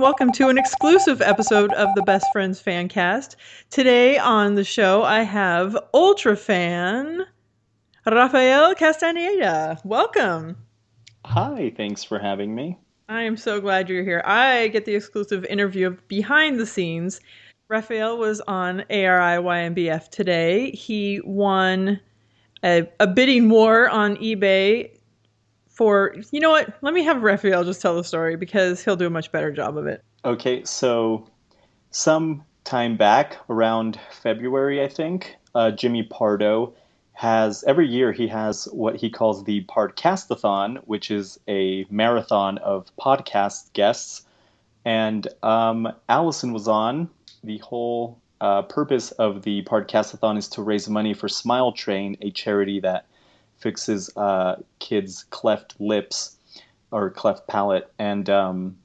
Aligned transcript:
and 0.00 0.04
welcome 0.06 0.32
to 0.32 0.48
an 0.48 0.56
exclusive 0.56 1.20
episode 1.20 1.74
of 1.74 1.94
the 1.94 2.00
Best 2.00 2.24
Friends 2.32 2.62
Fancast. 2.62 3.36
Today 3.68 4.16
on 4.16 4.54
the 4.54 4.64
show, 4.64 5.02
I 5.02 5.20
have 5.24 5.76
Ultra 5.92 6.36
fan 6.36 7.26
Rafael 8.06 8.74
Castaneda. 8.74 9.78
Welcome. 9.84 10.56
Hi, 11.26 11.74
thanks 11.76 12.02
for 12.02 12.18
having 12.18 12.54
me. 12.54 12.78
I 13.10 13.24
am 13.24 13.36
so 13.36 13.60
glad 13.60 13.90
you're 13.90 14.02
here. 14.02 14.22
I 14.24 14.68
get 14.68 14.86
the 14.86 14.94
exclusive 14.94 15.44
interview 15.44 15.88
of 15.88 16.08
behind 16.08 16.58
the 16.58 16.64
scenes. 16.64 17.20
Rafael 17.68 18.16
was 18.16 18.40
on 18.48 18.80
ARI 18.88 19.36
YNBF 19.36 20.08
today. 20.08 20.70
He 20.70 21.20
won 21.24 22.00
a, 22.64 22.88
a 23.00 23.06
bidding 23.06 23.50
war 23.50 23.90
on 23.90 24.16
eBay 24.16 24.92
for 25.80 26.14
you 26.30 26.40
know 26.40 26.50
what? 26.50 26.74
Let 26.82 26.92
me 26.92 27.02
have 27.04 27.22
Rafael 27.22 27.64
just 27.64 27.80
tell 27.80 27.96
the 27.96 28.04
story 28.04 28.36
because 28.36 28.84
he'll 28.84 28.96
do 28.96 29.06
a 29.06 29.10
much 29.10 29.32
better 29.32 29.50
job 29.50 29.78
of 29.78 29.86
it. 29.86 30.04
Okay, 30.26 30.62
so 30.62 31.26
some 31.90 32.44
time 32.64 32.98
back, 32.98 33.38
around 33.48 33.98
February, 34.10 34.84
I 34.84 34.88
think, 34.88 35.36
uh, 35.54 35.70
Jimmy 35.70 36.02
Pardo 36.02 36.74
has 37.14 37.64
every 37.64 37.88
year 37.88 38.12
he 38.12 38.28
has 38.28 38.66
what 38.72 38.96
he 38.96 39.08
calls 39.08 39.44
the 39.44 39.64
Podcastathon, 39.64 40.82
which 40.84 41.10
is 41.10 41.40
a 41.48 41.86
marathon 41.88 42.58
of 42.58 42.94
podcast 43.00 43.72
guests. 43.72 44.26
And 44.84 45.26
um, 45.42 45.88
Allison 46.10 46.52
was 46.52 46.68
on. 46.68 47.08
The 47.42 47.56
whole 47.56 48.18
uh, 48.42 48.62
purpose 48.62 49.12
of 49.12 49.44
the 49.44 49.62
Podcastathon 49.62 50.36
is 50.36 50.48
to 50.48 50.62
raise 50.62 50.90
money 50.90 51.14
for 51.14 51.26
Smile 51.26 51.72
Train, 51.72 52.18
a 52.20 52.30
charity 52.30 52.80
that 52.80 53.06
fixes 53.60 54.10
uh, 54.16 54.56
kids' 54.78 55.24
cleft 55.30 55.74
lips 55.78 56.36
or 56.90 57.10
cleft 57.10 57.46
palate. 57.46 57.92
And 57.98 58.28
um, 58.28 58.76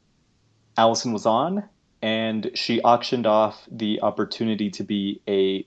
Allison 0.78 1.14
was 1.14 1.26
on, 1.26 1.64
and 2.02 2.52
she 2.54 2.82
auctioned 2.82 3.26
off 3.26 3.68
the 3.72 4.02
opportunity 4.02 4.70
to 4.72 4.84
be 4.84 5.22
a 5.28 5.66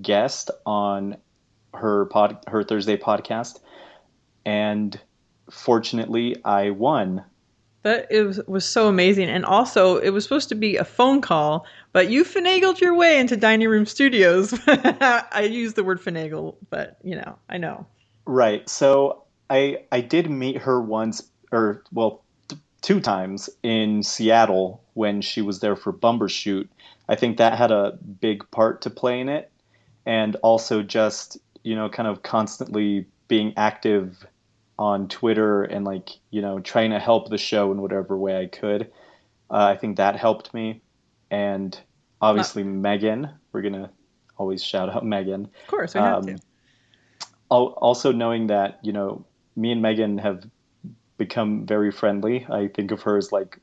guest 0.00 0.50
on 0.64 1.16
her 1.74 2.06
pod, 2.06 2.38
her 2.46 2.62
Thursday 2.62 2.96
podcast, 2.96 3.60
and 4.44 4.98
fortunately, 5.50 6.36
I 6.44 6.70
won. 6.70 7.24
That 7.82 8.08
it 8.10 8.22
was, 8.22 8.40
was 8.46 8.68
so 8.68 8.88
amazing, 8.88 9.30
and 9.30 9.44
also 9.44 9.96
it 9.96 10.10
was 10.10 10.24
supposed 10.24 10.50
to 10.50 10.54
be 10.54 10.76
a 10.76 10.84
phone 10.84 11.20
call, 11.20 11.64
but 11.92 12.10
you 12.10 12.24
finagled 12.24 12.80
your 12.80 12.94
way 12.94 13.18
into 13.18 13.36
Dining 13.36 13.68
Room 13.68 13.86
Studios. 13.86 14.52
I 14.66 15.48
use 15.50 15.74
the 15.74 15.84
word 15.84 16.00
finagle, 16.00 16.56
but 16.68 16.98
you 17.02 17.16
know, 17.16 17.38
I 17.48 17.56
know. 17.56 17.86
Right. 18.26 18.68
So 18.68 19.24
I 19.48 19.84
I 19.90 20.00
did 20.00 20.30
meet 20.30 20.58
her 20.58 20.80
once, 20.80 21.22
or 21.52 21.82
well, 21.92 22.22
th- 22.48 22.60
two 22.80 23.00
times 23.00 23.50
in 23.62 24.02
Seattle 24.02 24.82
when 24.94 25.20
she 25.20 25.42
was 25.42 25.60
there 25.60 25.76
for 25.76 25.92
Bumbershoot. 25.92 26.68
I 27.08 27.16
think 27.16 27.38
that 27.38 27.58
had 27.58 27.72
a 27.72 27.98
big 28.20 28.48
part 28.50 28.82
to 28.82 28.90
play 28.90 29.20
in 29.20 29.28
it, 29.28 29.50
and 30.06 30.36
also 30.36 30.82
just 30.82 31.38
you 31.64 31.74
know 31.74 31.88
kind 31.88 32.08
of 32.08 32.22
constantly 32.22 33.06
being 33.28 33.52
active 33.56 34.24
on 34.78 35.08
Twitter 35.08 35.62
and 35.62 35.84
like 35.84 36.10
you 36.30 36.40
know 36.40 36.60
trying 36.60 36.90
to 36.90 36.98
help 36.98 37.28
the 37.28 37.38
show 37.38 37.72
in 37.72 37.82
whatever 37.82 38.16
way 38.16 38.40
I 38.40 38.46
could. 38.46 38.90
Uh, 39.50 39.74
I 39.74 39.76
think 39.76 39.96
that 39.96 40.14
helped 40.14 40.54
me, 40.54 40.80
and 41.30 41.78
obviously 42.20 42.62
uh, 42.62 42.66
Megan. 42.66 43.30
We're 43.52 43.62
gonna 43.62 43.90
always 44.36 44.62
shout 44.62 44.88
out 44.88 45.04
Megan. 45.04 45.46
Of 45.46 45.66
course, 45.66 45.94
we 45.94 46.00
have 46.00 46.18
um, 46.18 46.26
to 46.26 46.38
also 47.50 48.12
knowing 48.12 48.46
that 48.48 48.78
you 48.82 48.92
know 48.92 49.24
me 49.56 49.72
and 49.72 49.82
Megan 49.82 50.18
have 50.18 50.48
become 51.18 51.66
very 51.66 51.90
friendly. 51.90 52.46
I 52.48 52.68
think 52.68 52.90
of 52.90 53.02
her 53.02 53.16
as 53.16 53.32
like 53.32 53.58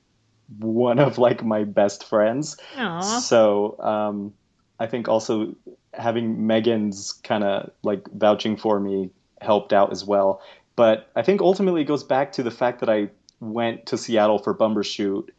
one 0.59 0.99
of 0.99 1.17
like 1.17 1.43
my 1.43 1.63
best 1.63 2.03
friends. 2.03 2.57
Aww. 2.75 3.03
So 3.03 3.79
um, 3.79 4.33
I 4.79 4.87
think 4.87 5.07
also 5.07 5.55
having 5.93 6.45
Megan's 6.45 7.13
kind 7.23 7.43
of 7.43 7.71
like 7.83 8.07
vouching 8.11 8.57
for 8.57 8.79
me 8.79 9.09
helped 9.41 9.73
out 9.73 9.91
as 9.91 10.05
well. 10.05 10.41
But 10.75 11.09
I 11.15 11.23
think 11.23 11.41
ultimately 11.41 11.81
it 11.81 11.85
goes 11.85 12.03
back 12.03 12.33
to 12.33 12.43
the 12.43 12.51
fact 12.51 12.81
that 12.81 12.89
I 12.89 13.09
went 13.39 13.87
to 13.87 13.97
Seattle 13.97 14.37
for 14.37 14.53
Bumbershoot 14.53 15.29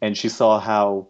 and 0.00 0.16
she 0.16 0.28
saw 0.28 0.60
how 0.60 1.08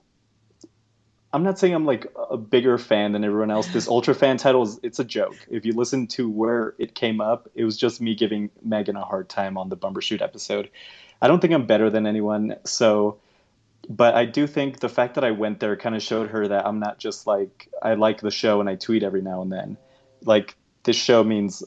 I'm 1.32 1.42
not 1.42 1.58
saying 1.58 1.74
I'm 1.74 1.86
like 1.86 2.06
a 2.30 2.36
bigger 2.36 2.76
fan 2.76 3.12
than 3.12 3.24
everyone 3.24 3.50
else. 3.50 3.68
This 3.68 3.88
ultra 3.88 4.14
fan 4.14 4.36
title 4.36 4.62
is 4.62 4.78
it's 4.82 4.98
a 4.98 5.04
joke. 5.04 5.36
If 5.50 5.64
you 5.64 5.72
listen 5.72 6.06
to 6.08 6.28
where 6.28 6.74
it 6.78 6.94
came 6.94 7.20
up, 7.20 7.48
it 7.54 7.64
was 7.64 7.76
just 7.76 8.00
me 8.00 8.14
giving 8.14 8.50
Megan 8.62 8.96
a 8.96 9.04
hard 9.04 9.28
time 9.28 9.56
on 9.56 9.70
the 9.70 9.76
Bumbershoot 9.76 10.20
episode. 10.20 10.70
I 11.22 11.28
don't 11.28 11.40
think 11.40 11.54
I'm 11.54 11.66
better 11.66 11.88
than 11.88 12.06
anyone, 12.06 12.56
so 12.64 13.18
but 13.88 14.14
I 14.14 14.26
do 14.26 14.46
think 14.46 14.80
the 14.80 14.88
fact 14.88 15.14
that 15.14 15.24
I 15.24 15.32
went 15.32 15.60
there 15.60 15.76
kind 15.76 15.94
of 15.94 16.02
showed 16.02 16.30
her 16.30 16.48
that 16.48 16.66
I'm 16.66 16.78
not 16.78 16.98
just 16.98 17.26
like 17.26 17.68
I 17.82 17.94
like 17.94 18.20
the 18.20 18.30
show 18.30 18.60
and 18.60 18.68
I 18.68 18.76
tweet 18.76 19.02
every 19.02 19.22
now 19.22 19.42
and 19.42 19.50
then. 19.50 19.76
Like 20.22 20.56
this 20.84 20.96
show 20.96 21.24
means 21.24 21.62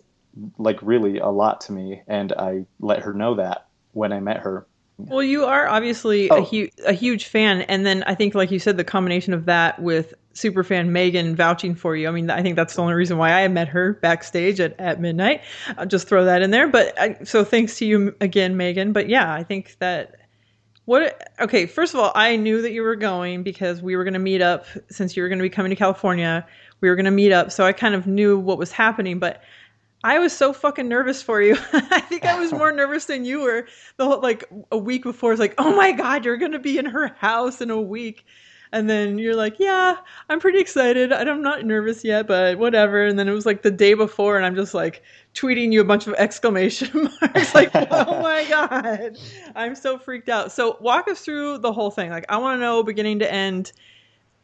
like 0.58 0.80
really 0.82 1.20
a 1.20 1.28
lot 1.28 1.62
to 1.62 1.72
me 1.72 2.02
and 2.08 2.32
I 2.34 2.66
let 2.80 3.02
her 3.02 3.14
know 3.14 3.36
that 3.36 3.68
when 3.94 4.14
I 4.14 4.20
met 4.20 4.38
her. 4.38 4.66
Well, 4.98 5.24
you 5.24 5.44
are 5.46 5.68
obviously 5.68 6.30
oh. 6.30 6.38
a, 6.38 6.44
hu- 6.44 6.70
a 6.86 6.94
huge 6.94 7.26
fan, 7.26 7.62
and 7.64 7.86
then 7.86 8.04
I 8.04 8.16
think, 8.16 8.34
like 8.34 8.50
you 8.50 8.60
said, 8.60 8.78
the 8.78 8.84
combination 8.84 9.34
of 9.34 9.46
that 9.46 9.82
with 9.82 10.14
superfan 10.34 10.90
Megan 10.90 11.36
vouching 11.36 11.76
for 11.76 11.96
you. 11.96 12.08
I 12.08 12.12
mean, 12.12 12.30
I 12.30 12.42
think 12.42 12.56
that's 12.56 12.76
the 12.76 12.82
only 12.82 12.94
reason 12.94 13.18
why 13.18 13.32
I 13.32 13.48
met 13.48 13.68
her 13.70 13.94
backstage 13.94 14.60
at, 14.60 14.80
at 14.80 15.02
midnight. 15.02 15.42
I'll 15.78 15.86
just 15.86 16.08
throw 16.08 16.26
that 16.26 16.42
in 16.42 16.52
there. 16.52 16.68
But 16.68 17.00
I, 17.00 17.18
so 17.24 17.44
thanks 17.44 17.78
to 17.80 17.86
you 17.86 18.16
again, 18.22 18.56
Megan. 18.58 18.94
But 18.94 19.10
yeah, 19.10 19.34
I 19.34 19.44
think 19.44 19.78
that 19.80 20.16
what 20.86 21.30
okay, 21.40 21.66
first 21.66 21.94
of 21.94 22.00
all, 22.00 22.12
I 22.16 22.36
knew 22.36 22.62
that 22.62 22.72
you 22.72 22.84
were 22.84 22.96
going 22.96 23.44
because 23.44 23.82
we 23.82 23.96
were 23.96 24.04
going 24.04 24.14
to 24.14 24.20
meet 24.20 24.42
up 24.42 24.66
since 24.90 25.18
you 25.18 25.24
were 25.24 25.30
going 25.30 25.40
to 25.40 25.44
be 25.44 25.50
coming 25.50 25.72
to 25.72 25.76
California. 25.76 26.46
We 26.82 26.90
were 26.90 26.96
going 26.96 27.06
to 27.06 27.12
meet 27.12 27.32
up, 27.32 27.52
so 27.52 27.66
I 27.66 27.72
kind 27.74 27.96
of 27.96 28.06
knew 28.06 28.38
what 28.38 28.58
was 28.58 28.72
happening, 28.72 29.20
but 29.20 29.42
I 30.06 30.20
was 30.20 30.34
so 30.34 30.54
fucking 30.54 30.88
nervous 30.88 31.24
for 31.24 31.42
you. 31.42 31.58
I 31.74 32.00
think 32.00 32.26
I 32.26 32.40
was 32.40 32.52
more 32.54 32.72
nervous 32.72 33.06
than 33.06 33.26
you 33.26 33.42
were. 33.42 33.68
The 33.98 34.06
whole, 34.06 34.22
like 34.22 34.44
a 34.72 34.78
week 34.78 35.02
before, 35.02 35.32
it's 35.32 35.40
like, 35.40 35.56
oh 35.58 35.76
my 35.76 35.94
god, 35.94 36.24
you're 36.24 36.38
gonna 36.38 36.60
be 36.60 36.78
in 36.78 36.86
her 36.86 37.08
house 37.08 37.60
in 37.60 37.72
a 37.72 37.82
week, 37.82 38.24
and 38.72 38.88
then 38.88 39.18
you're 39.18 39.36
like, 39.36 39.58
yeah, 39.58 39.96
I'm 40.30 40.40
pretty 40.40 40.60
excited. 40.60 41.12
I'm 41.12 41.42
not 41.42 41.66
nervous 41.66 42.04
yet, 42.04 42.28
but 42.28 42.60
whatever. 42.60 43.04
And 43.04 43.18
then 43.18 43.28
it 43.28 43.32
was 43.32 43.48
like 43.48 43.64
the 43.64 43.72
day 43.72 43.96
before, 43.96 44.38
and 44.38 44.46
I'm 44.46 44.56
just 44.56 44.76
like 44.76 45.02
tweeting 45.34 45.74
you 45.74 45.82
a 45.82 45.86
bunch 45.86 46.06
of 46.06 46.14
exclamation 46.20 47.10
marks, 47.20 47.56
like, 47.56 47.72
oh 47.74 48.22
my 48.22 48.46
god, 48.48 49.18
I'm 49.56 49.74
so 49.74 49.98
freaked 49.98 50.30
out. 50.30 50.52
So 50.52 50.78
walk 50.82 51.08
us 51.08 51.22
through 51.22 51.58
the 51.58 51.74
whole 51.74 51.90
thing. 51.90 52.12
Like, 52.12 52.26
I 52.30 52.38
want 52.38 52.58
to 52.58 52.62
know 52.62 52.84
beginning 52.84 53.18
to 53.20 53.34
end 53.34 53.72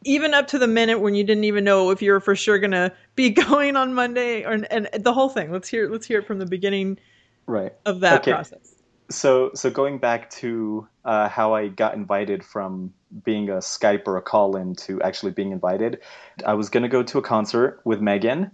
even 0.04 0.34
up 0.34 0.46
to 0.48 0.58
the 0.58 0.66
minute 0.66 1.00
when 1.00 1.14
you 1.14 1.24
didn't 1.24 1.44
even 1.44 1.64
know 1.64 1.90
if 1.90 2.02
you 2.02 2.12
were 2.12 2.20
for 2.20 2.34
sure 2.36 2.58
gonna 2.58 2.92
be 3.14 3.30
going 3.48 3.76
on 3.76 3.94
Monday 3.94 4.44
or 4.44 4.58
and 4.70 4.88
the 4.98 5.12
whole 5.12 5.28
thing. 5.28 5.50
Let's 5.50 5.68
hear 5.68 5.88
let's 5.88 6.06
hear 6.06 6.20
it 6.20 6.26
from 6.26 6.38
the 6.38 6.46
beginning 6.46 6.98
right 7.46 7.72
of 7.86 8.00
that 8.00 8.20
okay. 8.20 8.32
process. 8.32 8.74
So 9.10 9.50
so 9.54 9.70
going 9.70 9.98
back 9.98 10.30
to 10.30 10.86
uh, 11.04 11.28
how 11.28 11.54
I 11.54 11.68
got 11.68 11.94
invited 11.94 12.44
from 12.44 12.92
being 13.24 13.50
a 13.50 13.56
Skype 13.56 14.06
or 14.06 14.16
a 14.16 14.22
call 14.22 14.56
in 14.56 14.74
to 14.76 15.00
actually 15.02 15.32
being 15.32 15.52
invited, 15.52 16.00
I 16.46 16.54
was 16.54 16.68
gonna 16.68 16.88
go 16.88 17.02
to 17.02 17.18
a 17.18 17.22
concert 17.22 17.80
with 17.84 18.00
Megan. 18.00 18.50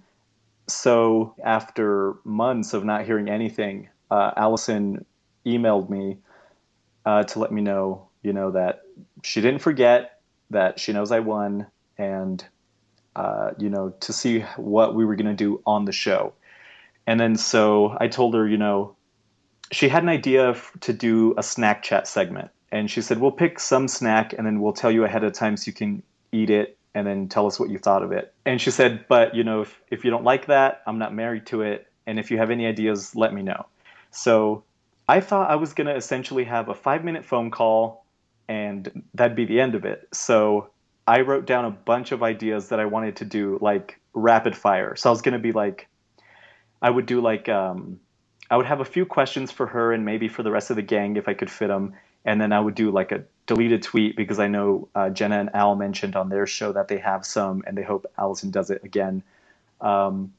So 0.66 1.34
after 1.44 2.16
months 2.24 2.74
of 2.74 2.84
not 2.84 3.06
hearing 3.06 3.28
anything, 3.28 3.88
uh, 4.10 4.32
Allison 4.36 5.04
emailed 5.46 5.88
me 5.88 6.18
uh, 7.06 7.22
to 7.24 7.38
let 7.38 7.52
me 7.52 7.62
know, 7.62 8.08
you 8.22 8.32
know, 8.32 8.50
that 8.50 8.82
she 9.22 9.40
didn't 9.40 9.60
forget 9.60 10.17
that 10.50 10.78
she 10.78 10.92
knows 10.92 11.12
I 11.12 11.20
won, 11.20 11.66
and 11.96 12.44
uh, 13.16 13.50
you 13.58 13.68
know, 13.68 13.90
to 14.00 14.12
see 14.12 14.40
what 14.56 14.94
we 14.94 15.04
were 15.04 15.16
going 15.16 15.26
to 15.26 15.34
do 15.34 15.60
on 15.66 15.84
the 15.84 15.92
show. 15.92 16.32
And 17.06 17.18
then 17.18 17.36
so 17.36 17.96
I 17.98 18.08
told 18.08 18.34
her, 18.34 18.46
you 18.46 18.58
know, 18.58 18.94
she 19.72 19.88
had 19.88 20.02
an 20.02 20.08
idea 20.08 20.56
to 20.80 20.92
do 20.92 21.34
a 21.36 21.42
snack 21.42 21.82
chat 21.82 22.06
segment, 22.06 22.50
and 22.70 22.90
she 22.90 23.00
said, 23.00 23.18
"We'll 23.18 23.32
pick 23.32 23.58
some 23.60 23.88
snack, 23.88 24.32
and 24.32 24.46
then 24.46 24.60
we'll 24.60 24.72
tell 24.72 24.90
you 24.90 25.04
ahead 25.04 25.24
of 25.24 25.32
time 25.32 25.56
so 25.56 25.68
you 25.68 25.72
can 25.72 26.02
eat 26.32 26.50
it." 26.50 26.76
And 26.94 27.06
then 27.06 27.28
tell 27.28 27.46
us 27.46 27.60
what 27.60 27.70
you 27.70 27.78
thought 27.78 28.02
of 28.02 28.12
it. 28.12 28.32
And 28.44 28.60
she 28.60 28.70
said, 28.70 29.04
But 29.08 29.34
you 29.34 29.44
know, 29.44 29.60
if, 29.60 29.80
if 29.88 30.04
you 30.04 30.10
don't 30.10 30.24
like 30.24 30.46
that, 30.46 30.82
I'm 30.86 30.98
not 30.98 31.14
married 31.14 31.46
to 31.46 31.62
it. 31.62 31.86
And 32.06 32.18
if 32.18 32.30
you 32.30 32.38
have 32.38 32.50
any 32.50 32.66
ideas, 32.66 33.14
let 33.14 33.32
me 33.32 33.42
know. 33.42 33.66
So 34.10 34.64
I 35.08 35.20
thought 35.20 35.50
I 35.50 35.56
was 35.56 35.74
going 35.74 35.86
to 35.86 35.94
essentially 35.94 36.44
have 36.44 36.68
a 36.68 36.74
five 36.74 37.04
minute 37.04 37.24
phone 37.24 37.50
call 37.50 38.04
and 38.48 39.02
that'd 39.14 39.36
be 39.36 39.44
the 39.44 39.60
end 39.60 39.74
of 39.74 39.84
it. 39.84 40.08
So 40.12 40.70
I 41.06 41.20
wrote 41.20 41.46
down 41.46 41.64
a 41.64 41.70
bunch 41.70 42.12
of 42.12 42.22
ideas 42.22 42.70
that 42.70 42.80
I 42.80 42.86
wanted 42.86 43.16
to 43.16 43.24
do, 43.24 43.58
like 43.60 44.00
rapid 44.14 44.56
fire. 44.56 44.96
So 44.96 45.10
I 45.10 45.12
was 45.12 45.22
going 45.22 45.34
to 45.34 45.38
be 45.38 45.52
like, 45.52 45.88
I 46.80 46.90
would 46.90 47.06
do 47.06 47.20
like, 47.20 47.48
um, 47.48 48.00
I 48.50 48.56
would 48.56 48.66
have 48.66 48.80
a 48.80 48.84
few 48.84 49.04
questions 49.04 49.50
for 49.50 49.66
her 49.66 49.92
and 49.92 50.04
maybe 50.04 50.28
for 50.28 50.42
the 50.42 50.50
rest 50.50 50.70
of 50.70 50.76
the 50.76 50.82
gang 50.82 51.16
if 51.16 51.28
I 51.28 51.34
could 51.34 51.50
fit 51.50 51.68
them. 51.68 51.94
And 52.24 52.40
then 52.40 52.52
I 52.52 52.60
would 52.60 52.74
do 52.74 52.90
like 52.90 53.12
a 53.12 53.24
deleted 53.46 53.82
tweet 53.82 54.16
because 54.16 54.38
I 54.38 54.48
know 54.48 54.88
uh, 54.94 55.10
Jenna 55.10 55.40
and 55.40 55.54
Al 55.54 55.76
mentioned 55.76 56.16
on 56.16 56.28
their 56.28 56.46
show 56.46 56.72
that 56.72 56.88
they 56.88 56.98
have 56.98 57.24
some 57.24 57.62
and 57.66 57.76
they 57.76 57.82
hope 57.82 58.06
Allison 58.18 58.50
does 58.50 58.70
it 58.70 58.82
again. 58.84 59.22
Um, 59.80 60.32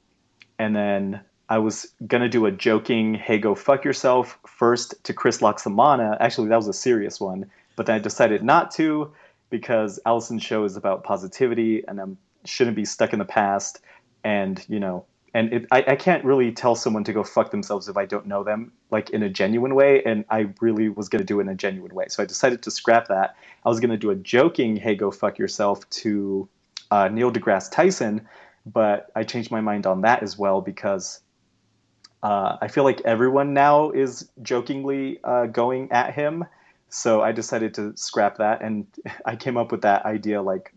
and 0.57 0.75
then 0.75 1.21
I 1.47 1.59
was 1.59 1.91
going 2.05 2.21
to 2.21 2.29
do 2.29 2.45
a 2.45 2.51
joking, 2.51 3.15
hey, 3.15 3.37
go 3.37 3.55
fuck 3.55 3.83
yourself 3.83 4.37
first 4.45 5.03
to 5.05 5.13
Chris 5.13 5.39
Loxamana. 5.39 6.17
Actually, 6.19 6.49
that 6.49 6.57
was 6.57 6.67
a 6.67 6.73
serious 6.73 7.19
one 7.19 7.49
but 7.79 7.89
I 7.89 7.99
decided 7.99 8.43
not 8.43 8.71
to. 8.73 9.09
because 9.51 9.99
Allison's 10.05 10.43
show 10.43 10.65
is 10.65 10.77
about 10.77 11.05
positivity 11.05 11.83
and 11.87 12.01
I 12.01 12.05
shouldn't 12.45 12.77
be 12.77 12.85
stuck 12.85 13.13
in 13.13 13.19
the 13.19 13.25
past. 13.25 13.81
And, 14.25 14.63
you 14.69 14.81
know, 14.81 15.07
and 15.33 15.53
it, 15.53 15.67
I, 15.71 15.85
I 15.89 15.97
can't 15.97 16.25
really 16.25 16.53
tell 16.53 16.75
someone 16.75 17.05
to 17.05 17.13
go 17.13 17.23
fuck 17.23 17.51
themselves 17.51 17.89
if 17.89 17.97
I 17.97 18.07
don't 18.07 18.27
know 18.27 18.43
them, 18.43 18.73
like 18.91 19.11
in 19.11 19.23
a 19.23 19.29
genuine 19.29 19.75
way. 19.75 20.03
And 20.03 20.25
I 20.31 20.49
really 20.61 20.89
was 20.89 21.09
going 21.09 21.21
to 21.21 21.25
do 21.25 21.39
it 21.39 21.43
in 21.43 21.49
a 21.49 21.55
genuine 21.55 21.95
way. 21.95 22.07
So 22.09 22.23
I 22.23 22.27
decided 22.27 22.63
to 22.63 22.71
scrap 22.71 23.09
that. 23.09 23.37
I 23.65 23.69
was 23.69 23.81
going 23.81 23.91
to 23.91 23.97
do 23.97 24.11
a 24.11 24.15
joking, 24.17 24.77
hey, 24.77 24.95
go 24.95 25.11
fuck 25.11 25.39
yourself 25.39 25.89
to 25.91 26.49
uh, 26.91 27.09
Neil 27.09 27.31
deGrasse 27.31 27.71
Tyson. 27.71 28.27
But 28.65 29.11
I 29.15 29.23
changed 29.23 29.51
my 29.51 29.61
mind 29.61 29.87
on 29.87 30.01
that 30.03 30.23
as 30.23 30.37
well 30.37 30.61
because 30.61 31.21
uh, 32.23 32.57
I 32.61 32.69
feel 32.69 32.83
like 32.83 33.01
everyone 33.05 33.53
now 33.53 33.91
is 33.91 34.29
jokingly 34.43 35.19
uh, 35.23 35.47
going 35.47 35.91
at 35.91 36.13
him. 36.15 36.45
So 36.89 37.21
I 37.21 37.31
decided 37.31 37.73
to 37.75 37.95
scrap 37.95 38.37
that. 38.37 38.61
And 38.61 38.87
I 39.25 39.35
came 39.35 39.57
up 39.57 39.71
with 39.71 39.81
that 39.81 40.05
idea 40.05 40.41
like 40.41 40.73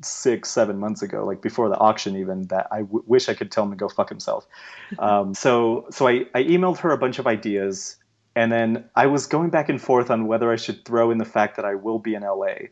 six, 0.00 0.50
seven 0.50 0.78
months 0.78 1.02
ago, 1.02 1.24
like 1.24 1.42
before 1.42 1.68
the 1.68 1.76
auction, 1.76 2.16
even 2.16 2.44
that 2.44 2.66
I 2.70 2.78
w- 2.80 3.04
wish 3.06 3.28
I 3.28 3.34
could 3.34 3.50
tell 3.50 3.64
him 3.64 3.70
to 3.70 3.76
go 3.76 3.88
fuck 3.88 4.08
himself. 4.08 4.46
Um, 4.98 5.32
so, 5.32 5.86
so 5.90 6.06
I, 6.06 6.26
I 6.34 6.44
emailed 6.44 6.76
her 6.80 6.90
a 6.90 6.98
bunch 6.98 7.18
of 7.18 7.26
ideas, 7.26 7.96
and 8.36 8.52
then 8.52 8.90
I 8.94 9.06
was 9.06 9.26
going 9.26 9.48
back 9.48 9.70
and 9.70 9.80
forth 9.80 10.10
on 10.10 10.26
whether 10.26 10.52
I 10.52 10.56
should 10.56 10.84
throw 10.84 11.10
in 11.10 11.16
the 11.16 11.24
fact 11.24 11.56
that 11.56 11.64
I 11.64 11.76
will 11.76 11.98
be 11.98 12.14
in 12.14 12.22
LA. 12.22 12.68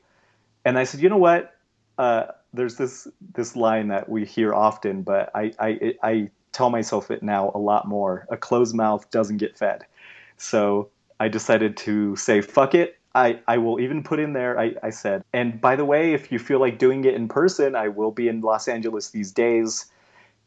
And 0.67 0.79
I 0.79 0.85
said, 0.85 1.01
you 1.01 1.09
know 1.09 1.17
what? 1.17 1.55
Uh, 1.97 2.27
there's 2.53 2.77
this 2.77 3.09
this 3.33 3.57
line 3.57 3.89
that 3.89 4.11
we 4.11 4.27
hear 4.27 4.53
often, 4.53 5.01
but 5.03 5.31
I, 5.35 5.53
I 5.59 5.95
I 6.03 6.31
tell 6.53 6.69
myself 6.69 7.11
it 7.11 7.23
now 7.23 7.53
a 7.55 7.59
lot 7.59 7.89
more. 7.89 8.27
A 8.29 8.37
closed 8.37 8.75
mouth 8.75 9.11
doesn't 9.11 9.39
get 9.39 9.57
fed. 9.57 9.87
So 10.37 10.91
I 11.21 11.29
decided 11.29 11.77
to 11.79 12.17
say 12.17 12.41
fuck 12.41 12.75
it. 12.75 12.97
I, 13.15 13.41
I 13.47 13.59
will 13.59 13.81
even 13.81 14.03
put 14.03 14.21
in 14.21 14.33
there, 14.33 14.59
I, 14.59 14.75
I 14.85 14.91
said, 14.91 15.25
and 15.33 15.61
by 15.61 15.77
the 15.77 15.85
way, 15.85 16.15
if 16.15 16.31
you 16.31 16.39
feel 16.39 16.61
like 16.61 16.79
doing 16.79 17.05
it 17.05 17.15
in 17.15 17.29
person, 17.29 17.75
I 17.75 17.89
will 17.89 18.13
be 18.13 18.29
in 18.29 18.41
Los 18.41 18.69
Angeles 18.69 19.11
these 19.11 19.33
days. 19.33 19.87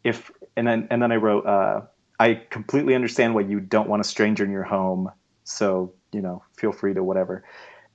If 0.03 0.31
and 0.55 0.65
then 0.67 0.87
and 0.89 1.01
then 1.01 1.11
I 1.11 1.17
wrote, 1.17 1.45
uh, 1.45 1.81
I 2.19 2.41
completely 2.49 2.95
understand 2.95 3.35
why 3.35 3.41
you 3.41 3.59
don't 3.59 3.89
want 3.89 4.01
a 4.01 4.03
stranger 4.05 4.45
in 4.45 4.51
your 4.51 4.63
home. 4.63 5.11
So, 5.43 5.93
you 6.13 6.21
know, 6.21 6.41
feel 6.57 6.71
free 6.71 6.93
to 6.93 7.03
whatever. 7.03 7.43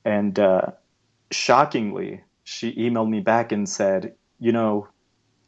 And 0.04 0.38
uh, 0.38 0.72
shockingly, 1.30 2.22
she 2.44 2.74
emailed 2.74 3.08
me 3.08 3.20
back 3.20 3.52
and 3.52 3.68
said, 3.68 4.14
you 4.38 4.52
know, 4.52 4.88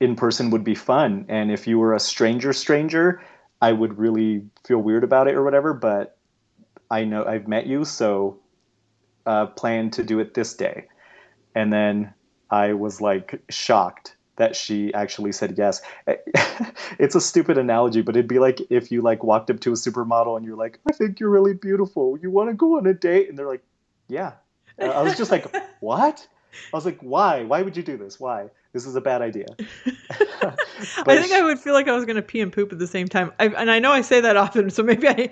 in 0.01 0.17
person 0.17 0.51
would 0.51 0.65
be 0.65 0.75
fun. 0.75 1.27
And 1.29 1.51
if 1.51 1.67
you 1.67 1.79
were 1.79 1.95
a 1.95 2.01
stranger, 2.01 2.55
stranger, 2.55 3.23
I 3.61 3.73
would 3.73 3.99
really 3.99 4.45
feel 4.67 4.79
weird 4.79 5.05
about 5.05 5.29
it 5.29 5.35
or 5.35 5.45
whatever. 5.45 5.75
But 5.75 6.17
I 6.91 7.05
know 7.05 7.25
I've 7.25 7.47
met 7.47 7.67
you, 7.67 7.85
so 7.85 8.39
uh, 9.27 9.47
plan 9.47 9.91
to 9.93 10.03
do 10.03 10.19
it 10.19 10.35
this 10.35 10.55
day. 10.55 10.87
And 11.55 11.73
then 11.73 12.15
I 12.51 12.73
was 12.73 13.01
like 13.01 13.43
shocked 13.49 14.17
that 14.37 14.57
she 14.57 14.93
actually 14.95 15.33
said 15.33 15.57
yes. 15.59 15.83
it's 16.99 17.15
a 17.15 17.21
stupid 17.21 17.59
analogy, 17.59 18.01
but 18.01 18.17
it'd 18.17 18.27
be 18.29 18.39
like 18.39 18.61
if 18.71 18.91
you 18.91 19.03
like 19.03 19.23
walked 19.23 19.51
up 19.51 19.61
to 19.61 19.71
a 19.71 19.75
supermodel 19.75 20.37
and 20.37 20.47
you're 20.47 20.57
like, 20.57 20.79
"I 20.89 20.93
think 20.93 21.21
you're 21.21 21.31
really 21.31 21.55
beautiful. 21.55 22.19
You 22.21 22.31
want 22.31 22.49
to 22.49 22.55
go 22.55 22.79
on 22.79 22.87
a 22.87 22.95
date?" 22.95 23.29
And 23.29 23.39
they're 23.39 23.47
like, 23.47 23.63
"Yeah." 24.09 24.33
I 24.79 25.03
was 25.03 25.17
just 25.17 25.31
like, 25.31 25.55
"What?" 25.81 26.27
I 26.73 26.77
was 26.77 26.85
like, 26.85 27.01
"Why? 27.01 27.45
Why 27.45 27.63
would 27.63 27.77
you 27.77 27.83
do 27.83 27.97
this? 27.97 28.19
Why? 28.19 28.51
This 28.73 28.87
is 28.87 28.97
a 28.97 29.01
bad 29.01 29.23
idea." 29.23 29.47
I 31.07 31.17
think 31.17 31.33
I 31.33 31.43
would 31.43 31.59
feel 31.59 31.75
like 31.75 31.89
I 31.89 31.93
was 31.93 32.05
going 32.05 32.17
to 32.17 32.23
pee 32.23 32.41
and 32.41 32.53
poop 32.53 32.73
at 32.73 32.79
the 32.79 32.87
same 32.87 33.09
time. 33.09 33.33
I, 33.39 33.49
and 33.49 33.71
I 33.71 33.79
know 33.79 33.93
I 33.93 34.01
say 34.01 34.21
that 34.23 34.37
often, 34.37 34.71
so 34.71 34.83
maybe 34.83 35.09
I 35.09 35.31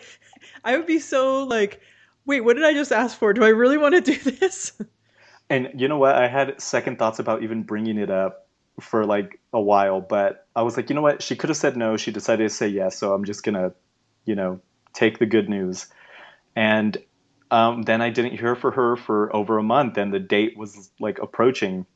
I 0.65 0.77
would 0.77 0.87
be 0.87 0.99
so 0.99 1.45
like 1.45 1.81
wait, 2.29 2.43
what 2.43 2.55
did 2.55 2.65
I 2.65 2.75
just 2.75 2.93
ask 2.93 3.19
for? 3.19 3.33
Do 3.33 3.43
I 3.43 3.49
really 3.49 3.79
want 3.79 3.95
to 3.97 4.01
do 4.01 4.31
this? 4.31 4.73
And 5.51 5.81
you 5.81 5.89
know 5.89 5.97
what? 5.97 6.15
I 6.15 6.29
had 6.29 6.61
second 6.61 6.99
thoughts 6.99 7.21
about 7.21 7.43
even 7.43 7.63
bringing 7.63 7.97
it 7.97 8.11
up 8.11 8.47
for 8.81 9.07
like 9.07 9.41
a 9.55 9.59
while, 9.59 10.03
but 10.03 10.47
I 10.55 10.61
was 10.61 10.77
like, 10.77 10.91
you 10.91 10.95
know 10.95 11.01
what? 11.01 11.23
She 11.23 11.37
could 11.37 11.49
have 11.49 11.57
said 11.57 11.75
no. 11.75 11.97
She 11.97 12.11
decided 12.11 12.47
to 12.47 12.55
say 12.55 12.69
yes, 12.69 12.99
so 12.99 13.15
I'm 13.15 13.25
just 13.25 13.45
gonna, 13.45 13.73
you 14.27 14.35
know, 14.35 14.61
take 14.93 15.19
the 15.19 15.25
good 15.25 15.49
news. 15.49 15.87
And 16.55 16.99
um, 17.51 17.83
then 17.83 18.01
I 18.01 18.11
didn't 18.11 18.39
hear 18.39 18.55
for 18.55 18.71
her 18.71 18.97
for 18.97 19.35
over 19.35 19.59
a 19.59 19.63
month, 19.63 19.99
and 19.99 20.13
the 20.13 20.21
date 20.21 20.57
was 20.57 20.91
like 20.99 21.19
approaching 21.19 21.87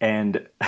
and 0.00 0.48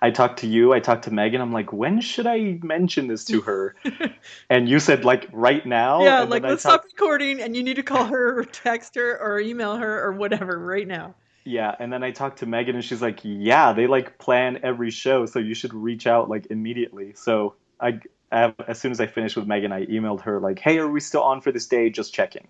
I 0.00 0.10
talked 0.10 0.40
to 0.40 0.46
you, 0.46 0.72
I 0.72 0.80
talked 0.80 1.04
to 1.04 1.10
Megan. 1.10 1.40
I'm 1.40 1.52
like, 1.52 1.72
when 1.72 2.00
should 2.00 2.26
I 2.26 2.58
mention 2.62 3.08
this 3.08 3.24
to 3.26 3.40
her? 3.42 3.74
and 4.50 4.68
you 4.68 4.78
said 4.78 5.04
like 5.04 5.28
right 5.32 5.64
now. 5.66 6.04
Yeah, 6.04 6.20
like 6.20 6.42
let's 6.42 6.62
talk- 6.62 6.82
stop 6.82 6.84
recording, 6.84 7.40
and 7.40 7.56
you 7.56 7.64
need 7.64 7.76
to 7.76 7.82
call 7.82 8.04
her, 8.04 8.38
or 8.38 8.44
text 8.44 8.94
her, 8.94 9.18
or 9.20 9.40
email 9.40 9.76
her, 9.76 10.04
or 10.04 10.12
whatever 10.12 10.56
right 10.58 10.86
now. 10.86 11.14
Yeah, 11.44 11.74
and 11.78 11.92
then 11.92 12.02
I 12.02 12.10
talked 12.10 12.40
to 12.40 12.46
Megan, 12.46 12.76
and 12.76 12.84
she's 12.84 13.02
like, 13.02 13.20
yeah, 13.22 13.72
they 13.72 13.86
like 13.86 14.18
plan 14.18 14.60
every 14.62 14.90
show, 14.90 15.26
so 15.26 15.38
you 15.38 15.54
should 15.54 15.74
reach 15.74 16.06
out 16.06 16.28
like 16.28 16.46
immediately. 16.50 17.14
So 17.14 17.54
I, 17.80 18.00
as 18.30 18.78
soon 18.78 18.92
as 18.92 19.00
I 19.00 19.06
finished 19.06 19.36
with 19.36 19.46
Megan, 19.46 19.72
I 19.72 19.86
emailed 19.86 20.20
her 20.22 20.38
like, 20.38 20.58
hey, 20.60 20.78
are 20.78 20.88
we 20.88 21.00
still 21.00 21.22
on 21.22 21.40
for 21.40 21.50
this 21.50 21.66
day? 21.66 21.90
Just 21.90 22.14
checking. 22.14 22.46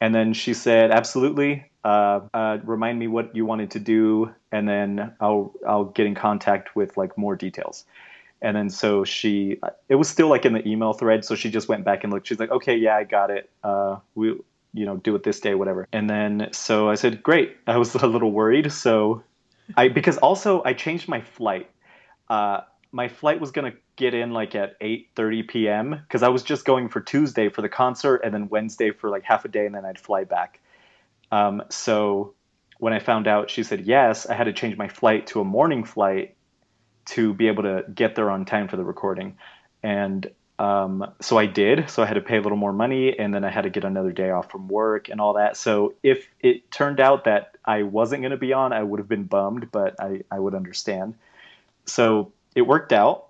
And 0.00 0.14
then 0.14 0.32
she 0.32 0.54
said, 0.54 0.90
absolutely. 0.90 1.70
Uh, 1.84 2.20
uh, 2.32 2.58
remind 2.64 2.98
me 2.98 3.06
what 3.06 3.34
you 3.34 3.44
wanted 3.44 3.70
to 3.72 3.80
do, 3.80 4.34
and 4.52 4.68
then 4.68 5.14
I'll 5.20 5.54
I'll 5.66 5.84
get 5.84 6.06
in 6.06 6.14
contact 6.14 6.76
with 6.76 6.96
like 6.96 7.16
more 7.16 7.36
details. 7.36 7.84
And 8.42 8.56
then 8.56 8.70
so 8.70 9.04
she, 9.04 9.58
it 9.88 9.96
was 9.96 10.08
still 10.08 10.28
like 10.28 10.46
in 10.46 10.54
the 10.54 10.66
email 10.66 10.94
thread, 10.94 11.24
so 11.24 11.34
she 11.34 11.50
just 11.50 11.68
went 11.68 11.84
back 11.84 12.04
and 12.04 12.12
looked. 12.12 12.26
She's 12.26 12.38
like, 12.38 12.50
okay, 12.50 12.76
yeah, 12.76 12.96
I 12.96 13.04
got 13.04 13.30
it. 13.30 13.50
Uh, 13.62 13.96
we, 14.14 14.28
you 14.72 14.86
know, 14.86 14.96
do 14.96 15.14
it 15.14 15.22
this 15.22 15.40
day, 15.40 15.54
whatever. 15.54 15.86
And 15.92 16.08
then 16.08 16.48
so 16.52 16.88
I 16.88 16.94
said, 16.94 17.22
great. 17.22 17.56
I 17.66 17.76
was 17.76 17.94
a 18.02 18.06
little 18.06 18.32
worried, 18.32 18.72
so 18.72 19.22
I 19.76 19.88
because 19.88 20.18
also 20.18 20.62
I 20.64 20.72
changed 20.72 21.08
my 21.08 21.20
flight. 21.20 21.70
Uh, 22.28 22.60
my 22.92 23.08
flight 23.08 23.40
was 23.40 23.50
gonna 23.50 23.72
get 24.00 24.14
in 24.14 24.32
like 24.32 24.54
at 24.54 24.80
8:30 24.80 25.46
p.m. 25.46 25.90
because 25.90 26.22
I 26.22 26.28
was 26.28 26.42
just 26.42 26.64
going 26.64 26.88
for 26.88 27.00
Tuesday 27.00 27.50
for 27.50 27.60
the 27.60 27.68
concert 27.68 28.22
and 28.24 28.32
then 28.32 28.48
Wednesday 28.48 28.90
for 28.90 29.10
like 29.10 29.22
half 29.22 29.44
a 29.44 29.48
day 29.48 29.66
and 29.66 29.74
then 29.74 29.84
I'd 29.84 29.98
fly 29.98 30.24
back. 30.24 30.58
Um, 31.30 31.62
so 31.68 32.34
when 32.78 32.94
I 32.94 32.98
found 32.98 33.28
out 33.28 33.50
she 33.50 33.62
said 33.62 33.82
yes, 33.82 34.26
I 34.26 34.34
had 34.34 34.44
to 34.44 34.54
change 34.54 34.76
my 34.78 34.88
flight 34.88 35.26
to 35.28 35.40
a 35.40 35.44
morning 35.44 35.84
flight 35.84 36.34
to 37.10 37.34
be 37.34 37.48
able 37.48 37.64
to 37.64 37.84
get 37.94 38.14
there 38.14 38.30
on 38.30 38.46
time 38.46 38.68
for 38.68 38.76
the 38.76 38.84
recording. 38.84 39.36
And 39.82 40.30
um, 40.58 41.12
so 41.20 41.36
I 41.36 41.44
did. 41.44 41.90
So 41.90 42.02
I 42.02 42.06
had 42.06 42.14
to 42.14 42.20
pay 42.22 42.38
a 42.38 42.40
little 42.40 42.58
more 42.58 42.72
money 42.72 43.18
and 43.18 43.34
then 43.34 43.44
I 43.44 43.50
had 43.50 43.62
to 43.62 43.70
get 43.70 43.84
another 43.84 44.12
day 44.12 44.30
off 44.30 44.50
from 44.50 44.68
work 44.68 45.10
and 45.10 45.20
all 45.20 45.34
that. 45.34 45.58
So 45.58 45.94
if 46.02 46.26
it 46.40 46.70
turned 46.70 47.00
out 47.00 47.24
that 47.24 47.56
I 47.66 47.82
wasn't 47.82 48.22
going 48.22 48.32
to 48.32 48.38
be 48.38 48.54
on, 48.54 48.72
I 48.72 48.82
would 48.82 48.98
have 48.98 49.08
been 49.08 49.24
bummed, 49.24 49.70
but 49.70 50.00
I, 50.00 50.22
I 50.30 50.38
would 50.38 50.54
understand. 50.54 51.14
So 51.84 52.32
it 52.54 52.62
worked 52.62 52.92
out. 52.92 53.29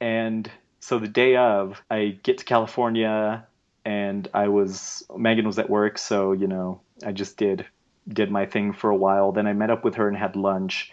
And 0.00 0.50
so 0.80 0.98
the 0.98 1.08
day 1.08 1.36
of, 1.36 1.82
I 1.90 2.18
get 2.22 2.38
to 2.38 2.44
California 2.44 3.46
and 3.84 4.28
I 4.34 4.48
was, 4.48 5.04
Megan 5.16 5.46
was 5.46 5.58
at 5.58 5.70
work. 5.70 5.98
So, 5.98 6.32
you 6.32 6.46
know, 6.46 6.80
I 7.04 7.12
just 7.12 7.36
did, 7.36 7.66
did 8.08 8.30
my 8.30 8.46
thing 8.46 8.72
for 8.72 8.90
a 8.90 8.96
while. 8.96 9.32
Then 9.32 9.46
I 9.46 9.52
met 9.52 9.70
up 9.70 9.84
with 9.84 9.96
her 9.96 10.08
and 10.08 10.16
had 10.16 10.36
lunch. 10.36 10.92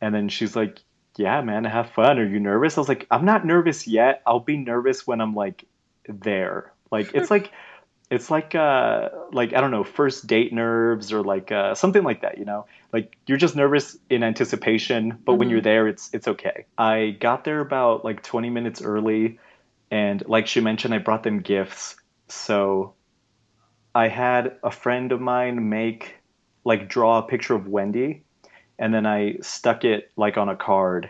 And 0.00 0.14
then 0.14 0.28
she's 0.28 0.56
like, 0.56 0.78
yeah, 1.16 1.40
man, 1.42 1.64
have 1.64 1.90
fun. 1.90 2.18
Are 2.18 2.26
you 2.26 2.40
nervous? 2.40 2.76
I 2.76 2.80
was 2.80 2.88
like, 2.88 3.06
I'm 3.10 3.24
not 3.24 3.46
nervous 3.46 3.86
yet. 3.86 4.22
I'll 4.26 4.40
be 4.40 4.56
nervous 4.56 5.06
when 5.06 5.20
I'm 5.20 5.34
like 5.34 5.64
there. 6.08 6.72
Like, 6.90 7.14
it's 7.14 7.30
like, 7.30 7.50
it's 8.12 8.30
like 8.30 8.54
uh 8.54 9.08
like 9.32 9.54
i 9.54 9.60
don't 9.60 9.70
know 9.70 9.82
first 9.82 10.26
date 10.26 10.52
nerves 10.52 11.14
or 11.14 11.22
like 11.22 11.50
uh 11.50 11.74
something 11.74 12.02
like 12.02 12.20
that 12.20 12.36
you 12.36 12.44
know 12.44 12.66
like 12.92 13.16
you're 13.26 13.38
just 13.38 13.56
nervous 13.56 13.96
in 14.10 14.22
anticipation 14.22 15.18
but 15.24 15.32
mm-hmm. 15.32 15.38
when 15.38 15.48
you're 15.48 15.60
mm-hmm. 15.60 15.64
there 15.64 15.88
it's 15.88 16.10
it's 16.12 16.28
okay 16.28 16.66
i 16.76 17.16
got 17.20 17.44
there 17.44 17.60
about 17.60 18.04
like 18.04 18.22
20 18.22 18.50
minutes 18.50 18.82
early 18.82 19.38
and 19.90 20.22
like 20.28 20.46
she 20.46 20.60
mentioned 20.60 20.92
i 20.92 20.98
brought 20.98 21.22
them 21.22 21.40
gifts 21.40 21.96
so 22.28 22.92
i 23.94 24.08
had 24.08 24.56
a 24.62 24.70
friend 24.70 25.10
of 25.10 25.20
mine 25.20 25.70
make 25.70 26.16
like 26.64 26.90
draw 26.90 27.18
a 27.18 27.22
picture 27.22 27.54
of 27.54 27.66
wendy 27.66 28.22
and 28.78 28.92
then 28.92 29.06
i 29.06 29.36
stuck 29.40 29.84
it 29.84 30.12
like 30.18 30.36
on 30.36 30.50
a 30.50 30.56
card 30.56 31.08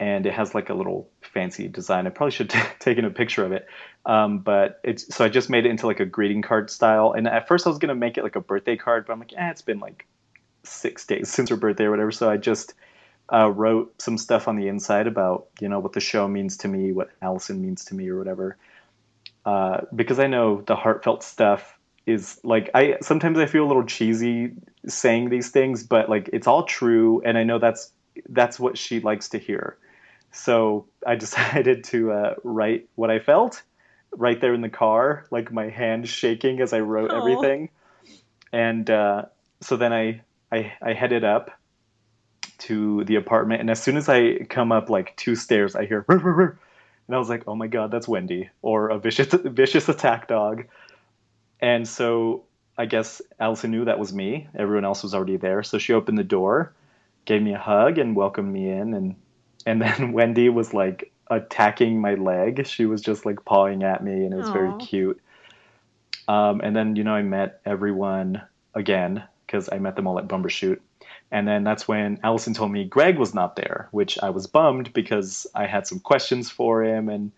and 0.00 0.26
it 0.26 0.32
has 0.32 0.54
like 0.54 0.70
a 0.70 0.74
little 0.74 1.08
fancy 1.20 1.68
design. 1.68 2.06
I 2.06 2.10
probably 2.10 2.32
should 2.32 2.52
have 2.52 2.78
taken 2.78 3.04
a 3.04 3.10
picture 3.10 3.44
of 3.44 3.52
it, 3.52 3.66
um, 4.06 4.40
but 4.40 4.80
it's 4.84 5.14
so 5.14 5.24
I 5.24 5.28
just 5.28 5.50
made 5.50 5.66
it 5.66 5.70
into 5.70 5.86
like 5.86 6.00
a 6.00 6.06
greeting 6.06 6.42
card 6.42 6.70
style. 6.70 7.12
And 7.12 7.26
at 7.28 7.48
first 7.48 7.66
I 7.66 7.70
was 7.70 7.78
gonna 7.78 7.94
make 7.94 8.18
it 8.18 8.22
like 8.22 8.36
a 8.36 8.40
birthday 8.40 8.76
card, 8.76 9.06
but 9.06 9.12
I'm 9.12 9.20
like, 9.20 9.32
eh, 9.36 9.50
it's 9.50 9.62
been 9.62 9.80
like 9.80 10.06
six 10.62 11.06
days 11.06 11.28
since 11.30 11.50
her 11.50 11.56
birthday 11.56 11.84
or 11.84 11.90
whatever. 11.90 12.12
So 12.12 12.30
I 12.30 12.36
just 12.36 12.74
uh, 13.32 13.50
wrote 13.50 14.00
some 14.02 14.18
stuff 14.18 14.48
on 14.48 14.56
the 14.56 14.68
inside 14.68 15.06
about 15.06 15.46
you 15.60 15.68
know 15.68 15.80
what 15.80 15.92
the 15.92 16.00
show 16.00 16.28
means 16.28 16.58
to 16.58 16.68
me, 16.68 16.92
what 16.92 17.10
Allison 17.22 17.62
means 17.62 17.84
to 17.86 17.94
me, 17.94 18.08
or 18.08 18.18
whatever. 18.18 18.56
Uh, 19.44 19.82
because 19.94 20.18
I 20.18 20.26
know 20.26 20.62
the 20.62 20.76
heartfelt 20.76 21.22
stuff 21.22 21.78
is 22.06 22.38
like 22.44 22.70
I 22.74 22.98
sometimes 23.00 23.38
I 23.38 23.46
feel 23.46 23.64
a 23.64 23.68
little 23.68 23.84
cheesy 23.84 24.52
saying 24.86 25.30
these 25.30 25.50
things, 25.50 25.82
but 25.82 26.08
like 26.08 26.28
it's 26.32 26.46
all 26.46 26.64
true, 26.64 27.22
and 27.24 27.38
I 27.38 27.44
know 27.44 27.58
that's 27.58 27.92
that's 28.28 28.60
what 28.60 28.76
she 28.76 29.00
likes 29.00 29.30
to 29.30 29.38
hear. 29.38 29.78
So 30.34 30.86
I 31.06 31.14
decided 31.26 31.84
to 31.84 32.12
uh, 32.12 32.34
write 32.42 32.88
what 32.96 33.10
I 33.10 33.20
felt 33.20 33.62
right 34.16 34.40
there 34.40 34.54
in 34.54 34.60
the 34.60 34.68
car, 34.68 35.26
like 35.30 35.52
my 35.52 35.68
hand 35.68 36.08
shaking 36.08 36.60
as 36.60 36.72
I 36.72 36.80
wrote 36.80 37.10
Aww. 37.10 37.18
everything. 37.18 37.70
And 38.52 38.88
uh, 38.88 39.24
so 39.60 39.76
then 39.76 39.92
I, 39.92 40.20
I, 40.52 40.72
I 40.80 40.92
headed 40.92 41.24
up 41.24 41.50
to 42.58 43.04
the 43.04 43.16
apartment, 43.16 43.60
and 43.60 43.70
as 43.70 43.82
soon 43.82 43.96
as 43.96 44.08
I 44.08 44.38
come 44.48 44.70
up 44.70 44.88
like 44.88 45.16
two 45.16 45.34
stairs, 45.34 45.74
I 45.74 45.86
hear, 45.86 46.02
rrr, 46.04 46.20
rrr, 46.20 46.36
rrr, 46.36 46.56
and 47.06 47.16
I 47.16 47.18
was 47.18 47.28
like, 47.28 47.44
oh 47.46 47.56
my 47.56 47.66
god, 47.66 47.90
that's 47.90 48.08
Wendy, 48.08 48.48
or 48.62 48.90
a 48.90 48.98
vicious 48.98 49.26
vicious 49.32 49.88
attack 49.88 50.28
dog. 50.28 50.66
And 51.60 51.86
so 51.86 52.44
I 52.78 52.86
guess 52.86 53.20
Allison 53.40 53.72
knew 53.72 53.84
that 53.86 53.98
was 53.98 54.12
me. 54.12 54.48
Everyone 54.56 54.84
else 54.84 55.02
was 55.02 55.14
already 55.14 55.36
there, 55.36 55.62
so 55.62 55.78
she 55.78 55.92
opened 55.92 56.16
the 56.16 56.24
door, 56.24 56.72
gave 57.24 57.42
me 57.42 57.54
a 57.54 57.58
hug, 57.58 57.98
and 57.98 58.16
welcomed 58.16 58.52
me 58.52 58.70
in, 58.70 58.94
and 58.94 59.16
and 59.66 59.80
then 59.80 60.12
Wendy 60.12 60.48
was 60.48 60.74
like 60.74 61.12
attacking 61.30 62.00
my 62.00 62.14
leg. 62.14 62.66
She 62.66 62.86
was 62.86 63.00
just 63.00 63.24
like 63.26 63.44
pawing 63.44 63.82
at 63.82 64.02
me, 64.02 64.24
and 64.24 64.32
it 64.32 64.36
was 64.36 64.48
Aww. 64.48 64.52
very 64.52 64.84
cute. 64.84 65.20
Um, 66.26 66.60
and 66.60 66.74
then 66.74 66.96
you 66.96 67.04
know 67.04 67.14
I 67.14 67.22
met 67.22 67.60
everyone 67.64 68.42
again 68.74 69.24
because 69.46 69.68
I 69.70 69.78
met 69.78 69.96
them 69.96 70.06
all 70.06 70.18
at 70.18 70.28
Bumbershoot. 70.28 70.80
And 71.30 71.48
then 71.48 71.64
that's 71.64 71.88
when 71.88 72.20
Allison 72.22 72.54
told 72.54 72.70
me 72.70 72.84
Greg 72.84 73.18
was 73.18 73.34
not 73.34 73.56
there, 73.56 73.88
which 73.90 74.18
I 74.22 74.30
was 74.30 74.46
bummed 74.46 74.92
because 74.92 75.46
I 75.54 75.66
had 75.66 75.86
some 75.86 76.00
questions 76.00 76.50
for 76.50 76.84
him, 76.84 77.08
and 77.08 77.32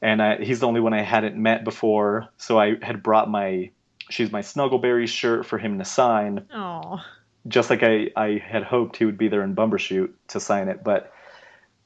and 0.00 0.22
I, 0.22 0.36
he's 0.42 0.60
the 0.60 0.66
only 0.66 0.80
one 0.80 0.92
I 0.94 1.02
hadn't 1.02 1.36
met 1.36 1.64
before. 1.64 2.28
So 2.38 2.58
I 2.58 2.76
had 2.82 3.02
brought 3.02 3.30
my 3.30 3.70
she's 4.10 4.30
my 4.30 4.42
Snuggleberry 4.42 5.08
shirt 5.08 5.46
for 5.46 5.58
him 5.58 5.78
to 5.78 5.84
sign. 5.84 6.46
Aww. 6.54 7.02
Just 7.48 7.70
like 7.70 7.82
I, 7.82 8.10
I 8.16 8.38
had 8.38 8.62
hoped 8.62 8.96
he 8.96 9.04
would 9.04 9.18
be 9.18 9.28
there 9.28 9.42
in 9.42 9.56
Bumbershoot 9.56 10.10
to 10.28 10.40
sign 10.40 10.68
it, 10.68 10.84
but 10.84 11.12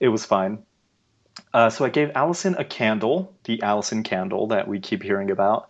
it 0.01 0.09
was 0.09 0.25
fine. 0.25 0.63
Uh, 1.53 1.71
so 1.71 1.85
I 1.85 1.91
gave 1.91 2.11
Allison 2.15 2.55
a 2.59 2.65
candle, 2.65 3.35
the 3.45 3.63
Allison 3.63 4.03
candle 4.03 4.49
that 4.49 4.69
we 4.69 4.81
keep 4.81 5.03
hearing 5.03 5.31
about, 5.31 5.69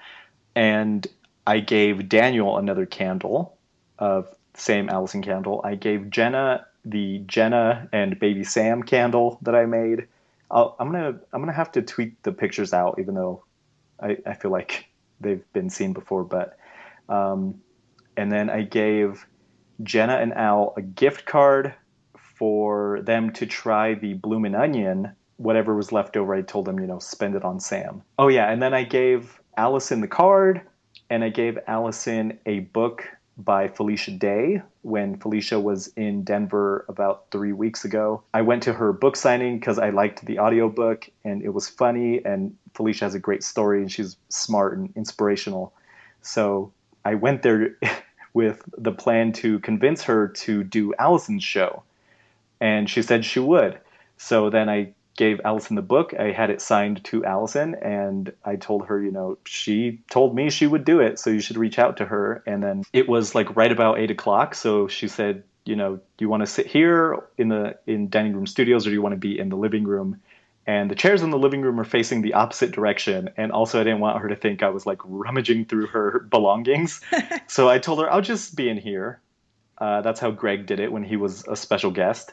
and 0.54 1.06
I 1.46 1.60
gave 1.60 2.08
Daniel 2.08 2.56
another 2.58 2.86
candle 2.86 3.56
of 3.98 4.32
same 4.54 4.88
Allison 4.88 5.22
candle. 5.22 5.60
I 5.64 5.74
gave 5.74 6.10
Jenna 6.10 6.66
the 6.84 7.18
Jenna 7.26 7.88
and 7.92 8.18
Baby 8.18 8.44
Sam 8.44 8.82
candle 8.82 9.38
that 9.42 9.54
I 9.54 9.66
made. 9.66 10.06
i 10.50 10.60
am 10.80 10.92
gonna 10.92 11.18
I'm 11.32 11.40
gonna 11.40 11.52
have 11.52 11.72
to 11.72 11.82
tweet 11.82 12.22
the 12.22 12.32
pictures 12.32 12.72
out, 12.72 12.98
even 12.98 13.14
though 13.14 13.44
I, 14.00 14.18
I 14.24 14.34
feel 14.34 14.50
like 14.50 14.86
they've 15.20 15.44
been 15.52 15.70
seen 15.70 15.92
before. 15.92 16.24
But 16.24 16.58
um, 17.08 17.60
and 18.16 18.30
then 18.30 18.50
I 18.50 18.62
gave 18.62 19.26
Jenna 19.82 20.16
and 20.16 20.32
Al 20.32 20.74
a 20.76 20.82
gift 20.82 21.26
card 21.26 21.74
for 22.38 23.00
them 23.02 23.32
to 23.32 23.46
try 23.46 23.94
the 23.94 24.14
bloomin' 24.14 24.54
onion. 24.54 25.12
Whatever 25.38 25.74
was 25.74 25.92
left 25.92 26.16
over, 26.16 26.34
I 26.34 26.42
told 26.42 26.64
them, 26.66 26.78
you 26.78 26.86
know, 26.86 26.98
spend 26.98 27.34
it 27.34 27.44
on 27.44 27.60
Sam. 27.60 28.02
Oh 28.18 28.28
yeah, 28.28 28.50
and 28.50 28.62
then 28.62 28.74
I 28.74 28.84
gave 28.84 29.40
Allison 29.56 30.00
the 30.00 30.08
card, 30.08 30.60
and 31.10 31.24
I 31.24 31.28
gave 31.28 31.58
Allison 31.66 32.38
a 32.46 32.60
book 32.60 33.04
by 33.38 33.68
Felicia 33.68 34.12
Day 34.12 34.62
when 34.82 35.18
Felicia 35.18 35.60
was 35.60 35.88
in 35.88 36.24
Denver 36.24 36.84
about 36.88 37.26
three 37.30 37.52
weeks 37.52 37.84
ago. 37.84 38.22
I 38.32 38.42
went 38.42 38.62
to 38.64 38.72
her 38.72 38.92
book 38.92 39.16
signing 39.16 39.58
because 39.58 39.78
I 39.78 39.90
liked 39.90 40.24
the 40.24 40.38
audiobook 40.38 41.08
and 41.24 41.42
it 41.42 41.50
was 41.50 41.68
funny 41.68 42.24
and 42.24 42.56
Felicia 42.74 43.04
has 43.04 43.14
a 43.14 43.18
great 43.18 43.42
story 43.42 43.82
and 43.82 43.92
she's 43.92 44.16
smart 44.30 44.78
and 44.78 44.90
inspirational. 44.96 45.74
So 46.22 46.72
I 47.04 47.14
went 47.14 47.42
there 47.42 47.76
with 48.34 48.62
the 48.78 48.92
plan 48.92 49.32
to 49.32 49.58
convince 49.60 50.02
her 50.04 50.28
to 50.28 50.64
do 50.64 50.94
Allison's 50.98 51.44
show. 51.44 51.82
And 52.60 52.88
she 52.88 53.02
said 53.02 53.24
she 53.24 53.40
would. 53.40 53.78
So 54.16 54.50
then 54.50 54.68
I 54.68 54.94
gave 55.16 55.40
Allison 55.44 55.76
the 55.76 55.82
book. 55.82 56.14
I 56.18 56.30
had 56.30 56.50
it 56.50 56.60
signed 56.60 57.02
to 57.04 57.24
Allison, 57.24 57.74
and 57.74 58.32
I 58.44 58.56
told 58.56 58.86
her, 58.86 59.02
you 59.02 59.10
know, 59.10 59.38
she 59.46 60.02
told 60.10 60.34
me 60.34 60.50
she 60.50 60.66
would 60.66 60.84
do 60.84 61.00
it, 61.00 61.18
so 61.18 61.30
you 61.30 61.40
should 61.40 61.56
reach 61.56 61.78
out 61.78 61.96
to 61.98 62.04
her. 62.04 62.42
And 62.46 62.62
then 62.62 62.82
it 62.92 63.08
was 63.08 63.34
like 63.34 63.56
right 63.56 63.72
about 63.72 63.98
eight 63.98 64.10
o'clock, 64.10 64.54
so 64.54 64.88
she 64.88 65.08
said, 65.08 65.42
you 65.64 65.74
know, 65.74 65.96
do 65.96 66.24
you 66.24 66.28
want 66.28 66.42
to 66.42 66.46
sit 66.46 66.66
here 66.66 67.24
in 67.36 67.48
the 67.48 67.76
in 67.86 68.08
dining 68.08 68.34
room 68.34 68.46
studios, 68.46 68.86
or 68.86 68.90
do 68.90 68.94
you 68.94 69.02
want 69.02 69.14
to 69.14 69.18
be 69.18 69.38
in 69.38 69.48
the 69.48 69.56
living 69.56 69.84
room? 69.84 70.20
And 70.66 70.90
the 70.90 70.96
chairs 70.96 71.22
in 71.22 71.30
the 71.30 71.38
living 71.38 71.62
room 71.62 71.78
are 71.78 71.84
facing 71.84 72.22
the 72.22 72.34
opposite 72.34 72.72
direction. 72.72 73.30
And 73.36 73.52
also, 73.52 73.80
I 73.80 73.84
didn't 73.84 74.00
want 74.00 74.20
her 74.20 74.28
to 74.28 74.36
think 74.36 74.62
I 74.62 74.70
was 74.70 74.84
like 74.84 74.98
rummaging 75.04 75.66
through 75.66 75.88
her 75.88 76.20
belongings. 76.30 77.00
so 77.46 77.68
I 77.68 77.78
told 77.78 78.00
her, 78.00 78.10
I'll 78.12 78.20
just 78.20 78.56
be 78.56 78.68
in 78.68 78.76
here. 78.76 79.20
Uh, 79.78 80.00
that's 80.02 80.20
how 80.20 80.30
Greg 80.30 80.66
did 80.66 80.80
it 80.80 80.90
when 80.92 81.04
he 81.04 81.16
was 81.16 81.46
a 81.46 81.56
special 81.56 81.90
guest. 81.90 82.32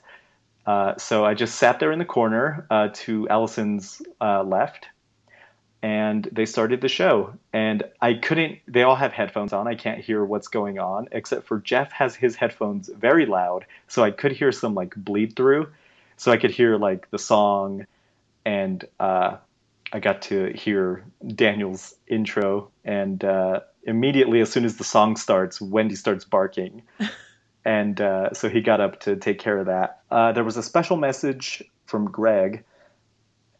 Uh, 0.66 0.96
so 0.98 1.26
I 1.26 1.34
just 1.34 1.56
sat 1.56 1.80
there 1.80 1.92
in 1.92 2.00
the 2.00 2.06
corner 2.06 2.66
uh, 2.70 2.90
to 2.94 3.28
Allison's 3.30 4.02
uh, 4.22 4.44
left, 4.44 4.88
and 5.82 6.28
they 6.32 6.46
started 6.46 6.80
the 6.80 6.88
show. 6.88 7.34
And 7.52 7.84
I 8.02 8.14
couldn't. 8.14 8.60
They 8.68 8.84
all 8.84 8.96
have 8.96 9.12
headphones 9.12 9.52
on. 9.52 9.68
I 9.68 9.76
can't 9.76 10.00
hear 10.00 10.24
what's 10.24 10.48
going 10.48 10.80
on, 10.80 11.10
except 11.12 11.48
for 11.48 11.60
Jeff 11.60 11.92
has 11.92 12.16
his 12.16 12.36
headphones 12.36 12.90
very 12.90 13.26
loud, 13.26 13.66
so 13.88 14.04
I 14.04 14.12
could 14.12 14.32
hear 14.32 14.52
some 14.52 14.74
like 14.74 14.96
bleed 14.96 15.36
through. 15.36 15.68
So 16.16 16.32
I 16.32 16.38
could 16.38 16.52
hear 16.52 16.78
like 16.78 17.10
the 17.12 17.20
song, 17.20 17.86
and 18.46 18.86
uh, 19.00 19.38
I 19.92 20.00
got 20.00 20.22
to 20.24 20.54
hear 20.54 21.04
Daniel's 21.28 21.94
intro. 22.08 22.72
And 22.86 23.22
uh, 23.24 23.62
immediately, 23.84 24.40
as 24.40 24.50
soon 24.50 24.64
as 24.64 24.78
the 24.78 24.84
song 24.86 25.18
starts, 25.18 25.60
Wendy 25.60 25.96
starts 25.96 26.24
barking. 26.24 26.84
and 27.66 28.00
uh, 28.02 28.34
so 28.34 28.50
he 28.50 28.62
got 28.62 28.82
up 28.82 29.00
to 29.02 29.16
take 29.16 29.40
care 29.40 29.58
of 29.58 29.68
that. 29.68 30.02
Uh, 30.12 30.32
there 30.32 30.44
was 30.44 30.58
a 30.58 30.64
special 30.64 30.98
message 30.98 31.64
from 31.86 32.06
Greg, 32.06 32.64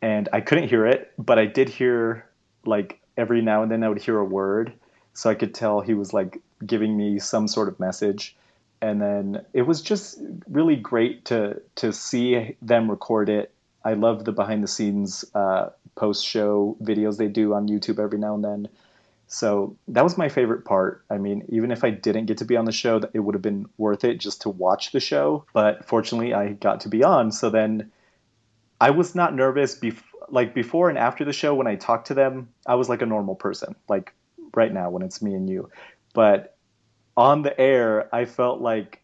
and 0.02 0.30
I 0.34 0.42
couldn't 0.42 0.70
hear 0.70 0.86
it, 0.86 1.12
but 1.18 1.40
I 1.40 1.46
did 1.46 1.70
hear 1.70 2.26
like 2.66 3.00
every 3.18 3.42
now 3.42 3.64
and 3.64 3.72
then 3.72 3.84
I 3.84 3.90
would 3.90 4.02
hear 4.02 4.18
a 4.18 4.26
word, 4.26 4.74
so 5.14 5.30
I 5.30 5.36
could 5.36 5.54
tell 5.54 5.82
he 5.82 5.94
was 5.94 6.14
like 6.14 6.42
giving 6.66 6.98
me 6.98 7.20
some 7.20 7.48
sort 7.48 7.68
of 7.68 7.80
message. 7.80 8.36
And 8.82 9.02
then 9.02 9.46
it 9.54 9.62
was 9.62 9.82
just 9.82 10.20
really 10.50 10.76
great 10.76 11.26
to 11.26 11.62
to 11.76 11.94
see 11.94 12.58
them 12.62 12.92
record 12.92 13.30
it. 13.30 13.52
I 13.86 13.94
love 13.94 14.26
the 14.26 14.32
behind 14.32 14.64
the 14.64 14.68
scenes 14.68 15.24
uh, 15.34 15.70
post 15.96 16.26
show 16.26 16.76
videos 16.82 17.18
they 17.18 17.28
do 17.28 17.54
on 17.54 17.68
YouTube 17.68 18.00
every 18.00 18.20
now 18.20 18.36
and 18.36 18.44
then 18.44 18.68
so 19.34 19.76
that 19.88 20.04
was 20.04 20.16
my 20.16 20.30
favorite 20.30 20.64
part. 20.64 21.04
I 21.10 21.18
mean, 21.18 21.44
even 21.50 21.72
if 21.72 21.84
I 21.84 21.90
didn't 21.90 22.28
get 22.28 22.38
to 22.38 22.46
be 22.46 22.56
on 22.56 22.66
the 22.66 22.72
show, 22.72 23.02
it 23.16 23.20
would 23.20 23.34
have 23.34 23.42
been 23.42 23.66
worth 23.80 24.04
it 24.04 24.20
just 24.20 24.44
to 24.44 24.50
watch 24.50 24.92
the 24.92 25.00
show. 25.00 25.46
But 25.54 25.86
fortunately, 25.86 26.36
I 26.36 26.50
got 26.50 26.82
to 26.82 26.90
be 26.90 27.04
on. 27.04 27.32
So 27.32 27.50
then 27.50 27.92
I 28.80 28.92
was 28.92 29.16
not 29.16 29.34
nervous. 29.34 29.80
Bef- 29.80 30.04
like 30.30 30.54
before 30.54 30.88
and 30.88 31.00
after 31.00 31.26
the 31.26 31.34
show, 31.34 31.56
when 31.56 31.66
I 31.66 31.74
talked 31.74 32.08
to 32.08 32.14
them, 32.14 32.50
I 32.68 32.76
was 32.76 32.90
like 32.90 33.02
a 33.02 33.08
normal 33.08 33.34
person, 33.34 33.76
like 33.90 34.14
right 34.56 34.72
now 34.72 34.92
when 34.92 35.02
it's 35.02 35.20
me 35.20 35.34
and 35.34 35.50
you. 35.50 35.68
But 36.14 36.56
on 37.18 37.42
the 37.42 37.60
air, 37.60 38.14
I 38.14 38.26
felt 38.26 38.62
like 38.62 39.02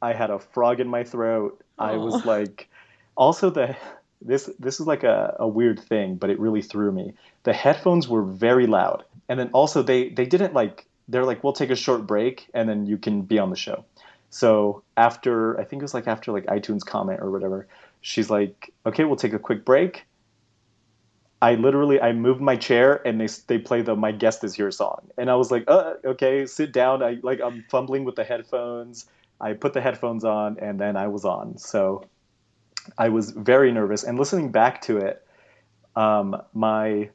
I 0.00 0.12
had 0.12 0.30
a 0.30 0.38
frog 0.38 0.78
in 0.78 0.86
my 0.86 1.02
throat. 1.02 1.60
Aww. 1.80 1.86
I 1.86 1.96
was 1.96 2.24
like, 2.24 2.68
also 3.16 3.50
the 3.50 3.76
this 4.24 4.48
this 4.58 4.80
is 4.80 4.86
like 4.86 5.04
a, 5.04 5.36
a 5.40 5.48
weird 5.48 5.80
thing, 5.80 6.16
but 6.16 6.30
it 6.30 6.38
really 6.38 6.62
threw 6.62 6.92
me. 6.92 7.14
The 7.44 7.52
headphones 7.52 8.08
were 8.08 8.22
very 8.22 8.66
loud. 8.66 9.04
And 9.28 9.38
then 9.38 9.50
also 9.52 9.82
they 9.82 10.08
they 10.08 10.26
didn't 10.26 10.54
like 10.54 10.86
they're 11.08 11.24
like 11.24 11.42
we'll 11.42 11.52
take 11.52 11.70
a 11.70 11.76
short 11.76 12.06
break 12.06 12.48
and 12.54 12.68
then 12.68 12.86
you 12.86 12.98
can 12.98 13.22
be 13.22 13.38
on 13.38 13.50
the 13.50 13.56
show. 13.56 13.84
So 14.30 14.82
after 14.96 15.58
i 15.60 15.64
think 15.64 15.82
it 15.82 15.84
was 15.84 15.94
like 15.94 16.06
after 16.06 16.32
like 16.32 16.46
itunes 16.46 16.84
comment 16.84 17.20
or 17.20 17.30
whatever 17.30 17.66
she's 18.00 18.30
like 18.30 18.72
okay 18.86 19.04
we'll 19.04 19.16
take 19.16 19.32
a 19.32 19.38
quick 19.38 19.64
break. 19.64 20.04
I 21.40 21.56
literally 21.56 22.00
i 22.00 22.12
moved 22.12 22.40
my 22.40 22.56
chair 22.56 23.06
and 23.06 23.20
they 23.20 23.28
they 23.46 23.58
play 23.58 23.82
the 23.82 23.96
my 23.96 24.12
guest 24.12 24.44
is 24.44 24.54
here 24.54 24.70
song. 24.70 25.10
And 25.18 25.30
i 25.30 25.34
was 25.36 25.50
like 25.50 25.64
uh, 25.68 25.94
okay 26.04 26.46
sit 26.46 26.72
down. 26.72 27.02
I 27.02 27.18
like 27.22 27.40
i'm 27.40 27.64
fumbling 27.68 28.04
with 28.04 28.16
the 28.16 28.24
headphones. 28.24 29.06
I 29.40 29.54
put 29.54 29.72
the 29.72 29.80
headphones 29.80 30.24
on 30.24 30.58
and 30.60 30.78
then 30.78 30.96
i 30.96 31.08
was 31.08 31.24
on. 31.24 31.58
So 31.58 32.04
i 32.98 33.08
was 33.08 33.30
very 33.30 33.72
nervous 33.72 34.04
and 34.04 34.18
listening 34.18 34.50
back 34.50 34.80
to 34.82 34.98
it 34.98 35.26
um, 35.94 36.40
my 36.54 37.10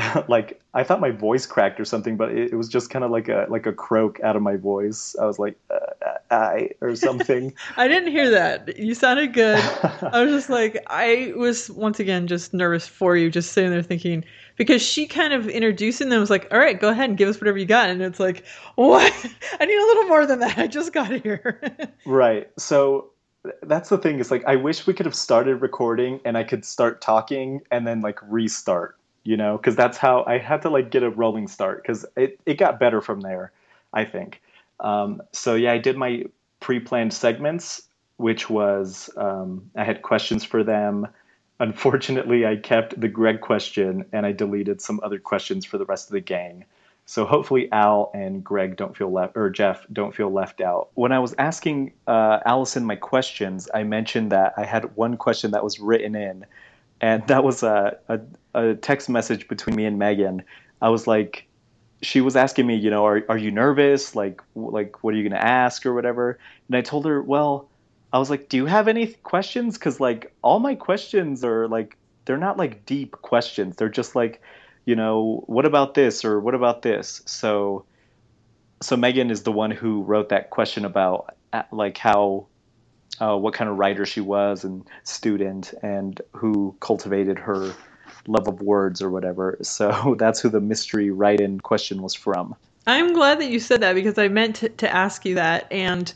like 0.28 0.60
I 0.72 0.84
thought 0.84 1.00
my 1.00 1.10
voice 1.10 1.46
cracked 1.46 1.80
or 1.80 1.84
something, 1.84 2.16
but 2.16 2.30
it, 2.30 2.52
it 2.52 2.56
was 2.56 2.68
just 2.68 2.90
kind 2.90 3.04
of 3.04 3.10
like 3.10 3.28
a 3.28 3.46
like 3.48 3.66
a 3.66 3.72
croak 3.72 4.20
out 4.22 4.36
of 4.36 4.42
my 4.42 4.56
voice. 4.56 5.16
I 5.20 5.26
was 5.26 5.38
like, 5.38 5.58
uh, 5.70 6.14
"I" 6.30 6.70
or 6.80 6.94
something. 6.96 7.54
I 7.76 7.88
didn't 7.88 8.10
hear 8.10 8.30
that. 8.30 8.78
You 8.78 8.94
sounded 8.94 9.32
good. 9.32 9.58
I 10.02 10.22
was 10.22 10.32
just 10.32 10.50
like, 10.50 10.82
I 10.86 11.32
was 11.36 11.70
once 11.70 12.00
again 12.00 12.26
just 12.26 12.54
nervous 12.54 12.86
for 12.86 13.16
you, 13.16 13.30
just 13.30 13.52
sitting 13.52 13.70
there 13.70 13.82
thinking 13.82 14.24
because 14.56 14.82
she 14.82 15.06
kind 15.06 15.32
of 15.32 15.48
introducing 15.48 16.08
them 16.08 16.20
was 16.20 16.30
like, 16.30 16.48
"All 16.52 16.58
right, 16.58 16.78
go 16.78 16.88
ahead 16.88 17.08
and 17.08 17.18
give 17.18 17.28
us 17.28 17.40
whatever 17.40 17.58
you 17.58 17.66
got," 17.66 17.90
and 17.90 18.00
it's 18.02 18.20
like, 18.20 18.44
"What? 18.76 19.12
I 19.60 19.64
need 19.64 19.78
a 19.78 19.86
little 19.86 20.04
more 20.04 20.26
than 20.26 20.40
that. 20.40 20.58
I 20.58 20.66
just 20.66 20.92
got 20.92 21.10
here." 21.10 21.60
right. 22.06 22.48
So 22.58 23.09
that's 23.62 23.88
the 23.88 23.98
thing 23.98 24.18
is 24.18 24.30
like 24.30 24.44
I 24.46 24.56
wish 24.56 24.86
we 24.86 24.94
could 24.94 25.06
have 25.06 25.14
started 25.14 25.56
recording 25.56 26.20
and 26.24 26.36
I 26.36 26.44
could 26.44 26.64
start 26.64 27.00
talking 27.00 27.62
and 27.70 27.86
then 27.86 28.00
like 28.00 28.18
restart 28.22 28.96
you 29.24 29.36
know, 29.36 29.56
because 29.56 29.76
that's 29.76 29.98
how 29.98 30.24
I 30.26 30.38
had 30.38 30.62
to 30.62 30.70
like 30.70 30.90
get 30.90 31.02
a 31.02 31.10
rolling 31.10 31.48
start 31.48 31.82
because 31.82 32.06
it, 32.16 32.40
it 32.46 32.54
got 32.54 32.80
better 32.80 33.00
from 33.00 33.20
there, 33.20 33.52
I 33.92 34.04
think. 34.04 34.40
Um, 34.80 35.22
so 35.32 35.54
yeah, 35.54 35.72
I 35.72 35.78
did 35.78 35.96
my 35.96 36.24
pre-planned 36.60 37.12
segments, 37.12 37.82
which 38.16 38.48
was 38.48 39.10
um, 39.16 39.70
I 39.76 39.84
had 39.84 40.02
questions 40.02 40.44
for 40.44 40.64
them. 40.64 41.06
Unfortunately, 41.58 42.46
I 42.46 42.56
kept 42.56 42.98
the 42.98 43.08
Greg 43.08 43.42
question 43.42 44.06
and 44.12 44.24
I 44.24 44.32
deleted 44.32 44.80
some 44.80 45.00
other 45.02 45.18
questions 45.18 45.66
for 45.66 45.76
the 45.76 45.84
rest 45.84 46.08
of 46.08 46.12
the 46.12 46.20
gang. 46.20 46.64
So 47.10 47.26
hopefully 47.26 47.68
Al 47.72 48.12
and 48.14 48.44
Greg 48.44 48.76
don't 48.76 48.96
feel 48.96 49.10
left 49.10 49.36
or 49.36 49.50
Jeff 49.50 49.84
don't 49.92 50.14
feel 50.14 50.30
left 50.30 50.60
out. 50.60 50.90
When 50.94 51.10
I 51.10 51.18
was 51.18 51.34
asking 51.38 51.92
uh, 52.06 52.38
Allison 52.46 52.84
my 52.84 52.94
questions, 52.94 53.68
I 53.74 53.82
mentioned 53.82 54.30
that 54.30 54.54
I 54.56 54.64
had 54.64 54.94
one 54.94 55.16
question 55.16 55.50
that 55.50 55.64
was 55.64 55.80
written 55.80 56.14
in, 56.14 56.46
and 57.00 57.26
that 57.26 57.42
was 57.42 57.64
a, 57.64 57.98
a, 58.06 58.20
a 58.54 58.74
text 58.76 59.08
message 59.08 59.48
between 59.48 59.74
me 59.74 59.86
and 59.86 59.98
Megan. 59.98 60.44
I 60.80 60.90
was 60.90 61.08
like, 61.08 61.48
she 62.00 62.20
was 62.20 62.36
asking 62.36 62.68
me, 62.68 62.76
you 62.76 62.90
know, 62.90 63.04
are 63.04 63.24
are 63.28 63.38
you 63.38 63.50
nervous? 63.50 64.14
Like 64.14 64.40
like 64.54 65.02
what 65.02 65.12
are 65.12 65.16
you 65.16 65.28
gonna 65.28 65.42
ask 65.42 65.84
or 65.86 65.92
whatever? 65.92 66.38
And 66.68 66.76
I 66.76 66.80
told 66.80 67.06
her, 67.06 67.20
well, 67.20 67.68
I 68.12 68.20
was 68.20 68.30
like, 68.30 68.48
do 68.48 68.56
you 68.56 68.66
have 68.66 68.86
any 68.86 69.08
questions? 69.08 69.76
Because 69.76 69.98
like 69.98 70.32
all 70.42 70.60
my 70.60 70.76
questions 70.76 71.42
are 71.42 71.66
like 71.66 71.96
they're 72.24 72.36
not 72.36 72.56
like 72.56 72.86
deep 72.86 73.20
questions. 73.20 73.74
They're 73.74 73.88
just 73.88 74.14
like 74.14 74.40
you 74.84 74.96
know, 74.96 75.44
what 75.46 75.66
about 75.66 75.94
this 75.94 76.24
or 76.24 76.40
what 76.40 76.54
about 76.54 76.82
this? 76.82 77.22
So, 77.26 77.84
so 78.82 78.96
Megan 78.96 79.30
is 79.30 79.42
the 79.42 79.52
one 79.52 79.70
who 79.70 80.02
wrote 80.02 80.30
that 80.30 80.50
question 80.50 80.84
about 80.84 81.34
uh, 81.52 81.62
like 81.70 81.98
how, 81.98 82.46
uh, 83.20 83.36
what 83.36 83.54
kind 83.54 83.68
of 83.68 83.76
writer 83.76 84.06
she 84.06 84.20
was 84.20 84.64
and 84.64 84.84
student 85.04 85.74
and 85.82 86.20
who 86.32 86.74
cultivated 86.80 87.38
her 87.38 87.72
love 88.26 88.48
of 88.48 88.60
words 88.60 89.02
or 89.02 89.10
whatever. 89.10 89.58
So 89.62 90.14
that's 90.18 90.40
who 90.40 90.48
the 90.48 90.60
mystery 90.60 91.10
write-in 91.10 91.60
question 91.60 92.02
was 92.02 92.14
from. 92.14 92.54
I'm 92.86 93.12
glad 93.12 93.40
that 93.40 93.50
you 93.50 93.60
said 93.60 93.82
that 93.82 93.94
because 93.94 94.18
I 94.18 94.28
meant 94.28 94.56
to, 94.56 94.68
to 94.68 94.90
ask 94.90 95.24
you 95.24 95.34
that 95.34 95.70
and 95.70 96.12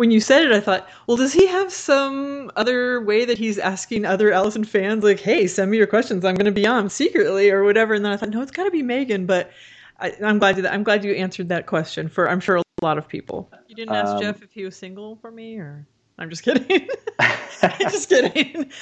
when 0.00 0.10
you 0.10 0.18
said 0.18 0.42
it, 0.42 0.50
I 0.50 0.60
thought, 0.60 0.88
well, 1.06 1.18
does 1.18 1.34
he 1.34 1.46
have 1.46 1.70
some 1.70 2.50
other 2.56 3.02
way 3.02 3.26
that 3.26 3.36
he's 3.36 3.58
asking 3.58 4.06
other 4.06 4.32
Allison 4.32 4.64
fans, 4.64 5.04
like, 5.04 5.20
hey, 5.20 5.46
send 5.46 5.70
me 5.70 5.76
your 5.76 5.86
questions, 5.86 6.24
I'm 6.24 6.36
going 6.36 6.46
to 6.46 6.52
be 6.52 6.66
on 6.66 6.88
secretly 6.88 7.50
or 7.50 7.64
whatever? 7.64 7.92
And 7.92 8.02
then 8.02 8.10
I 8.10 8.16
thought, 8.16 8.30
no, 8.30 8.40
it's 8.40 8.50
got 8.50 8.64
to 8.64 8.70
be 8.70 8.82
Megan. 8.82 9.26
But 9.26 9.50
I, 9.98 10.14
am 10.22 10.38
glad 10.38 10.56
you, 10.56 10.66
I'm 10.66 10.84
glad 10.84 11.04
you 11.04 11.12
answered 11.12 11.50
that 11.50 11.66
question 11.66 12.08
for, 12.08 12.30
I'm 12.30 12.40
sure, 12.40 12.56
a 12.56 12.62
lot 12.80 12.96
of 12.96 13.06
people. 13.06 13.52
You 13.68 13.74
didn't 13.74 13.94
ask 13.94 14.12
um, 14.12 14.22
Jeff 14.22 14.42
if 14.42 14.50
he 14.52 14.64
was 14.64 14.74
single 14.74 15.16
for 15.16 15.30
me, 15.30 15.58
or 15.58 15.86
I'm 16.18 16.30
just 16.30 16.44
kidding. 16.44 16.88
I'm 17.18 17.78
just 17.80 18.08
kidding. 18.08 18.72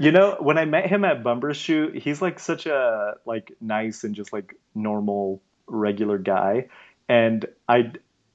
you 0.00 0.10
know, 0.10 0.38
when 0.40 0.58
I 0.58 0.64
met 0.64 0.88
him 0.88 1.04
at 1.04 1.22
Bumbershoot, 1.22 1.96
he's 1.96 2.20
like 2.20 2.40
such 2.40 2.66
a 2.66 3.14
like 3.26 3.52
nice 3.60 4.02
and 4.02 4.12
just 4.12 4.32
like 4.32 4.56
normal, 4.74 5.40
regular 5.68 6.18
guy, 6.18 6.66
and 7.08 7.46
I 7.68 7.92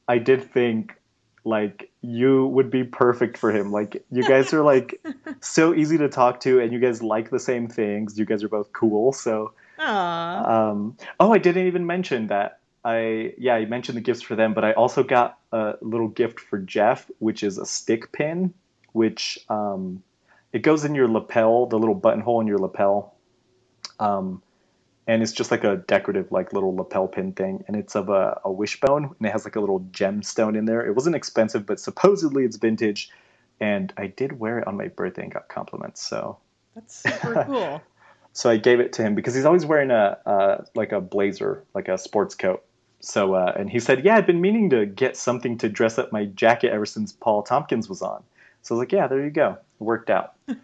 I 0.08 0.20
did 0.20 0.53
think 0.53 0.96
like 1.45 1.91
you 2.01 2.47
would 2.47 2.69
be 2.69 2.83
perfect 2.83 3.37
for 3.37 3.51
him. 3.51 3.71
Like 3.71 4.03
you 4.11 4.27
guys 4.27 4.51
are 4.53 4.63
like 4.63 4.99
so 5.39 5.73
easy 5.73 5.97
to 5.99 6.09
talk 6.09 6.41
to, 6.41 6.59
and 6.59 6.73
you 6.73 6.79
guys 6.79 7.01
like 7.01 7.29
the 7.29 7.39
same 7.39 7.67
things. 7.67 8.17
You 8.17 8.25
guys 8.25 8.43
are 8.43 8.49
both 8.49 8.73
cool. 8.73 9.13
So, 9.13 9.53
Aww. 9.79 10.47
um, 10.47 10.97
oh, 11.19 11.31
I 11.31 11.37
didn't 11.37 11.67
even 11.67 11.85
mention 11.85 12.27
that. 12.27 12.59
I 12.83 13.33
yeah, 13.37 13.55
I 13.55 13.65
mentioned 13.65 13.95
the 13.95 14.01
gifts 14.01 14.21
for 14.21 14.35
them, 14.35 14.53
but 14.53 14.65
I 14.65 14.73
also 14.73 15.03
got 15.03 15.39
a 15.51 15.75
little 15.81 16.09
gift 16.09 16.39
for 16.39 16.57
Jeff, 16.57 17.09
which 17.19 17.43
is 17.43 17.57
a 17.57 17.65
stick 17.65 18.11
pin, 18.11 18.53
which 18.93 19.39
um, 19.47 20.03
it 20.51 20.63
goes 20.63 20.83
in 20.83 20.95
your 20.95 21.07
lapel, 21.07 21.67
the 21.67 21.77
little 21.77 21.95
buttonhole 21.95 22.41
in 22.41 22.47
your 22.47 22.59
lapel. 22.59 23.15
Um, 23.99 24.41
and 25.07 25.21
it's 25.21 25.31
just 25.31 25.51
like 25.51 25.63
a 25.63 25.77
decorative 25.77 26.31
like 26.31 26.53
little 26.53 26.75
lapel 26.75 27.07
pin 27.07 27.31
thing. 27.33 27.63
And 27.67 27.75
it's 27.75 27.95
of 27.95 28.09
a, 28.09 28.39
a 28.43 28.51
wishbone 28.51 29.05
and 29.05 29.27
it 29.27 29.31
has 29.31 29.45
like 29.45 29.55
a 29.55 29.59
little 29.59 29.81
gemstone 29.91 30.57
in 30.57 30.65
there. 30.65 30.85
It 30.85 30.95
wasn't 30.95 31.15
expensive 31.15 31.65
but 31.65 31.79
supposedly 31.79 32.43
it's 32.43 32.57
vintage. 32.57 33.09
And 33.59 33.93
i 33.97 34.07
did 34.07 34.39
wear 34.39 34.59
it 34.59 34.67
on 34.67 34.77
my 34.77 34.88
birthday 34.88 35.24
and 35.24 35.33
got 35.33 35.47
compliments 35.47 36.01
so. 36.01 36.38
That's 36.74 36.95
super 36.95 37.43
cool. 37.47 37.81
So 38.33 38.50
i 38.50 38.57
gave 38.57 38.80
it 38.80 38.93
to 38.93 39.03
him 39.03 39.15
because 39.15 39.36
he's 39.36 39.45
always 39.45 39.65
wearing 39.65 39.91
a 39.91 40.17
uh, 40.25 40.63
like 40.75 40.91
a 40.91 41.01
blazer 41.01 41.63
like 41.73 41.88
a 41.88 41.97
sports 41.97 42.36
coat. 42.36 42.63
So 42.99 43.36
uh, 43.36 43.53
and 43.56 43.69
he 43.69 43.80
said 43.80 44.03
yeah 44.03 44.15
i've 44.15 44.27
been 44.27 44.41
meaning 44.41 44.71
to 44.71 44.86
get 44.86 45.15
something 45.15 45.58
to 45.60 45.69
dress 45.69 45.99
up 45.99 46.12
my 46.12 46.25
jacket 46.25 46.71
ever 46.71 46.86
since 46.86 47.13
paul 47.13 47.43
tompkins 47.43 47.88
was 47.88 48.01
on. 48.01 48.23
So 48.63 48.73
i 48.73 48.77
was 48.77 48.82
like 48.82 48.91
yeah 48.91 49.08
there 49.08 49.23
you 49.23 49.30
go. 49.30 49.51
It 49.80 49.84
worked 49.84 50.10
out. 50.10 50.34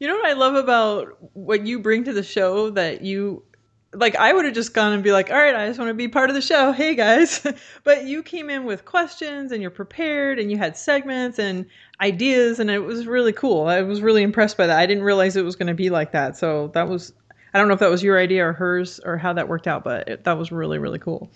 You 0.00 0.06
know 0.06 0.14
what 0.14 0.26
i 0.26 0.34
love 0.34 0.54
about 0.54 1.18
what 1.34 1.66
you 1.66 1.80
bring 1.80 2.04
to 2.04 2.12
the 2.12 2.22
show 2.22 2.70
that 2.70 3.02
you 3.02 3.42
like 3.94 4.16
I 4.16 4.32
would 4.32 4.44
have 4.44 4.54
just 4.54 4.74
gone 4.74 4.92
and 4.92 5.02
be 5.02 5.12
like, 5.12 5.30
"All 5.30 5.36
right, 5.36 5.54
I 5.54 5.66
just 5.66 5.78
want 5.78 5.88
to 5.88 5.94
be 5.94 6.08
part 6.08 6.28
of 6.28 6.34
the 6.34 6.42
show. 6.42 6.72
Hey 6.72 6.94
guys." 6.94 7.46
but 7.84 8.04
you 8.04 8.22
came 8.22 8.50
in 8.50 8.64
with 8.64 8.84
questions 8.84 9.50
and 9.52 9.62
you're 9.62 9.70
prepared 9.70 10.38
and 10.38 10.50
you 10.50 10.58
had 10.58 10.76
segments 10.76 11.38
and 11.38 11.66
ideas 12.00 12.58
and 12.60 12.70
it 12.70 12.80
was 12.80 13.06
really 13.06 13.32
cool. 13.32 13.66
I 13.66 13.82
was 13.82 14.02
really 14.02 14.22
impressed 14.22 14.56
by 14.56 14.66
that. 14.66 14.78
I 14.78 14.86
didn't 14.86 15.04
realize 15.04 15.36
it 15.36 15.44
was 15.44 15.56
going 15.56 15.68
to 15.68 15.74
be 15.74 15.90
like 15.90 16.12
that. 16.12 16.36
So 16.36 16.68
that 16.74 16.88
was 16.88 17.12
I 17.54 17.58
don't 17.58 17.68
know 17.68 17.74
if 17.74 17.80
that 17.80 17.90
was 17.90 18.02
your 18.02 18.18
idea 18.18 18.46
or 18.46 18.52
hers 18.52 19.00
or 19.00 19.16
how 19.16 19.32
that 19.32 19.48
worked 19.48 19.66
out, 19.66 19.84
but 19.84 20.08
it, 20.08 20.24
that 20.24 20.36
was 20.36 20.52
really 20.52 20.78
really 20.78 20.98
cool. 20.98 21.30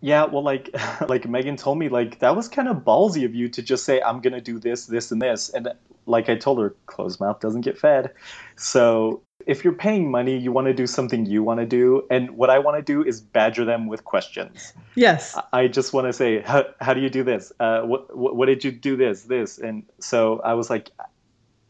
Yeah, 0.00 0.24
well 0.24 0.42
like 0.42 0.70
like 1.08 1.28
Megan 1.28 1.56
told 1.56 1.78
me 1.78 1.90
like 1.90 2.20
that 2.20 2.34
was 2.34 2.48
kind 2.48 2.68
of 2.68 2.78
ballsy 2.78 3.26
of 3.26 3.34
you 3.34 3.48
to 3.50 3.62
just 3.62 3.84
say 3.84 4.00
I'm 4.00 4.20
going 4.20 4.32
to 4.34 4.40
do 4.40 4.58
this 4.58 4.86
this 4.86 5.12
and 5.12 5.20
this 5.20 5.50
and 5.50 5.68
like 6.06 6.28
I 6.28 6.36
told 6.36 6.58
her 6.58 6.74
closed 6.86 7.20
mouth 7.20 7.40
doesn't 7.40 7.62
get 7.62 7.78
fed. 7.78 8.12
So 8.56 9.22
if 9.46 9.64
you're 9.64 9.74
paying 9.74 10.10
money, 10.10 10.36
you 10.36 10.52
want 10.52 10.66
to 10.66 10.74
do 10.74 10.86
something 10.86 11.26
you 11.26 11.42
want 11.42 11.60
to 11.60 11.66
do. 11.66 12.06
And 12.10 12.30
what 12.32 12.50
I 12.50 12.58
want 12.58 12.76
to 12.76 12.82
do 12.82 13.06
is 13.06 13.20
badger 13.20 13.64
them 13.64 13.86
with 13.86 14.04
questions. 14.04 14.72
Yes. 14.94 15.38
I 15.52 15.68
just 15.68 15.92
want 15.92 16.06
to 16.06 16.12
say, 16.12 16.40
how, 16.40 16.64
how 16.80 16.94
do 16.94 17.00
you 17.00 17.10
do 17.10 17.22
this? 17.22 17.52
Uh, 17.60 17.82
what, 17.82 18.16
what, 18.16 18.36
what, 18.36 18.46
did 18.46 18.64
you 18.64 18.72
do 18.72 18.96
this, 18.96 19.22
this? 19.22 19.58
And 19.58 19.84
so 20.00 20.40
I 20.44 20.54
was 20.54 20.70
like, 20.70 20.90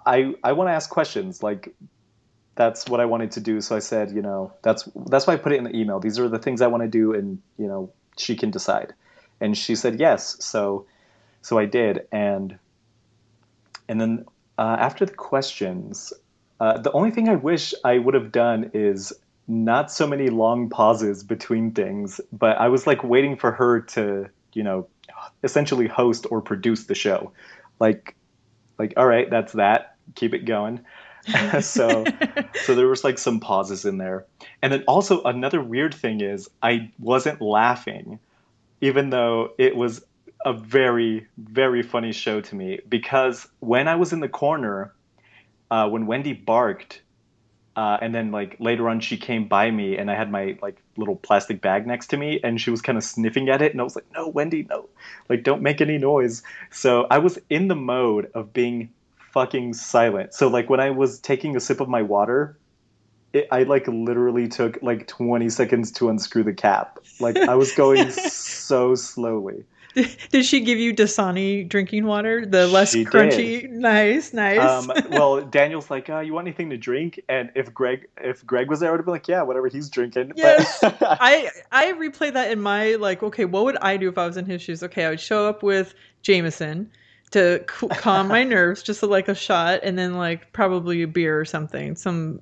I, 0.06 0.34
I 0.44 0.52
want 0.52 0.68
to 0.68 0.72
ask 0.72 0.90
questions. 0.90 1.42
Like, 1.42 1.74
that's 2.54 2.88
what 2.88 3.00
I 3.00 3.06
wanted 3.06 3.32
to 3.32 3.40
do. 3.40 3.60
So 3.60 3.74
I 3.74 3.80
said, 3.80 4.12
you 4.12 4.22
know, 4.22 4.52
that's, 4.62 4.88
that's 5.06 5.26
why 5.26 5.34
I 5.34 5.36
put 5.36 5.52
it 5.52 5.56
in 5.56 5.64
the 5.64 5.76
email. 5.76 5.98
These 5.98 6.18
are 6.18 6.28
the 6.28 6.38
things 6.38 6.60
I 6.60 6.68
want 6.68 6.82
to 6.82 6.88
do. 6.88 7.12
And, 7.12 7.40
you 7.58 7.66
know, 7.66 7.92
she 8.16 8.36
can 8.36 8.50
decide. 8.50 8.94
And 9.40 9.58
she 9.58 9.74
said, 9.74 9.98
yes. 9.98 10.36
So, 10.38 10.86
so 11.42 11.58
I 11.58 11.66
did. 11.66 12.06
And, 12.12 12.58
and 13.88 14.00
then 14.00 14.24
uh, 14.58 14.76
after 14.78 15.04
the 15.04 15.14
questions, 15.14 16.12
uh, 16.60 16.78
the 16.78 16.92
only 16.92 17.10
thing 17.10 17.28
I 17.28 17.34
wish 17.34 17.74
I 17.84 17.98
would 17.98 18.14
have 18.14 18.32
done 18.32 18.70
is 18.74 19.12
not 19.46 19.90
so 19.90 20.06
many 20.06 20.28
long 20.28 20.70
pauses 20.70 21.22
between 21.22 21.72
things, 21.72 22.20
but 22.32 22.56
I 22.58 22.68
was 22.68 22.86
like 22.86 23.04
waiting 23.04 23.36
for 23.36 23.52
her 23.52 23.80
to, 23.80 24.28
you 24.52 24.62
know, 24.62 24.86
essentially 25.42 25.86
host 25.86 26.26
or 26.30 26.40
produce 26.40 26.84
the 26.84 26.94
show. 26.94 27.32
Like, 27.80 28.14
like, 28.78 28.94
all 28.96 29.06
right, 29.06 29.28
that's 29.28 29.52
that. 29.52 29.96
Keep 30.14 30.34
it 30.34 30.44
going. 30.44 30.80
so, 31.60 32.04
so 32.64 32.74
there 32.74 32.86
was 32.86 33.04
like 33.04 33.18
some 33.18 33.40
pauses 33.40 33.84
in 33.84 33.98
there, 33.98 34.26
and 34.60 34.72
then 34.72 34.84
also 34.86 35.22
another 35.22 35.62
weird 35.62 35.94
thing 35.94 36.20
is 36.20 36.50
I 36.62 36.90
wasn't 36.98 37.40
laughing, 37.40 38.18
even 38.82 39.08
though 39.08 39.52
it 39.56 39.74
was 39.74 40.04
a 40.44 40.52
very, 40.52 41.26
very 41.38 41.83
funny 41.83 42.12
show 42.12 42.40
to 42.40 42.54
me 42.54 42.80
because 42.88 43.48
when 43.61 43.88
I 43.88 43.96
was 43.96 44.12
in 44.12 44.20
the 44.20 44.28
corner 44.28 44.92
uh, 45.70 45.88
when 45.88 46.07
Wendy 46.07 46.33
barked, 46.33 47.00
uh, 47.76 47.98
and 48.00 48.14
then 48.14 48.30
like 48.30 48.57
later 48.61 48.88
on 48.88 49.00
she 49.00 49.16
came 49.16 49.48
by 49.48 49.68
me 49.68 49.96
and 49.96 50.09
I 50.09 50.14
had 50.14 50.30
my 50.30 50.57
like 50.62 50.80
little 50.96 51.16
plastic 51.16 51.61
bag 51.61 51.87
next 51.87 52.07
to 52.09 52.16
me 52.16 52.38
and 52.44 52.61
she 52.61 52.70
was 52.70 52.80
kind 52.80 52.96
of 52.96 53.02
sniffing 53.02 53.48
at 53.48 53.61
it 53.61 53.72
and 53.72 53.80
I 53.80 53.85
was 53.85 53.96
like, 53.96 54.07
no, 54.14 54.28
Wendy, 54.28 54.64
no, 54.70 54.88
like 55.28 55.42
don't 55.42 55.62
make 55.62 55.80
any 55.80 55.98
noise. 55.98 56.44
So 56.70 57.09
I 57.11 57.18
was 57.18 57.38
in 57.50 57.66
the 57.66 57.74
mode 57.74 58.30
of 58.35 58.52
being 58.52 58.90
fucking 59.33 59.74
silent. 59.74 60.35
So 60.35 60.46
like 60.46 60.70
when 60.70 60.78
I 60.78 60.90
was 60.90 61.18
taking 61.18 61.57
a 61.57 61.61
sip 61.61 61.80
of 61.80 61.88
my 61.88 62.02
water, 62.02 62.57
it, 63.33 63.48
I 63.50 63.64
like 63.64 63.88
literally 63.88 64.46
took 64.46 64.80
like 64.80 65.09
20 65.09 65.48
seconds 65.48 65.90
to 65.92 66.11
unscrew 66.11 66.44
the 66.44 66.52
cap. 66.52 67.00
Like 67.18 67.37
I 67.37 67.57
was 67.57 67.72
going 67.72 68.09
so 68.12 68.94
slowly. 68.94 69.64
Did 70.30 70.44
she 70.44 70.61
give 70.61 70.78
you 70.78 70.92
Dasani 70.92 71.68
drinking 71.68 72.04
water? 72.07 72.44
The 72.44 72.66
less 72.66 72.92
she 72.92 73.04
crunchy. 73.04 73.62
Did. 73.62 73.70
Nice, 73.70 74.33
nice. 74.33 74.59
Um, 74.59 74.90
well, 75.11 75.40
Daniel's 75.42 75.88
like, 75.88 76.11
uh, 76.11 76.18
"You 76.18 76.35
want 76.35 76.48
anything 76.48 76.70
to 76.70 76.76
drink?" 76.76 77.20
And 77.28 77.52
if 77.54 77.72
Greg, 77.72 78.09
if 78.18 78.44
Greg 78.44 78.68
was 78.68 78.80
there, 78.80 78.88
I 78.88 78.92
would 78.92 78.98
have 78.98 79.07
been 79.07 79.14
like, 79.14 79.28
"Yeah, 79.28 79.42
whatever 79.42 79.68
he's 79.68 79.88
drinking." 79.88 80.33
Yes, 80.35 80.80
I 80.83 81.48
I 81.70 81.92
replay 81.92 82.33
that 82.33 82.50
in 82.50 82.61
my 82.61 82.96
like, 82.96 83.22
okay, 83.22 83.44
what 83.44 83.64
would 83.64 83.76
I 83.76 83.96
do 83.96 84.09
if 84.09 84.18
I 84.18 84.26
was 84.26 84.37
in 84.37 84.46
his 84.46 84.62
shoes? 84.62 84.83
Okay, 84.83 85.04
I 85.04 85.11
would 85.11 85.20
show 85.20 85.48
up 85.48 85.62
with 85.62 85.94
Jameson 86.22 86.90
to 87.30 87.62
calm 87.66 88.26
my 88.26 88.42
nerves, 88.42 88.83
just 88.83 89.02
like 89.02 89.28
a 89.28 89.35
shot, 89.35 89.80
and 89.85 89.96
then 89.96 90.14
like 90.14 90.52
probably 90.52 91.02
a 91.02 91.09
beer 91.09 91.38
or 91.38 91.44
something, 91.44 91.94
some 91.94 92.40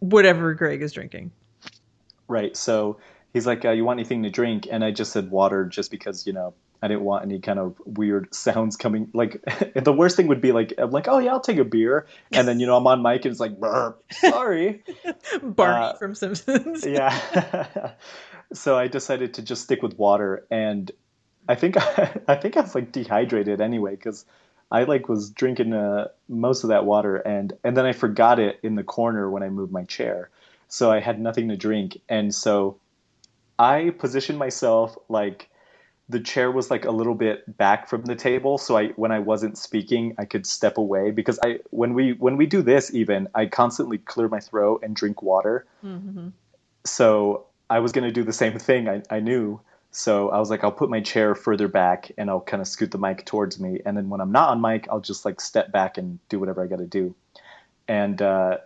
whatever 0.00 0.54
Greg 0.54 0.82
is 0.82 0.92
drinking. 0.92 1.30
Right. 2.26 2.56
So 2.56 2.98
he's 3.32 3.46
like, 3.46 3.64
uh, 3.64 3.70
"You 3.70 3.84
want 3.84 4.00
anything 4.00 4.24
to 4.24 4.30
drink?" 4.30 4.66
And 4.68 4.84
I 4.84 4.90
just 4.90 5.12
said 5.12 5.30
water, 5.30 5.64
just 5.64 5.92
because 5.92 6.26
you 6.26 6.32
know 6.32 6.52
I 6.82 6.88
didn't 6.88 7.02
want 7.02 7.24
any 7.24 7.40
kind 7.40 7.58
of 7.58 7.76
weird 7.84 8.34
sounds 8.34 8.76
coming. 8.76 9.10
Like 9.12 9.42
the 9.74 9.92
worst 9.92 10.16
thing 10.16 10.28
would 10.28 10.40
be 10.40 10.52
like 10.52 10.74
I'm 10.78 10.90
like, 10.90 11.08
oh 11.08 11.18
yeah, 11.18 11.32
I'll 11.32 11.40
take 11.40 11.58
a 11.58 11.64
beer, 11.64 12.06
and 12.32 12.46
then 12.46 12.60
you 12.60 12.66
know 12.66 12.76
I'm 12.76 12.86
on 12.86 13.02
mic 13.02 13.24
and 13.24 13.32
it's 13.32 13.40
like, 13.40 13.52
sorry, 14.12 14.82
Barney 15.42 15.86
uh, 15.86 15.92
from 15.94 16.14
Simpsons. 16.14 16.84
yeah. 16.86 17.92
so 18.52 18.78
I 18.78 18.88
decided 18.88 19.34
to 19.34 19.42
just 19.42 19.62
stick 19.62 19.82
with 19.82 19.98
water, 19.98 20.46
and 20.50 20.90
I 21.48 21.54
think 21.54 21.76
I, 21.76 22.18
I 22.28 22.34
think 22.36 22.56
I 22.56 22.60
was 22.60 22.74
like 22.74 22.92
dehydrated 22.92 23.60
anyway 23.60 23.96
because 23.96 24.24
I 24.70 24.84
like 24.84 25.08
was 25.08 25.30
drinking 25.30 25.72
uh, 25.72 26.08
most 26.28 26.64
of 26.64 26.68
that 26.68 26.84
water, 26.84 27.16
and 27.16 27.52
and 27.64 27.76
then 27.76 27.86
I 27.86 27.92
forgot 27.92 28.38
it 28.38 28.60
in 28.62 28.74
the 28.74 28.84
corner 28.84 29.30
when 29.30 29.42
I 29.42 29.48
moved 29.48 29.72
my 29.72 29.84
chair, 29.84 30.30
so 30.68 30.90
I 30.90 31.00
had 31.00 31.20
nothing 31.20 31.48
to 31.48 31.56
drink, 31.56 32.00
and 32.08 32.34
so 32.34 32.78
I 33.58 33.90
positioned 33.90 34.38
myself 34.38 34.96
like 35.08 35.50
the 36.10 36.20
chair 36.20 36.50
was 36.50 36.70
like 36.70 36.84
a 36.84 36.90
little 36.90 37.14
bit 37.14 37.56
back 37.56 37.88
from 37.88 38.02
the 38.02 38.16
table 38.16 38.58
so 38.58 38.76
i 38.76 38.88
when 38.90 39.12
i 39.12 39.18
wasn't 39.18 39.56
speaking 39.56 40.14
i 40.18 40.24
could 40.24 40.44
step 40.44 40.76
away 40.76 41.10
because 41.10 41.38
i 41.44 41.58
when 41.70 41.94
we 41.94 42.12
when 42.14 42.36
we 42.36 42.46
do 42.46 42.62
this 42.62 42.92
even 42.92 43.28
i 43.34 43.46
constantly 43.46 43.98
clear 43.98 44.28
my 44.28 44.40
throat 44.40 44.80
and 44.82 44.96
drink 44.96 45.22
water. 45.22 45.66
Mm-hmm. 45.84 46.28
so 46.84 47.46
i 47.68 47.78
was 47.78 47.92
going 47.92 48.04
to 48.04 48.12
do 48.12 48.24
the 48.24 48.32
same 48.32 48.58
thing 48.58 48.88
I, 48.88 49.02
I 49.08 49.20
knew. 49.20 49.60
So 49.92 50.30
i 50.30 50.38
was 50.38 50.50
like 50.50 50.64
i'll 50.64 50.72
put 50.72 50.90
my 50.90 51.00
chair 51.00 51.34
further 51.34 51.68
back 51.68 52.10
and 52.18 52.28
i'll 52.28 52.40
kind 52.40 52.60
of 52.60 52.68
scoot 52.68 52.90
the 52.90 52.98
mic 52.98 53.24
towards 53.24 53.60
me 53.60 53.80
and 53.86 53.96
then 53.96 54.08
when 54.08 54.20
i'm 54.20 54.32
not 54.32 54.50
on 54.50 54.60
mic 54.60 54.86
i'll 54.90 55.00
just 55.00 55.24
like 55.24 55.40
step 55.40 55.70
back 55.72 55.98
and 55.98 56.18
do 56.28 56.38
whatever 56.40 56.62
i 56.62 56.66
got 56.66 56.78
to 56.78 56.86
do. 56.86 57.14
And 57.88 58.22
uh, 58.22 58.58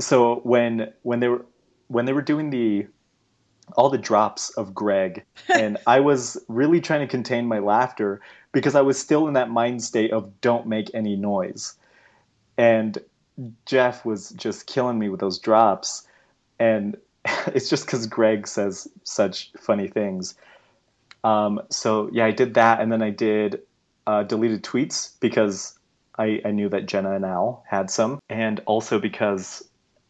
so 0.00 0.36
when 0.42 0.92
when 1.02 1.20
they 1.20 1.28
were 1.28 1.44
when 1.88 2.04
they 2.04 2.12
were 2.12 2.22
doing 2.22 2.50
the 2.50 2.86
all 3.76 3.90
the 3.90 3.98
drops 3.98 4.50
of 4.50 4.74
Greg, 4.74 5.24
and 5.48 5.78
I 5.86 6.00
was 6.00 6.36
really 6.48 6.80
trying 6.80 7.00
to 7.00 7.06
contain 7.06 7.46
my 7.46 7.58
laughter 7.58 8.20
because 8.52 8.74
I 8.74 8.82
was 8.82 8.98
still 8.98 9.26
in 9.28 9.34
that 9.34 9.50
mind 9.50 9.82
state 9.82 10.12
of 10.12 10.40
don't 10.40 10.66
make 10.66 10.90
any 10.94 11.16
noise. 11.16 11.74
And 12.58 12.98
Jeff 13.66 14.04
was 14.04 14.30
just 14.30 14.66
killing 14.66 14.98
me 14.98 15.08
with 15.08 15.20
those 15.20 15.38
drops, 15.38 16.06
and 16.58 16.96
it's 17.48 17.68
just 17.68 17.86
because 17.86 18.06
Greg 18.06 18.46
says 18.46 18.88
such 19.04 19.50
funny 19.58 19.88
things. 19.88 20.34
Um, 21.24 21.60
so 21.70 22.10
yeah, 22.12 22.26
I 22.26 22.30
did 22.30 22.54
that, 22.54 22.80
and 22.80 22.90
then 22.90 23.02
I 23.02 23.10
did 23.10 23.62
uh, 24.06 24.24
deleted 24.24 24.62
tweets 24.62 25.18
because 25.20 25.78
I, 26.18 26.40
I 26.44 26.50
knew 26.50 26.68
that 26.68 26.86
Jenna 26.86 27.14
and 27.14 27.24
Al 27.24 27.64
had 27.66 27.90
some, 27.90 28.20
and 28.28 28.60
also 28.66 28.98
because 28.98 29.64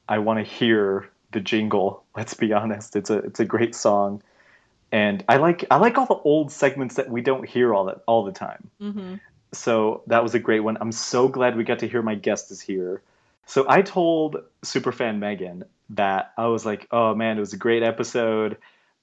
I 0.08 0.18
want 0.18 0.38
to 0.38 0.44
hear 0.44 1.08
the 1.32 1.40
jingle. 1.40 2.04
Let's 2.16 2.34
be 2.34 2.52
honest, 2.52 2.96
it's 2.96 3.10
a 3.10 3.18
it's 3.18 3.40
a 3.40 3.44
great 3.44 3.74
song, 3.74 4.22
and 4.90 5.24
I 5.28 5.36
like 5.36 5.64
I 5.70 5.76
like 5.76 5.98
all 5.98 6.06
the 6.06 6.14
old 6.14 6.52
segments 6.52 6.96
that 6.96 7.10
we 7.10 7.22
don't 7.22 7.48
hear 7.48 7.74
all 7.74 7.86
that 7.86 8.02
all 8.06 8.24
the 8.24 8.32
time. 8.32 8.70
Mm-hmm. 8.80 9.14
So 9.52 10.02
that 10.06 10.22
was 10.22 10.34
a 10.34 10.38
great 10.38 10.60
one. 10.60 10.78
I'm 10.80 10.92
so 10.92 11.28
glad 11.28 11.56
we 11.56 11.64
got 11.64 11.80
to 11.80 11.88
hear 11.88 12.02
my 12.02 12.14
guest 12.14 12.50
is 12.50 12.60
here. 12.60 13.02
So 13.46 13.66
I 13.68 13.82
told 13.82 14.36
superfan 14.62 15.18
Megan 15.18 15.64
that 15.90 16.32
I 16.38 16.46
was 16.46 16.64
like, 16.64 16.86
oh 16.90 17.14
man, 17.14 17.36
it 17.36 17.40
was 17.40 17.52
a 17.52 17.58
great 17.58 17.82
episode. 17.82 18.56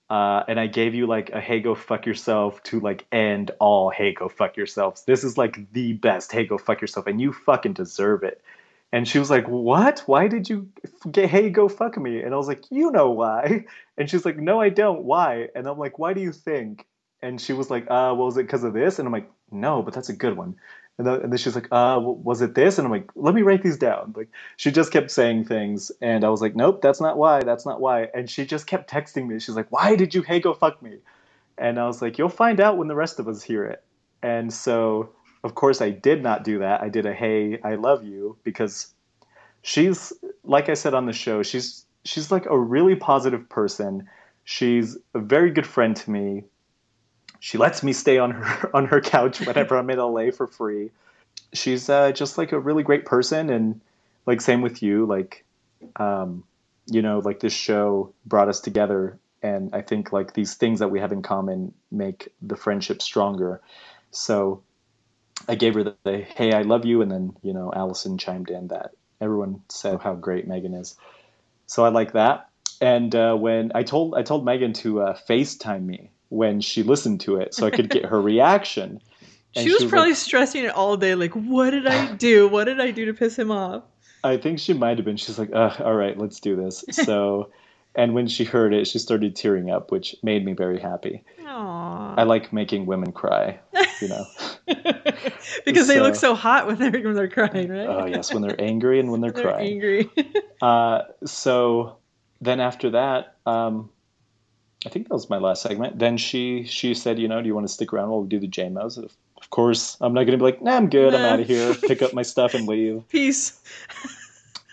Uh, 0.09 0.43
and 0.47 0.59
I 0.59 0.65
gave 0.65 0.95
you 0.95 1.05
like 1.05 1.29
a 1.29 1.39
hey 1.39 1.59
go 1.59 1.75
fuck 1.75 2.07
yourself 2.07 2.63
to 2.63 2.79
like 2.79 3.05
end 3.11 3.51
all 3.59 3.91
hey 3.91 4.13
go 4.13 4.27
fuck 4.27 4.57
yourselves. 4.57 5.03
This 5.05 5.23
is 5.23 5.37
like 5.37 5.71
the 5.71 5.93
best 5.93 6.31
hey 6.31 6.45
go 6.45 6.57
fuck 6.57 6.81
yourself, 6.81 7.05
and 7.05 7.21
you 7.21 7.31
fucking 7.31 7.73
deserve 7.73 8.23
it. 8.23 8.41
And 8.91 9.07
she 9.07 9.19
was 9.19 9.29
like, 9.29 9.47
"What? 9.47 9.99
Why 10.07 10.27
did 10.27 10.49
you 10.49 10.69
hey 11.13 11.49
go 11.49 11.69
fuck 11.69 11.97
me?" 11.97 12.21
And 12.21 12.33
I 12.33 12.37
was 12.37 12.47
like, 12.47 12.63
"You 12.71 12.91
know 12.91 13.11
why?" 13.11 13.65
And 13.97 14.09
she's 14.09 14.25
like, 14.25 14.37
"No, 14.37 14.61
I 14.61 14.69
don't. 14.69 15.03
Why?" 15.03 15.49
And 15.55 15.67
I'm 15.67 15.77
like, 15.77 15.99
"Why 15.99 16.13
do 16.13 16.21
you 16.21 16.31
think?" 16.31 16.87
And 17.21 17.39
she 17.39 17.53
was 17.53 17.69
like, 17.69 17.83
"Uh, 17.83 18.15
well, 18.15 18.25
was 18.25 18.37
it 18.37 18.43
because 18.43 18.63
of 18.63 18.73
this?" 18.73 18.97
And 18.99 19.07
I'm 19.07 19.13
like, 19.13 19.29
"No, 19.51 19.81
but 19.83 19.93
that's 19.93 20.09
a 20.09 20.15
good 20.15 20.37
one." 20.37 20.55
And, 20.97 21.07
then, 21.07 21.21
and 21.21 21.31
then 21.31 21.37
she's 21.37 21.55
like, 21.55 21.67
"Uh, 21.71 21.99
was 22.01 22.41
it 22.41 22.55
this?" 22.55 22.77
And 22.77 22.85
I'm 22.85 22.91
like, 22.91 23.09
"Let 23.15 23.35
me 23.35 23.41
write 23.43 23.61
these 23.61 23.77
down." 23.77 24.13
Like 24.15 24.29
she 24.57 24.71
just 24.71 24.91
kept 24.91 25.11
saying 25.11 25.45
things, 25.45 25.91
and 26.01 26.23
I 26.23 26.29
was 26.29 26.41
like, 26.41 26.55
"Nope, 26.55 26.81
that's 26.81 27.01
not 27.01 27.17
why. 27.17 27.43
That's 27.43 27.65
not 27.65 27.81
why." 27.81 28.07
And 28.15 28.29
she 28.29 28.45
just 28.45 28.67
kept 28.67 28.89
texting 28.89 29.27
me. 29.27 29.39
She's 29.39 29.55
like, 29.55 29.71
"Why 29.71 29.95
did 29.95 30.15
you 30.15 30.21
hey 30.23 30.39
go 30.39 30.53
fuck 30.53 30.81
me?" 30.81 30.97
And 31.57 31.79
I 31.79 31.87
was 31.87 32.01
like, 32.01 32.17
"You'll 32.17 32.29
find 32.29 32.59
out 32.61 32.77
when 32.77 32.87
the 32.87 32.95
rest 32.95 33.19
of 33.19 33.27
us 33.27 33.43
hear 33.43 33.65
it." 33.65 33.83
And 34.23 34.51
so 34.53 35.09
of 35.43 35.55
course, 35.55 35.81
I 35.81 35.89
did 35.89 36.21
not 36.21 36.43
do 36.43 36.59
that. 36.59 36.81
I 36.81 36.89
did 36.89 37.05
a 37.05 37.13
"Hey, 37.13 37.59
I 37.63 37.75
love 37.75 38.03
you" 38.03 38.37
because 38.43 38.93
she's 39.61 40.13
like 40.43 40.69
I 40.69 40.73
said 40.73 40.93
on 40.93 41.05
the 41.05 41.13
show. 41.13 41.43
She's 41.43 41.85
she's 42.03 42.31
like 42.31 42.45
a 42.45 42.57
really 42.57 42.95
positive 42.95 43.47
person. 43.49 44.09
She's 44.43 44.97
a 45.13 45.19
very 45.19 45.51
good 45.51 45.67
friend 45.67 45.95
to 45.95 46.11
me. 46.11 46.43
She 47.39 47.57
lets 47.57 47.83
me 47.83 47.93
stay 47.93 48.17
on 48.17 48.31
her 48.31 48.69
on 48.75 48.87
her 48.87 49.01
couch 49.01 49.39
whenever 49.39 49.77
I'm 49.77 49.89
in 49.89 49.99
LA 49.99 50.31
for 50.31 50.47
free. 50.47 50.91
She's 51.53 51.89
uh, 51.89 52.11
just 52.11 52.37
like 52.37 52.51
a 52.51 52.59
really 52.59 52.83
great 52.83 53.05
person, 53.05 53.49
and 53.49 53.81
like 54.25 54.41
same 54.41 54.61
with 54.61 54.83
you. 54.83 55.05
Like, 55.05 55.45
um, 55.95 56.43
you 56.87 57.01
know, 57.01 57.19
like 57.19 57.39
this 57.39 57.53
show 57.53 58.13
brought 58.25 58.49
us 58.49 58.59
together, 58.59 59.17
and 59.41 59.73
I 59.73 59.81
think 59.81 60.11
like 60.11 60.33
these 60.33 60.55
things 60.55 60.79
that 60.79 60.89
we 60.89 60.99
have 60.99 61.13
in 61.13 61.21
common 61.21 61.73
make 61.91 62.27
the 62.41 62.57
friendship 62.57 63.01
stronger. 63.01 63.61
So 64.11 64.63
I 65.47 65.55
gave 65.55 65.75
her 65.75 65.83
the, 65.83 65.95
the, 66.03 66.17
hey, 66.17 66.53
I 66.53 66.61
love 66.61 66.85
you, 66.85 67.01
and 67.01 67.11
then 67.11 67.33
you 67.41 67.53
know 67.53 67.71
Allison 67.75 68.17
chimed 68.17 68.49
in 68.49 68.67
that 68.67 68.91
everyone 69.21 69.61
said 69.69 69.99
how 70.01 70.15
great 70.15 70.47
Megan 70.47 70.73
is, 70.73 70.95
so 71.65 71.85
I 71.85 71.89
like 71.89 72.13
that. 72.13 72.49
And 72.81 73.13
uh, 73.13 73.35
when 73.35 73.71
I 73.75 73.83
told 73.83 74.15
I 74.15 74.23
told 74.23 74.45
Megan 74.45 74.73
to 74.73 75.01
uh, 75.01 75.17
FaceTime 75.27 75.85
me 75.85 76.11
when 76.29 76.61
she 76.61 76.83
listened 76.83 77.21
to 77.21 77.37
it, 77.37 77.53
so 77.53 77.67
I 77.67 77.71
could 77.71 77.89
get 77.89 78.05
her 78.05 78.21
reaction. 78.31 79.01
she, 79.51 79.63
was 79.63 79.63
she 79.63 79.83
was 79.83 79.89
probably 79.89 80.11
like, 80.11 80.17
stressing 80.17 80.63
it 80.63 80.71
all 80.71 80.97
day, 80.97 81.15
like, 81.15 81.33
"What 81.33 81.71
did 81.71 81.87
I 81.87 82.13
do? 82.15 82.47
What 82.47 82.65
did 82.65 82.79
I 82.79 82.91
do 82.91 83.05
to 83.05 83.13
piss 83.13 83.37
him 83.37 83.51
off?" 83.51 83.83
I 84.23 84.37
think 84.37 84.59
she 84.59 84.73
might 84.73 84.97
have 84.97 85.05
been. 85.05 85.17
She's 85.17 85.39
like, 85.39 85.53
"All 85.53 85.93
right, 85.93 86.17
let's 86.17 86.39
do 86.39 86.55
this." 86.55 86.83
So. 86.91 87.51
And 87.95 88.13
when 88.13 88.27
she 88.27 88.43
heard 88.43 88.73
it, 88.73 88.87
she 88.87 88.99
started 88.99 89.35
tearing 89.35 89.69
up, 89.69 89.91
which 89.91 90.15
made 90.21 90.45
me 90.45 90.53
very 90.53 90.79
happy. 90.79 91.23
Aww. 91.41 92.13
I 92.17 92.23
like 92.23 92.53
making 92.53 92.85
women 92.85 93.11
cry, 93.11 93.59
you 94.01 94.07
know. 94.07 94.25
because 95.65 95.87
so, 95.87 95.93
they 95.93 95.99
look 95.99 96.15
so 96.15 96.35
hot 96.35 96.67
when 96.67 96.77
they're 96.77 96.91
when 96.91 97.15
they're 97.15 97.27
crying, 97.27 97.69
right? 97.69 97.87
Oh 97.87 98.05
yes, 98.05 98.33
when 98.33 98.41
they're 98.41 98.59
angry 98.61 98.99
and 98.99 99.11
when 99.11 99.21
they're, 99.21 99.31
they're 99.33 99.43
crying. 99.43 99.73
Angry. 99.73 100.09
uh, 100.61 101.01
so 101.25 101.97
then 102.41 102.59
after 102.59 102.91
that, 102.91 103.37
um, 103.45 103.89
I 104.85 104.89
think 104.89 105.07
that 105.07 105.13
was 105.13 105.29
my 105.29 105.37
last 105.37 105.63
segment. 105.63 105.97
Then 105.97 106.17
she 106.17 106.65
she 106.65 106.93
said, 106.93 107.17
you 107.19 107.27
know, 107.27 107.41
do 107.41 107.47
you 107.47 107.55
want 107.55 107.67
to 107.67 107.73
stick 107.73 107.91
around 107.91 108.09
while 108.09 108.21
we 108.21 108.29
do 108.29 108.39
the 108.39 108.47
JMOs? 108.47 108.97
Of, 108.97 109.11
of 109.37 109.49
course, 109.49 109.97
I'm 109.99 110.13
not 110.13 110.23
going 110.23 110.37
to 110.37 110.37
be 110.37 110.43
like, 110.43 110.61
nah, 110.61 110.77
I'm 110.77 110.89
good. 110.89 111.13
Nah. 111.13 111.19
I'm 111.19 111.25
out 111.25 111.39
of 111.39 111.47
here. 111.47 111.73
Pick 111.73 112.01
up 112.01 112.13
my 112.13 112.21
stuff 112.21 112.53
and 112.53 112.67
leave. 112.67 113.03
Peace. 113.09 113.59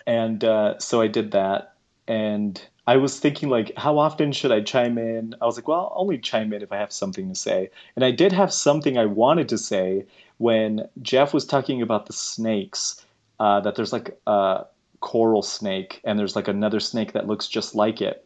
and 0.05 0.43
uh, 0.43 0.77
so 0.77 1.01
I 1.01 1.07
did 1.07 1.31
that, 1.31 1.73
and 2.07 2.61
I 2.87 2.95
was 2.95 3.19
thinking 3.19 3.49
like, 3.49 3.73
how 3.77 3.99
often 3.99 4.31
should 4.31 4.51
I 4.51 4.61
chime 4.61 4.97
in? 4.97 5.35
I 5.41 5.45
was 5.45 5.57
like, 5.57 5.67
well, 5.67 5.91
I'll 5.93 6.01
only 6.01 6.17
chime 6.17 6.53
in 6.53 6.61
if 6.61 6.71
I 6.71 6.77
have 6.77 6.93
something 6.93 7.27
to 7.27 7.35
say. 7.35 7.69
And 7.97 8.05
I 8.05 8.11
did 8.11 8.31
have 8.31 8.53
something 8.53 8.97
I 8.97 9.05
wanted 9.05 9.49
to 9.49 9.57
say 9.57 10.05
when 10.37 10.87
Jeff 11.01 11.33
was 11.33 11.45
talking 11.45 11.81
about 11.81 12.05
the 12.05 12.13
snakes. 12.13 13.03
Uh, 13.39 13.59
that 13.59 13.75
there's 13.75 13.93
like 13.93 14.17
a 14.25 14.65
coral 14.99 15.43
snake 15.43 16.01
and 16.03 16.17
there's 16.17 16.35
like 16.35 16.47
another 16.47 16.79
snake 16.79 17.11
that 17.11 17.27
looks 17.27 17.47
just 17.47 17.75
like 17.75 18.01
it. 18.01 18.25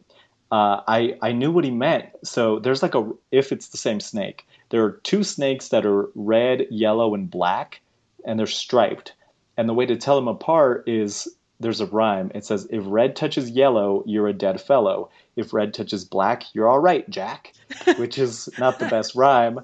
Uh, 0.50 0.80
I 0.86 1.16
I 1.20 1.32
knew 1.32 1.50
what 1.50 1.64
he 1.64 1.70
meant. 1.70 2.06
So 2.24 2.58
there's 2.60 2.82
like 2.82 2.94
a 2.94 3.10
if 3.30 3.52
it's 3.52 3.68
the 3.68 3.76
same 3.76 4.00
snake, 4.00 4.46
there 4.70 4.84
are 4.84 4.92
two 5.02 5.24
snakes 5.24 5.68
that 5.68 5.84
are 5.84 6.08
red, 6.14 6.66
yellow, 6.70 7.14
and 7.14 7.30
black, 7.30 7.80
and 8.24 8.38
they're 8.38 8.46
striped. 8.46 9.12
And 9.56 9.68
the 9.68 9.74
way 9.74 9.86
to 9.86 9.96
tell 9.96 10.16
them 10.16 10.28
apart 10.28 10.88
is 10.88 11.28
there's 11.60 11.80
a 11.80 11.86
rhyme. 11.86 12.30
It 12.34 12.44
says, 12.44 12.66
"If 12.70 12.82
red 12.86 13.16
touches 13.16 13.50
yellow, 13.50 14.02
you're 14.06 14.28
a 14.28 14.32
dead 14.32 14.60
fellow. 14.60 15.10
If 15.36 15.52
red 15.52 15.74
touches 15.74 16.04
black, 16.04 16.44
you're 16.54 16.68
all 16.68 16.80
right, 16.80 17.08
Jack." 17.08 17.52
Which 17.96 18.18
is 18.18 18.48
not 18.58 18.78
the 18.78 18.86
best 18.86 19.14
rhyme, 19.14 19.60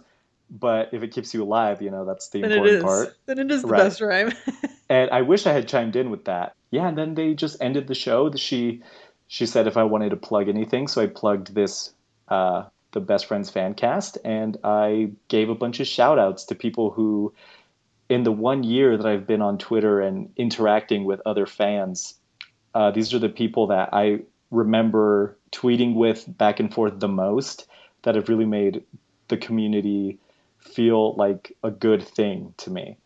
but 0.50 0.90
if 0.92 1.02
it 1.02 1.12
keeps 1.12 1.34
you 1.34 1.42
alive, 1.42 1.82
you 1.82 1.90
know 1.90 2.04
that's 2.04 2.28
the 2.28 2.42
then 2.42 2.52
important 2.52 2.84
part. 2.84 3.16
Then 3.26 3.38
it 3.38 3.50
is 3.50 3.62
the 3.62 3.68
right. 3.68 3.78
best 3.78 4.00
rhyme. 4.00 4.32
and 4.88 5.10
I 5.10 5.22
wish 5.22 5.46
I 5.46 5.52
had 5.52 5.68
chimed 5.68 5.96
in 5.96 6.10
with 6.10 6.24
that. 6.24 6.54
Yeah, 6.70 6.88
and 6.88 6.96
then 6.96 7.14
they 7.14 7.34
just 7.34 7.60
ended 7.60 7.86
the 7.86 7.94
show. 7.94 8.32
She 8.34 8.82
she 9.26 9.46
said 9.46 9.66
if 9.66 9.76
I 9.76 9.84
wanted 9.84 10.10
to 10.10 10.16
plug 10.16 10.48
anything, 10.48 10.88
so 10.88 11.02
I 11.02 11.06
plugged 11.06 11.54
this. 11.54 11.92
Uh, 12.28 12.64
the 12.92 13.00
Best 13.00 13.26
Friends 13.26 13.50
fan 13.50 13.74
cast, 13.74 14.16
and 14.24 14.56
I 14.64 15.10
gave 15.28 15.50
a 15.50 15.54
bunch 15.54 15.80
of 15.80 15.86
shout 15.86 16.18
outs 16.18 16.44
to 16.44 16.54
people 16.54 16.90
who 16.90 17.34
in 18.08 18.22
the 18.22 18.32
one 18.32 18.62
year 18.62 18.96
that 18.96 19.06
I've 19.06 19.26
been 19.26 19.42
on 19.42 19.58
Twitter 19.58 20.00
and 20.00 20.32
interacting 20.36 21.04
with 21.04 21.20
other 21.26 21.46
fans, 21.46 22.14
uh, 22.74 22.90
these 22.90 23.12
are 23.14 23.18
the 23.18 23.28
people 23.28 23.68
that 23.68 23.90
I 23.92 24.20
remember 24.50 25.36
tweeting 25.52 25.94
with 25.94 26.24
back 26.38 26.60
and 26.60 26.72
forth 26.72 26.98
the 26.98 27.08
most 27.08 27.66
that 28.02 28.14
have 28.14 28.28
really 28.28 28.46
made 28.46 28.84
the 29.28 29.36
community 29.36 30.18
feel 30.58 31.14
like 31.14 31.56
a 31.62 31.70
good 31.70 32.02
thing 32.02 32.54
to 32.58 32.70
me. 32.70 32.96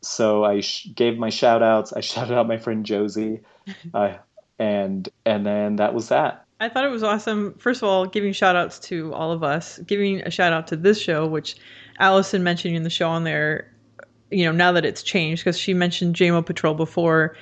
So 0.00 0.44
I 0.44 0.60
sh- 0.60 0.88
gave 0.94 1.16
my 1.16 1.30
shout 1.30 1.62
outs. 1.62 1.92
I 1.92 2.00
shouted 2.00 2.36
out 2.36 2.48
my 2.48 2.58
friend 2.58 2.84
Josie. 2.84 3.40
Uh, 3.94 4.18
and 4.58 5.08
and 5.24 5.46
then 5.46 5.76
that 5.76 5.94
was 5.94 6.08
that. 6.08 6.44
I 6.60 6.68
thought 6.68 6.84
it 6.84 6.90
was 6.90 7.02
awesome. 7.02 7.54
First 7.54 7.82
of 7.82 7.88
all, 7.88 8.06
giving 8.06 8.32
shout 8.32 8.56
outs 8.56 8.78
to 8.80 9.12
all 9.14 9.32
of 9.32 9.42
us, 9.42 9.78
giving 9.78 10.20
a 10.20 10.30
shout 10.30 10.52
out 10.52 10.66
to 10.68 10.76
this 10.76 11.00
show, 11.00 11.26
which 11.26 11.56
Allison 11.98 12.42
mentioned 12.44 12.76
in 12.76 12.82
the 12.82 12.90
show 12.90 13.08
on 13.08 13.24
there 13.24 13.73
you 14.30 14.44
know, 14.44 14.52
now 14.52 14.72
that 14.72 14.84
it's 14.84 15.02
changed, 15.02 15.44
because 15.44 15.58
she 15.58 15.74
mentioned 15.74 16.16
JMO 16.16 16.44
Patrol 16.44 16.74
before 16.74 17.36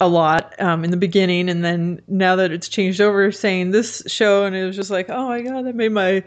a 0.00 0.08
lot 0.08 0.60
um, 0.60 0.84
in 0.84 0.90
the 0.90 0.96
beginning, 0.96 1.48
and 1.48 1.64
then 1.64 2.02
now 2.08 2.36
that 2.36 2.52
it's 2.52 2.68
changed 2.68 3.00
over, 3.00 3.30
saying 3.30 3.70
this 3.70 4.02
show, 4.06 4.44
and 4.44 4.54
it 4.56 4.64
was 4.64 4.76
just 4.76 4.90
like, 4.90 5.08
oh 5.08 5.28
my 5.28 5.42
god, 5.42 5.66
that 5.66 5.74
made 5.74 5.92
my 5.92 6.24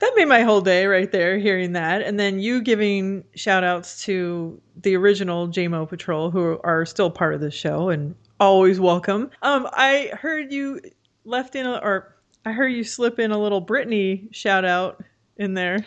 that 0.00 0.12
made 0.16 0.26
my 0.26 0.42
whole 0.42 0.60
day 0.60 0.86
right 0.86 1.10
there 1.12 1.38
hearing 1.38 1.72
that, 1.72 2.02
and 2.02 2.18
then 2.18 2.38
you 2.40 2.62
giving 2.62 3.24
shout 3.34 3.64
outs 3.64 4.04
to 4.04 4.60
the 4.82 4.96
original 4.96 5.48
JMO 5.48 5.88
Patrol 5.88 6.30
who 6.30 6.58
are 6.64 6.84
still 6.84 7.10
part 7.10 7.34
of 7.34 7.40
the 7.40 7.50
show 7.50 7.90
and 7.90 8.14
always 8.40 8.80
welcome. 8.80 9.30
Um, 9.42 9.68
I 9.72 10.10
heard 10.20 10.52
you 10.52 10.80
left 11.24 11.54
in 11.54 11.66
a, 11.66 11.76
or 11.76 12.16
I 12.44 12.52
heard 12.52 12.68
you 12.68 12.84
slip 12.84 13.18
in 13.18 13.30
a 13.30 13.38
little 13.38 13.60
Brittany 13.60 14.28
shout 14.32 14.64
out 14.64 15.02
in 15.36 15.54
there. 15.54 15.86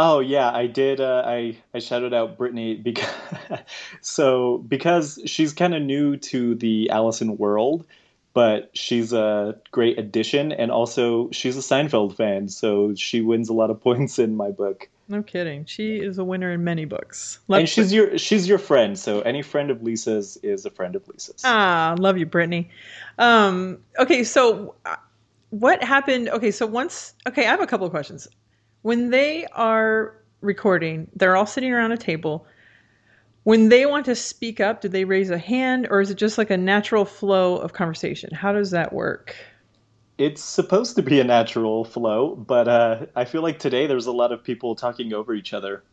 Oh 0.00 0.20
yeah, 0.20 0.48
I 0.48 0.68
did. 0.68 1.00
Uh, 1.00 1.24
I 1.26 1.58
I 1.74 1.80
shouted 1.80 2.14
out 2.14 2.38
Brittany 2.38 2.76
because 2.76 3.10
so 4.00 4.58
because 4.58 5.20
she's 5.26 5.52
kind 5.52 5.74
of 5.74 5.82
new 5.82 6.16
to 6.18 6.54
the 6.54 6.90
Allison 6.90 7.36
world, 7.36 7.84
but 8.32 8.70
she's 8.74 9.12
a 9.12 9.58
great 9.72 9.98
addition, 9.98 10.52
and 10.52 10.70
also 10.70 11.32
she's 11.32 11.56
a 11.56 11.62
Seinfeld 11.62 12.14
fan, 12.14 12.48
so 12.48 12.94
she 12.94 13.22
wins 13.22 13.48
a 13.48 13.52
lot 13.52 13.70
of 13.70 13.80
points 13.82 14.20
in 14.20 14.36
my 14.36 14.52
book. 14.52 14.88
No 15.08 15.20
kidding. 15.20 15.64
She 15.64 15.96
is 15.96 16.16
a 16.16 16.24
winner 16.24 16.52
in 16.52 16.62
many 16.62 16.84
books. 16.84 17.40
Love 17.48 17.58
and 17.58 17.68
she's 17.68 17.92
your 17.92 18.16
she's 18.18 18.48
your 18.48 18.58
friend, 18.58 18.96
so 18.96 19.22
any 19.22 19.42
friend 19.42 19.68
of 19.68 19.82
Lisa's 19.82 20.38
is 20.44 20.64
a 20.64 20.70
friend 20.70 20.94
of 20.94 21.08
Lisa's. 21.08 21.42
Ah, 21.42 21.96
love 21.98 22.18
you, 22.18 22.26
Brittany. 22.26 22.70
Um, 23.18 23.78
okay, 23.98 24.22
so 24.22 24.76
uh, 24.84 24.94
what 25.50 25.82
happened? 25.82 26.28
Okay, 26.28 26.52
so 26.52 26.66
once 26.66 27.14
okay, 27.26 27.46
I 27.46 27.50
have 27.50 27.60
a 27.60 27.66
couple 27.66 27.84
of 27.84 27.90
questions 27.90 28.28
when 28.82 29.10
they 29.10 29.46
are 29.52 30.14
recording, 30.40 31.10
they're 31.16 31.36
all 31.36 31.46
sitting 31.46 31.72
around 31.72 31.92
a 31.92 31.96
table. 31.96 32.46
When 33.44 33.70
they 33.70 33.86
want 33.86 34.04
to 34.06 34.14
speak 34.14 34.60
up, 34.60 34.80
do 34.80 34.88
they 34.88 35.04
raise 35.04 35.30
a 35.30 35.38
hand 35.38 35.88
or 35.90 36.00
is 36.00 36.10
it 36.10 36.16
just 36.16 36.38
like 36.38 36.50
a 36.50 36.56
natural 36.56 37.04
flow 37.04 37.56
of 37.56 37.72
conversation? 37.72 38.30
How 38.32 38.52
does 38.52 38.70
that 38.72 38.92
work? 38.92 39.34
It's 40.18 40.42
supposed 40.42 40.96
to 40.96 41.02
be 41.02 41.20
a 41.20 41.24
natural 41.24 41.84
flow, 41.84 42.34
but 42.34 42.66
uh, 42.68 43.06
I 43.14 43.24
feel 43.24 43.42
like 43.42 43.58
today 43.58 43.86
there's 43.86 44.06
a 44.06 44.12
lot 44.12 44.32
of 44.32 44.42
people 44.42 44.74
talking 44.74 45.12
over 45.12 45.32
each 45.32 45.54
other, 45.54 45.84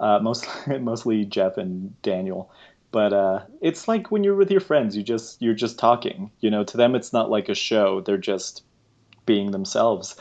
uh, 0.00 0.18
mostly 0.22 0.78
mostly 0.80 1.24
Jeff 1.26 1.58
and 1.58 2.00
Daniel. 2.00 2.50
But 2.90 3.12
uh, 3.12 3.42
it's 3.60 3.86
like 3.86 4.10
when 4.10 4.24
you're 4.24 4.34
with 4.34 4.50
your 4.50 4.60
friends, 4.60 4.96
you 4.96 5.02
just 5.02 5.42
you're 5.42 5.54
just 5.54 5.78
talking. 5.78 6.30
You 6.40 6.50
know, 6.50 6.64
to 6.64 6.76
them 6.78 6.94
it's 6.94 7.12
not 7.12 7.30
like 7.30 7.50
a 7.50 7.54
show; 7.54 8.00
they're 8.00 8.16
just 8.16 8.62
being 9.26 9.50
themselves 9.50 10.16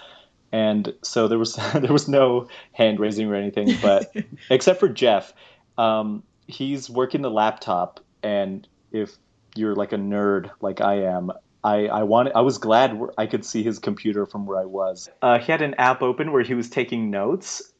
and 0.55 0.93
so 1.01 1.27
there 1.27 1.37
was 1.37 1.55
there 1.73 1.91
was 1.91 2.07
no 2.07 2.47
hand 2.71 2.99
raising 2.99 3.29
or 3.29 3.35
anything, 3.35 3.75
but 3.81 4.15
except 4.49 4.79
for 4.79 4.87
Jeff, 4.87 5.33
um, 5.77 6.23
he's 6.47 6.89
working 6.89 7.21
the 7.21 7.29
laptop, 7.29 7.99
and 8.23 8.65
if 8.91 9.17
you're 9.55 9.75
like 9.75 9.91
a 9.91 9.97
nerd 9.97 10.49
like 10.61 10.79
I 10.79 11.01
am, 11.01 11.31
I 11.61 11.87
I 11.87 12.03
wanted 12.03 12.33
I 12.35 12.41
was 12.41 12.57
glad 12.57 12.97
I 13.17 13.25
could 13.25 13.43
see 13.43 13.63
his 13.63 13.79
computer 13.79 14.25
from 14.25 14.45
where 14.45 14.57
I 14.57 14.65
was. 14.65 15.09
Uh, 15.21 15.39
he 15.39 15.51
had 15.51 15.61
an 15.61 15.73
app 15.73 16.01
open 16.01 16.31
where 16.31 16.43
he 16.43 16.53
was 16.53 16.69
taking 16.69 17.11
notes. 17.11 17.73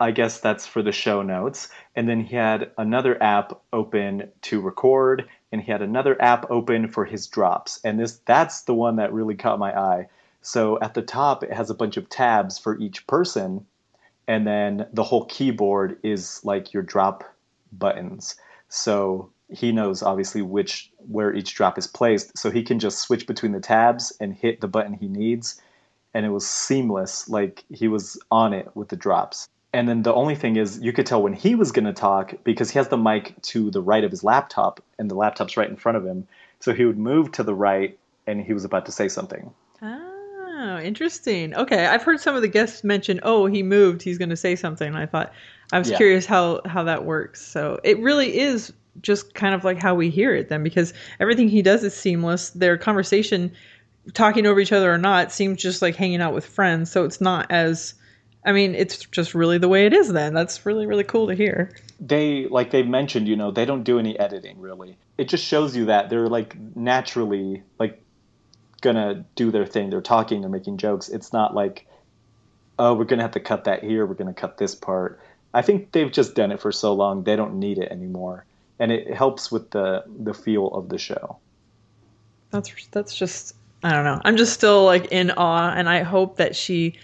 I 0.00 0.10
guess 0.10 0.40
that's 0.40 0.66
for 0.66 0.82
the 0.82 0.90
show 0.90 1.22
notes, 1.22 1.68
and 1.94 2.08
then 2.08 2.22
he 2.22 2.34
had 2.34 2.72
another 2.78 3.22
app 3.22 3.60
open 3.72 4.30
to 4.40 4.60
record, 4.60 5.28
and 5.52 5.60
he 5.60 5.70
had 5.70 5.82
another 5.82 6.20
app 6.20 6.50
open 6.50 6.88
for 6.88 7.04
his 7.04 7.26
drops, 7.26 7.78
and 7.84 8.00
this 8.00 8.20
that's 8.24 8.62
the 8.62 8.74
one 8.74 8.96
that 8.96 9.12
really 9.12 9.34
caught 9.34 9.58
my 9.58 9.78
eye 9.78 10.08
so 10.42 10.78
at 10.80 10.94
the 10.94 11.02
top, 11.02 11.44
it 11.44 11.52
has 11.52 11.70
a 11.70 11.74
bunch 11.74 11.96
of 11.96 12.08
tabs 12.08 12.58
for 12.58 12.78
each 12.78 13.06
person, 13.06 13.64
and 14.26 14.46
then 14.46 14.86
the 14.92 15.04
whole 15.04 15.24
keyboard 15.26 15.98
is 16.02 16.44
like 16.44 16.72
your 16.72 16.82
drop 16.82 17.24
buttons. 17.72 18.34
So 18.68 19.30
he 19.48 19.70
knows 19.70 20.02
obviously 20.02 20.42
which 20.42 20.90
where 21.08 21.32
each 21.34 21.54
drop 21.54 21.78
is 21.78 21.86
placed, 21.86 22.36
so 22.36 22.50
he 22.50 22.62
can 22.62 22.80
just 22.80 22.98
switch 22.98 23.26
between 23.26 23.52
the 23.52 23.60
tabs 23.60 24.12
and 24.20 24.34
hit 24.34 24.60
the 24.60 24.68
button 24.68 24.94
he 24.94 25.08
needs, 25.08 25.60
and 26.12 26.26
it 26.26 26.30
was 26.30 26.46
seamless. 26.46 27.28
Like 27.28 27.64
he 27.70 27.86
was 27.86 28.18
on 28.30 28.52
it 28.52 28.68
with 28.74 28.88
the 28.88 28.96
drops. 28.96 29.48
And 29.74 29.88
then 29.88 30.02
the 30.02 30.12
only 30.12 30.34
thing 30.34 30.56
is, 30.56 30.80
you 30.80 30.92
could 30.92 31.06
tell 31.06 31.22
when 31.22 31.32
he 31.32 31.54
was 31.54 31.72
going 31.72 31.86
to 31.86 31.94
talk 31.94 32.34
because 32.44 32.70
he 32.70 32.78
has 32.78 32.88
the 32.88 32.98
mic 32.98 33.40
to 33.42 33.70
the 33.70 33.80
right 33.80 34.04
of 34.04 34.10
his 34.10 34.24
laptop, 34.24 34.82
and 34.98 35.10
the 35.10 35.14
laptop's 35.14 35.56
right 35.56 35.70
in 35.70 35.76
front 35.76 35.96
of 35.96 36.04
him. 36.04 36.26
So 36.60 36.74
he 36.74 36.84
would 36.84 36.98
move 36.98 37.32
to 37.32 37.42
the 37.42 37.54
right, 37.54 37.98
and 38.26 38.40
he 38.42 38.52
was 38.52 38.64
about 38.64 38.86
to 38.86 38.92
say 38.92 39.08
something. 39.08 39.52
Ah. 39.80 40.11
Oh, 40.64 40.78
interesting. 40.78 41.56
Okay, 41.56 41.86
I've 41.86 42.04
heard 42.04 42.20
some 42.20 42.36
of 42.36 42.42
the 42.42 42.46
guests 42.46 42.84
mention, 42.84 43.18
"Oh, 43.24 43.46
he 43.46 43.64
moved. 43.64 44.00
He's 44.00 44.16
going 44.16 44.28
to 44.28 44.36
say 44.36 44.54
something." 44.54 44.94
I 44.94 45.06
thought 45.06 45.32
I 45.72 45.78
was 45.80 45.90
yeah. 45.90 45.96
curious 45.96 46.24
how 46.24 46.60
how 46.66 46.84
that 46.84 47.04
works. 47.04 47.44
So 47.44 47.80
it 47.82 47.98
really 47.98 48.38
is 48.38 48.72
just 49.00 49.34
kind 49.34 49.56
of 49.56 49.64
like 49.64 49.82
how 49.82 49.96
we 49.96 50.08
hear 50.08 50.32
it 50.36 50.50
then, 50.50 50.62
because 50.62 50.94
everything 51.18 51.48
he 51.48 51.62
does 51.62 51.82
is 51.82 51.94
seamless. 51.94 52.50
Their 52.50 52.78
conversation, 52.78 53.52
talking 54.14 54.46
over 54.46 54.60
each 54.60 54.70
other 54.70 54.92
or 54.92 54.98
not, 54.98 55.32
seems 55.32 55.60
just 55.60 55.82
like 55.82 55.96
hanging 55.96 56.20
out 56.20 56.32
with 56.32 56.46
friends. 56.46 56.92
So 56.92 57.04
it's 57.04 57.20
not 57.20 57.50
as 57.50 57.94
I 58.44 58.52
mean, 58.52 58.76
it's 58.76 59.04
just 59.06 59.34
really 59.34 59.58
the 59.58 59.68
way 59.68 59.86
it 59.86 59.92
is 59.92 60.12
then. 60.12 60.32
That's 60.32 60.64
really, 60.64 60.86
really 60.86 61.04
cool 61.04 61.26
to 61.26 61.34
hear. 61.34 61.72
They, 61.98 62.46
like 62.46 62.70
they 62.70 62.84
mentioned, 62.84 63.26
you 63.26 63.34
know, 63.34 63.50
they 63.50 63.64
don't 63.64 63.82
do 63.82 63.98
any 63.98 64.16
editing 64.16 64.60
really. 64.60 64.96
It 65.18 65.28
just 65.28 65.44
shows 65.44 65.74
you 65.74 65.86
that 65.86 66.08
they're 66.08 66.28
like 66.28 66.56
naturally, 66.76 67.64
like 67.80 68.00
gonna 68.82 69.24
do 69.34 69.50
their 69.50 69.64
thing. 69.64 69.88
They're 69.88 70.02
talking, 70.02 70.42
they're 70.42 70.50
making 70.50 70.76
jokes. 70.76 71.08
It's 71.08 71.32
not 71.32 71.54
like, 71.54 71.86
oh, 72.78 72.94
we're 72.94 73.04
gonna 73.04 73.22
have 73.22 73.32
to 73.32 73.40
cut 73.40 73.64
that 73.64 73.82
here. 73.82 74.04
We're 74.04 74.14
gonna 74.14 74.34
cut 74.34 74.58
this 74.58 74.74
part. 74.74 75.18
I 75.54 75.62
think 75.62 75.92
they've 75.92 76.12
just 76.12 76.34
done 76.34 76.52
it 76.52 76.60
for 76.60 76.72
so 76.72 76.92
long 76.92 77.24
they 77.24 77.36
don't 77.36 77.58
need 77.58 77.78
it 77.78 77.90
anymore, 77.90 78.44
and 78.78 78.92
it 78.92 79.14
helps 79.14 79.50
with 79.50 79.70
the 79.70 80.04
the 80.22 80.34
feel 80.34 80.68
of 80.68 80.90
the 80.90 80.98
show. 80.98 81.38
That's 82.50 82.70
that's 82.88 83.14
just 83.14 83.54
I 83.82 83.92
don't 83.92 84.04
know. 84.04 84.20
I'm 84.24 84.36
just 84.36 84.52
still 84.52 84.84
like 84.84 85.06
in 85.06 85.30
awe, 85.32 85.72
and 85.74 85.88
I 85.88 86.02
hope 86.02 86.36
that 86.36 86.54
she 86.54 86.98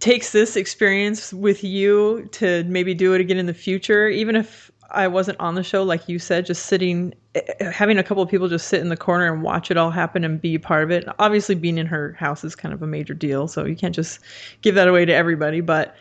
takes 0.00 0.30
this 0.30 0.56
experience 0.56 1.32
with 1.32 1.64
you 1.64 2.28
to 2.32 2.64
maybe 2.64 2.94
do 2.94 3.14
it 3.14 3.20
again 3.20 3.38
in 3.38 3.46
the 3.46 3.54
future, 3.54 4.08
even 4.08 4.36
if 4.36 4.67
I 4.90 5.06
wasn't 5.06 5.38
on 5.38 5.54
the 5.54 5.62
show, 5.62 5.82
like 5.82 6.08
you 6.08 6.18
said, 6.18 6.46
just 6.46 6.66
sitting, 6.66 7.14
eh, 7.34 7.40
eh, 7.60 7.70
having 7.70 7.98
a 7.98 8.02
couple 8.02 8.22
of 8.22 8.28
people 8.28 8.48
just 8.48 8.68
sit 8.68 8.80
in 8.80 8.88
the 8.88 8.96
corner 8.96 9.32
and 9.32 9.42
watch 9.42 9.70
it 9.70 9.76
all 9.76 9.90
happen 9.90 10.24
and 10.24 10.40
be 10.40 10.56
part 10.56 10.84
of 10.84 10.90
it. 10.90 11.04
Obviously, 11.18 11.54
being 11.54 11.78
in 11.78 11.86
her 11.86 12.14
house 12.14 12.42
is 12.42 12.54
kind 12.56 12.72
of 12.72 12.82
a 12.82 12.86
major 12.86 13.14
deal, 13.14 13.48
so 13.48 13.64
you 13.66 13.76
can't 13.76 13.94
just 13.94 14.20
give 14.62 14.74
that 14.76 14.88
away 14.88 15.04
to 15.04 15.12
everybody. 15.12 15.60
But 15.60 15.94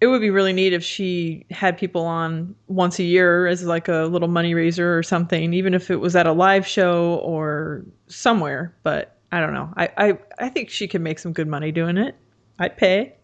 it 0.00 0.06
would 0.06 0.20
be 0.20 0.30
really 0.30 0.52
neat 0.52 0.72
if 0.72 0.84
she 0.84 1.44
had 1.50 1.76
people 1.76 2.02
on 2.02 2.54
once 2.68 3.00
a 3.00 3.02
year 3.02 3.48
as 3.48 3.64
like 3.64 3.88
a 3.88 4.08
little 4.10 4.28
money 4.28 4.54
raiser 4.54 4.96
or 4.96 5.02
something, 5.02 5.52
even 5.52 5.74
if 5.74 5.90
it 5.90 5.96
was 5.96 6.14
at 6.14 6.26
a 6.26 6.32
live 6.32 6.66
show 6.66 7.16
or 7.16 7.84
somewhere. 8.06 8.74
But 8.84 9.16
I 9.32 9.40
don't 9.40 9.54
know. 9.54 9.72
I, 9.76 9.90
I, 9.96 10.18
I 10.38 10.48
think 10.50 10.70
she 10.70 10.86
could 10.86 11.00
make 11.00 11.18
some 11.18 11.32
good 11.32 11.48
money 11.48 11.72
doing 11.72 11.98
it. 11.98 12.14
I'd 12.60 12.76
pay. 12.76 13.14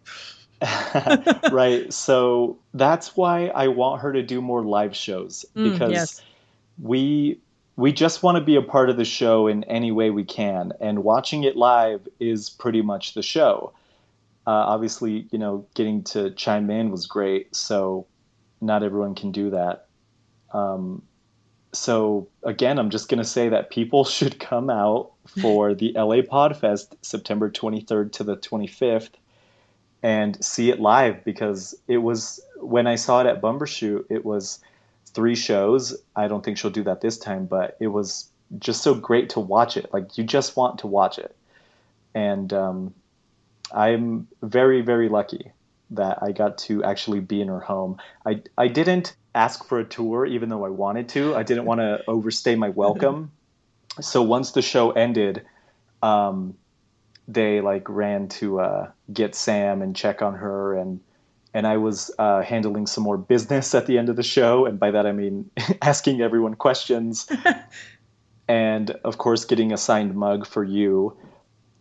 right. 1.52 1.92
So 1.92 2.58
that's 2.72 3.16
why 3.16 3.48
I 3.48 3.68
want 3.68 4.02
her 4.02 4.12
to 4.12 4.22
do 4.22 4.40
more 4.40 4.62
live 4.62 4.94
shows 4.94 5.44
mm, 5.56 5.72
because 5.72 5.90
mm, 5.90 5.94
yes. 5.94 6.22
we 6.80 7.40
we 7.76 7.92
just 7.92 8.22
want 8.22 8.36
to 8.36 8.44
be 8.44 8.54
a 8.56 8.62
part 8.62 8.88
of 8.88 8.96
the 8.96 9.04
show 9.04 9.48
in 9.48 9.64
any 9.64 9.90
way 9.90 10.10
we 10.10 10.24
can, 10.24 10.72
and 10.80 11.02
watching 11.02 11.44
it 11.44 11.56
live 11.56 12.06
is 12.20 12.50
pretty 12.50 12.82
much 12.82 13.14
the 13.14 13.22
show. 13.22 13.72
Uh, 14.46 14.50
obviously, 14.50 15.26
you 15.30 15.38
know, 15.38 15.66
getting 15.74 16.02
to 16.04 16.30
chime 16.32 16.70
in 16.70 16.90
was 16.90 17.06
great, 17.06 17.54
so 17.54 18.06
not 18.60 18.82
everyone 18.82 19.14
can 19.14 19.32
do 19.32 19.50
that. 19.50 19.86
Um, 20.52 21.02
so 21.72 22.28
again, 22.44 22.78
I'm 22.78 22.90
just 22.90 23.08
going 23.08 23.18
to 23.18 23.28
say 23.28 23.48
that 23.48 23.70
people 23.70 24.04
should 24.04 24.38
come 24.38 24.70
out 24.70 25.12
for 25.40 25.74
the 25.74 25.92
LA 25.94 26.22
Podfest 26.22 26.94
September 27.02 27.50
23rd 27.50 28.12
to 28.12 28.24
the 28.24 28.36
25th 28.36 29.10
and 30.04 30.44
see 30.44 30.68
it 30.68 30.78
live 30.78 31.24
because 31.24 31.74
it 31.88 31.96
was 31.96 32.38
when 32.56 32.86
I 32.86 32.96
saw 32.96 33.22
it 33.22 33.26
at 33.26 33.40
Bumbershoot, 33.40 34.04
it 34.10 34.22
was 34.22 34.60
three 35.06 35.34
shows. 35.34 35.96
I 36.14 36.28
don't 36.28 36.44
think 36.44 36.58
she'll 36.58 36.70
do 36.70 36.84
that 36.84 37.00
this 37.00 37.16
time, 37.16 37.46
but 37.46 37.78
it 37.80 37.86
was 37.86 38.28
just 38.58 38.82
so 38.82 38.94
great 38.94 39.30
to 39.30 39.40
watch 39.40 39.78
it. 39.78 39.92
Like 39.94 40.18
you 40.18 40.22
just 40.22 40.58
want 40.58 40.80
to 40.80 40.86
watch 40.86 41.18
it, 41.18 41.34
and 42.14 42.52
um, 42.52 42.94
I'm 43.72 44.28
very 44.42 44.82
very 44.82 45.08
lucky 45.08 45.52
that 45.92 46.18
I 46.22 46.32
got 46.32 46.58
to 46.58 46.84
actually 46.84 47.20
be 47.20 47.40
in 47.40 47.48
her 47.48 47.60
home. 47.60 47.96
I 48.26 48.42
I 48.58 48.68
didn't 48.68 49.16
ask 49.34 49.64
for 49.64 49.78
a 49.78 49.84
tour 49.84 50.26
even 50.26 50.50
though 50.50 50.66
I 50.66 50.68
wanted 50.68 51.08
to. 51.10 51.34
I 51.34 51.44
didn't 51.44 51.64
want 51.64 51.80
to 51.80 52.04
overstay 52.06 52.56
my 52.56 52.68
welcome. 52.68 53.32
so 54.02 54.22
once 54.22 54.50
the 54.50 54.60
show 54.60 54.90
ended, 54.90 55.46
um, 56.02 56.56
they 57.26 57.60
like 57.60 57.88
ran 57.88 58.28
to 58.28 58.60
uh, 58.60 58.90
get 59.12 59.34
Sam 59.34 59.82
and 59.82 59.96
check 59.96 60.22
on 60.22 60.34
her 60.34 60.74
and 60.76 61.00
and 61.54 61.68
I 61.68 61.76
was 61.76 62.10
uh, 62.18 62.42
handling 62.42 62.88
some 62.88 63.04
more 63.04 63.16
business 63.16 63.76
at 63.76 63.86
the 63.86 63.96
end 63.96 64.08
of 64.08 64.16
the 64.16 64.24
show, 64.24 64.66
and 64.66 64.78
by 64.78 64.90
that 64.90 65.06
I 65.06 65.12
mean 65.12 65.50
asking 65.82 66.20
everyone 66.20 66.54
questions, 66.54 67.30
and 68.48 68.90
of 68.90 69.18
course 69.18 69.44
getting 69.44 69.72
a 69.72 69.76
signed 69.76 70.16
mug 70.16 70.46
for 70.46 70.64
you, 70.64 71.16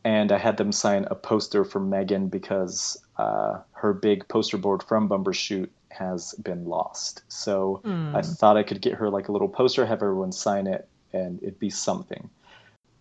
and 0.04 0.32
I 0.32 0.38
had 0.38 0.58
them 0.58 0.72
sign 0.72 1.08
a 1.10 1.16
poster 1.16 1.66
for 1.66 1.80
Megan 1.80 2.28
because 2.28 3.04
uh, 3.18 3.62
her 3.72 3.94
big 3.94 4.28
poster 4.28 4.58
board 4.58 4.84
from 4.84 5.10
Bumbershoot 5.10 5.70
has 5.90 6.34
been 6.36 6.66
lost. 6.66 7.24
So 7.28 7.82
mm. 7.84 8.16
I 8.16 8.22
thought 8.22 8.58
I 8.58 8.64
could 8.64 8.82
get 8.82 8.94
her 8.94 9.10
like 9.10 9.28
a 9.28 9.32
little 9.32 9.50
poster, 9.50 9.86
have 9.88 10.04
everyone 10.04 10.32
sign 10.32 10.68
it, 10.68 10.88
and 11.12 11.42
it'd 11.42 11.60
be 11.60 11.72
something 11.72 12.30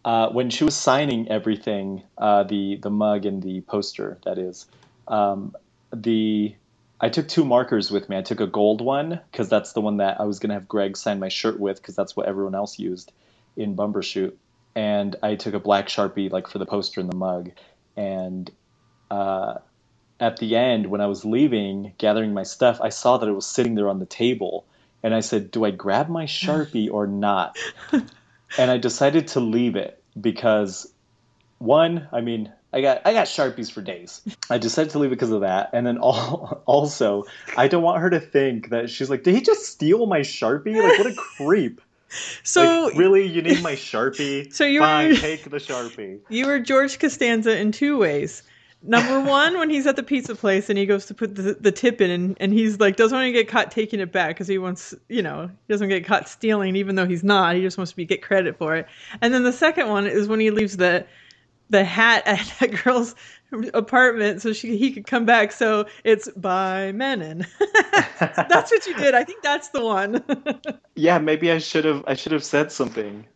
uh, 0.05 0.31
when 0.31 0.51
she 0.51 0.65
was 0.65 0.77
signing 0.77 1.29
everything, 1.29 2.03
uh, 2.19 2.43
the 2.45 2.77
the 2.83 2.91
mug 2.91 3.27
and 3.27 3.43
the 3.43 3.61
poster, 3.63 4.19
that 4.25 4.39
is, 4.39 4.67
um, 5.09 5.55
the 5.93 6.55
I 7.01 7.09
took 7.09 7.29
two 7.29 7.45
markers 7.45 7.91
with 7.91 8.09
me. 8.09 8.17
I 8.17 8.23
took 8.23 8.41
a 8.41 8.47
gold 8.47 8.81
one 8.81 9.21
because 9.31 9.49
that's 9.49 9.73
the 9.73 9.81
one 9.81 9.99
that 9.99 10.21
I 10.21 10.25
was 10.25 10.39
gonna 10.39 10.55
have 10.55 10.69
Greg 10.69 10.97
sign 10.97 11.21
my 11.21 11.29
shirt 11.29 11.61
with 11.61 11.77
because 11.79 11.97
that's 11.97 12.17
what 12.17 12.27
everyone 12.27 12.55
else 12.55 12.79
used 12.79 13.13
in 13.57 13.77
Bumbershoot, 13.77 14.35
and 14.75 15.17
I 15.23 15.37
took 15.37 15.55
a 15.55 15.61
black 15.61 15.89
sharpie 15.89 16.33
like 16.33 16.49
for 16.49 16.59
the 16.59 16.67
poster 16.67 17.01
and 17.01 17.11
the 17.11 17.17
mug, 17.17 17.51
and 17.97 18.51
uh, 19.11 19.55
at 20.21 20.39
the 20.39 20.57
end 20.57 20.89
when 20.89 21.01
I 21.01 21.07
was 21.07 21.25
leaving, 21.25 21.95
gathering 21.99 22.35
my 22.35 22.45
stuff, 22.45 22.81
I 22.81 22.89
saw 22.91 23.19
that 23.19 23.29
it 23.29 23.33
was 23.33 23.47
sitting 23.47 23.77
there 23.77 23.89
on 23.89 24.01
the 24.01 24.07
table, 24.07 24.67
and 25.03 25.15
I 25.15 25.21
said, 25.21 25.53
"Do 25.53 25.65
I 25.65 25.71
grab 25.71 26.09
my 26.09 26.25
sharpie 26.27 26.91
or 26.93 27.07
not?" 27.07 27.57
And 28.59 28.71
I 28.71 28.79
decided 28.79 29.29
to 29.29 29.41
leave 29.41 29.77
it 29.77 30.03
because 30.21 30.93
one, 31.59 32.09
I 32.13 32.21
mean, 32.21 32.53
I 32.73 32.81
got 32.81 33.03
I 33.05 33.13
got 33.13 33.27
sharpies 33.27 33.71
for 33.71 33.83
days. 33.83 34.23
I 34.51 34.59
decided 34.59 34.91
to 34.93 34.99
leave 34.99 35.13
it 35.13 35.17
because 35.17 35.31
of 35.31 35.43
that, 35.43 35.71
and 35.73 35.87
then 35.87 35.99
all, 35.99 36.63
also 36.67 37.25
I 37.57 37.69
don't 37.69 37.83
want 37.83 38.01
her 38.01 38.11
to 38.11 38.21
think 38.21 38.71
that 38.71 38.91
she's 38.91 39.11
like, 39.11 39.23
did 39.23 39.35
he 39.35 39.43
just 39.43 39.67
steal 39.67 40.07
my 40.07 40.21
sharpie? 40.21 40.81
Like, 40.83 40.99
what 40.99 41.07
a 41.07 41.15
creep. 41.15 41.81
So 42.43 42.89
like, 42.89 42.95
really, 42.99 43.25
you 43.25 43.41
need 43.41 43.63
my 43.63 43.73
sharpie? 43.73 44.53
So 44.53 44.67
you 44.67 44.81
Fine, 44.81 45.09
were 45.09 45.17
take 45.17 45.45
the 45.45 45.57
sharpie. 45.57 46.21
You 46.29 46.47
were 46.47 46.59
George 46.59 46.99
Costanza 46.99 47.57
in 47.57 47.73
two 47.73 47.97
ways. 47.97 48.43
Number 48.85 49.21
one, 49.21 49.59
when 49.59 49.71
he's 49.71 49.87
at 49.87 49.95
the 49.95 50.03
pizza 50.03 50.35
place 50.35 50.69
and 50.69 50.77
he 50.77 50.87
goes 50.87 51.07
to 51.07 51.15
put 51.15 51.37
the, 51.37 51.57
the 51.61 51.71
tip 51.71 52.01
in, 52.01 52.11
and, 52.11 52.37
and 52.41 52.53
he's 52.53 52.81
like, 52.81 52.97
doesn't 52.97 53.17
want 53.17 53.27
to 53.27 53.33
get 53.33 53.47
caught 53.47 53.71
taking 53.71 54.01
it 54.01 54.11
back 54.11 54.31
because 54.31 54.49
he 54.49 54.59
wants, 54.59 54.93
you 55.09 55.23
know, 55.23 55.47
he 55.47 55.73
doesn't 55.73 55.89
get 55.89 56.05
caught 56.05 56.29
stealing, 56.29 56.75
even 56.75 56.97
though 56.97 57.07
he's 57.07 57.23
not. 57.23 57.55
He 57.55 57.63
just 57.63 57.79
wants 57.79 57.93
to 57.93 57.97
be, 57.97 58.05
get 58.05 58.23
credit 58.23 58.59
for 58.59 58.75
it. 58.75 58.87
And 59.21 59.33
then 59.33 59.45
the 59.45 59.53
second 59.53 59.89
one 59.89 60.07
is 60.07 60.27
when 60.27 60.41
he 60.41 60.51
leaves 60.51 60.77
the 60.77 61.07
the 61.71 61.85
hat 61.85 62.23
at 62.27 62.55
that 62.61 62.85
girl's 62.85 63.17
apartment 63.75 64.41
so 64.41 64.53
she 64.53 64.77
he 64.77 64.93
could 64.93 65.07
come 65.07 65.25
back. 65.25 65.53
So 65.53 65.87
it's 66.05 66.29
by 66.37 66.93
Mennen. 66.93 67.47
that's 68.49 68.71
what 68.71 68.87
you 68.87 68.95
did. 68.95 69.15
I 69.15 69.25
think 69.25 69.43
that's 69.43 69.69
the 69.69 69.85
one. 69.85 70.25
yeah, 70.95 71.19
maybe 71.19 71.51
I 71.51 71.59
should 71.59 71.85
have 71.85 72.05
I 72.07 72.15
should 72.15 72.33
have 72.33 72.45
said 72.45 72.71
something. 72.71 73.27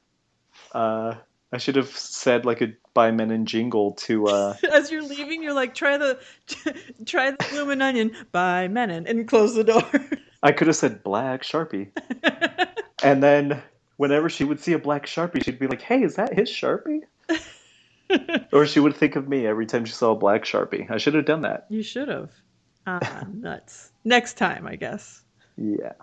Uh, 0.73 1.15
I 1.53 1.59
should 1.59 1.77
have 1.77 1.91
said 1.91 2.45
like 2.45 2.61
a 2.61 2.73
by 2.93 3.11
Mennen 3.11 3.45
jingle 3.45 3.93
to. 3.93 4.27
Uh... 4.27 4.55
As 4.73 4.91
you're 4.91 5.03
leaving, 5.03 5.43
you're 5.43 5.55
like, 5.55 5.75
try 5.75 5.97
the 5.97 6.19
try 7.07 7.31
the 7.31 7.47
bloomin' 7.51 7.83
onion 7.83 8.13
by 8.33 8.69
Mennen 8.69 9.09
and 9.09 9.29
close 9.29 9.55
the 9.55 9.65
door. 9.65 9.85
I 10.43 10.53
could 10.53 10.67
have 10.67 10.77
said 10.77 11.03
black 11.03 11.43
sharpie, 11.43 11.91
and 13.03 13.23
then 13.23 13.63
whenever 13.97 14.29
she 14.29 14.45
would 14.45 14.61
see 14.61 14.73
a 14.73 14.79
black 14.79 15.07
sharpie, 15.07 15.43
she'd 15.45 15.59
be 15.59 15.67
like, 15.67 15.83
"Hey, 15.83 16.03
is 16.03 16.17
that 16.17 16.35
his 16.35 16.49
sharpie?" 16.49 17.03
or 18.53 18.67
she 18.67 18.81
would 18.81 18.95
think 18.95 19.17
of 19.17 19.29
me 19.29 19.47
every 19.47 19.67
time 19.67 19.85
she 19.85 19.93
saw 19.93 20.13
a 20.13 20.17
black 20.17 20.45
sharpie. 20.45 20.91
I 20.91 20.99
should 20.99 21.15
have 21.15 21.25
done 21.25 21.43
that. 21.43 21.67
You 21.69 21.83
should 21.83 22.09
have. 22.09 22.31
Ah, 22.87 23.27
nuts. 23.33 23.91
Next 24.05 24.35
time, 24.35 24.67
I 24.67 24.77
guess. 24.77 25.23
Yeah. 25.57 25.95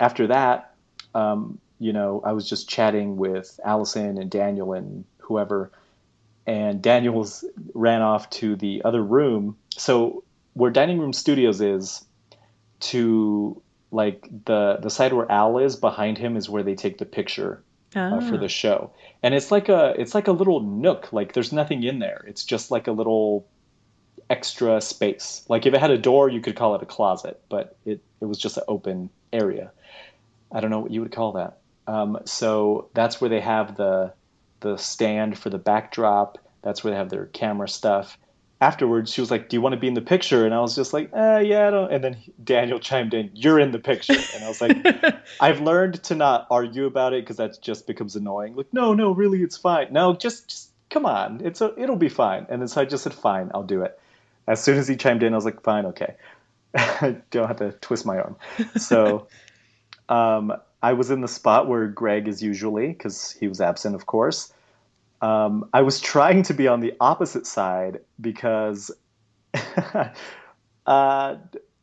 After 0.00 0.26
that, 0.26 0.74
um, 1.14 1.58
you 1.78 1.92
know, 1.92 2.22
I 2.24 2.32
was 2.32 2.48
just 2.48 2.68
chatting 2.68 3.16
with 3.16 3.58
Alison 3.64 4.18
and 4.18 4.30
Daniel 4.30 4.72
and 4.72 5.04
whoever, 5.18 5.70
and 6.46 6.82
Daniel's 6.82 7.44
ran 7.74 8.02
off 8.02 8.30
to 8.30 8.56
the 8.56 8.82
other 8.84 9.02
room. 9.02 9.56
So 9.76 10.24
where 10.54 10.70
Dining 10.70 10.98
Room 10.98 11.12
Studios 11.12 11.60
is, 11.60 12.04
to 12.78 13.60
like 13.90 14.28
the 14.44 14.78
the 14.82 14.90
side 14.90 15.12
where 15.12 15.30
Al 15.30 15.58
is 15.58 15.76
behind 15.76 16.18
him 16.18 16.36
is 16.36 16.48
where 16.48 16.62
they 16.62 16.74
take 16.74 16.98
the 16.98 17.04
picture 17.04 17.62
uh, 17.94 18.20
for 18.20 18.36
the 18.36 18.44
ah. 18.44 18.48
show. 18.48 18.90
And 19.22 19.34
it's 19.34 19.50
like 19.50 19.68
a 19.68 19.94
it's 19.98 20.14
like 20.14 20.28
a 20.28 20.32
little 20.32 20.60
nook. 20.60 21.12
Like 21.12 21.32
there's 21.32 21.52
nothing 21.52 21.82
in 21.82 21.98
there. 21.98 22.24
It's 22.26 22.44
just 22.44 22.70
like 22.70 22.86
a 22.86 22.92
little 22.92 23.46
extra 24.28 24.80
space. 24.80 25.44
Like 25.48 25.66
if 25.66 25.74
it 25.74 25.80
had 25.80 25.90
a 25.90 25.98
door, 25.98 26.28
you 26.28 26.40
could 26.40 26.56
call 26.56 26.74
it 26.74 26.82
a 26.82 26.86
closet, 26.86 27.40
but 27.48 27.76
it 27.84 28.02
it 28.20 28.26
was 28.26 28.38
just 28.38 28.56
an 28.56 28.64
open 28.68 29.10
area. 29.32 29.72
I 30.52 30.60
don't 30.60 30.70
know 30.70 30.80
what 30.80 30.90
you 30.90 31.00
would 31.00 31.12
call 31.12 31.32
that. 31.32 31.58
Um, 31.86 32.18
so 32.24 32.88
that's 32.94 33.20
where 33.20 33.30
they 33.30 33.40
have 33.40 33.76
the 33.76 34.12
the 34.60 34.76
stand 34.76 35.38
for 35.38 35.50
the 35.50 35.58
backdrop. 35.58 36.38
That's 36.62 36.82
where 36.82 36.92
they 36.92 36.96
have 36.98 37.10
their 37.10 37.26
camera 37.26 37.68
stuff. 37.68 38.18
Afterwards 38.60 39.12
she 39.12 39.20
was 39.20 39.30
like 39.30 39.48
do 39.48 39.56
you 39.56 39.60
want 39.60 39.74
to 39.74 39.78
be 39.78 39.86
in 39.86 39.94
the 39.94 40.00
picture? 40.00 40.46
And 40.46 40.54
i 40.54 40.60
was 40.60 40.74
just 40.74 40.94
like 40.94 41.10
uh, 41.12 41.42
yeah 41.44 41.68
i 41.68 41.70
don't 41.70 41.92
and 41.92 42.02
then 42.02 42.16
daniel 42.42 42.78
chimed 42.78 43.12
in 43.12 43.30
you're 43.34 43.60
in 43.60 43.70
the 43.70 43.78
picture. 43.78 44.14
And 44.34 44.44
i 44.44 44.48
was 44.48 44.60
like 44.62 44.78
i've 45.40 45.60
learned 45.60 46.02
to 46.04 46.14
not 46.14 46.46
argue 46.50 46.86
about 46.86 47.12
it 47.12 47.22
because 47.22 47.36
that 47.36 47.60
just 47.60 47.86
becomes 47.86 48.16
annoying. 48.16 48.56
Like 48.56 48.72
no 48.72 48.94
no 48.94 49.12
really 49.12 49.42
it's 49.42 49.58
fine. 49.58 49.92
No 49.92 50.14
just 50.14 50.48
just 50.48 50.70
come 50.88 51.04
on. 51.04 51.42
It's 51.44 51.60
a, 51.60 51.78
it'll 51.78 51.96
be 51.96 52.08
fine. 52.08 52.46
And 52.48 52.62
then 52.62 52.68
so 52.68 52.80
i 52.80 52.84
just 52.86 53.04
said 53.04 53.14
fine 53.14 53.50
i'll 53.52 53.62
do 53.62 53.82
it. 53.82 54.00
As 54.48 54.62
soon 54.62 54.78
as 54.78 54.88
he 54.88 54.96
chimed 54.96 55.22
in 55.22 55.34
i 55.34 55.36
was 55.36 55.44
like 55.44 55.62
fine 55.62 55.84
okay. 55.86 56.14
I 56.74 57.16
don't 57.30 57.48
have 57.48 57.58
to 57.58 57.72
twist 57.72 58.06
my 58.06 58.18
arm. 58.18 58.36
So 58.76 59.28
um, 60.08 60.52
i 60.82 60.92
was 60.92 61.10
in 61.10 61.20
the 61.20 61.28
spot 61.28 61.68
where 61.68 61.86
greg 61.86 62.28
is 62.28 62.42
usually 62.42 62.88
because 62.88 63.32
he 63.32 63.48
was 63.48 63.60
absent 63.60 63.94
of 63.94 64.06
course 64.06 64.52
um, 65.22 65.68
I 65.72 65.82
was 65.82 66.00
trying 66.00 66.42
to 66.44 66.54
be 66.54 66.68
on 66.68 66.80
the 66.80 66.94
opposite 67.00 67.46
side 67.46 68.00
because 68.20 68.90
uh, 70.86 71.36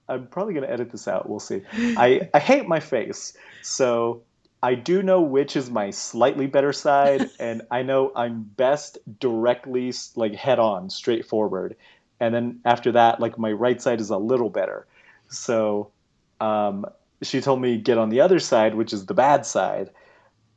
I'm 0.08 0.28
probably 0.28 0.54
going 0.54 0.66
to 0.66 0.72
edit 0.72 0.92
this 0.92 1.08
out. 1.08 1.28
We'll 1.28 1.40
see. 1.40 1.62
I, 1.74 2.30
I 2.34 2.40
hate 2.40 2.68
my 2.68 2.80
face. 2.80 3.36
So 3.62 4.22
I 4.62 4.76
do 4.76 5.02
know 5.02 5.22
which 5.22 5.56
is 5.56 5.70
my 5.70 5.90
slightly 5.90 6.48
better 6.48 6.74
side, 6.74 7.30
and 7.40 7.64
I 7.72 7.84
know 7.84 8.12
I'm 8.16 8.44
best 8.44 8.98
directly, 9.20 9.94
like 10.16 10.36
head 10.36 10.60
on, 10.60 10.90
straightforward. 10.90 11.76
And 12.20 12.34
then 12.34 12.60
after 12.64 12.92
that, 12.94 13.20
like 13.20 13.38
my 13.38 13.52
right 13.52 13.82
side 13.82 14.00
is 14.00 14.10
a 14.10 14.18
little 14.18 14.50
better. 14.50 14.86
So 15.30 15.92
um, 16.40 16.86
she 17.24 17.42
told 17.42 17.62
me 17.62 17.78
get 17.78 17.98
on 17.98 18.10
the 18.10 18.22
other 18.22 18.40
side, 18.40 18.76
which 18.76 18.94
is 18.94 19.06
the 19.06 19.14
bad 19.14 19.46
side 19.46 19.90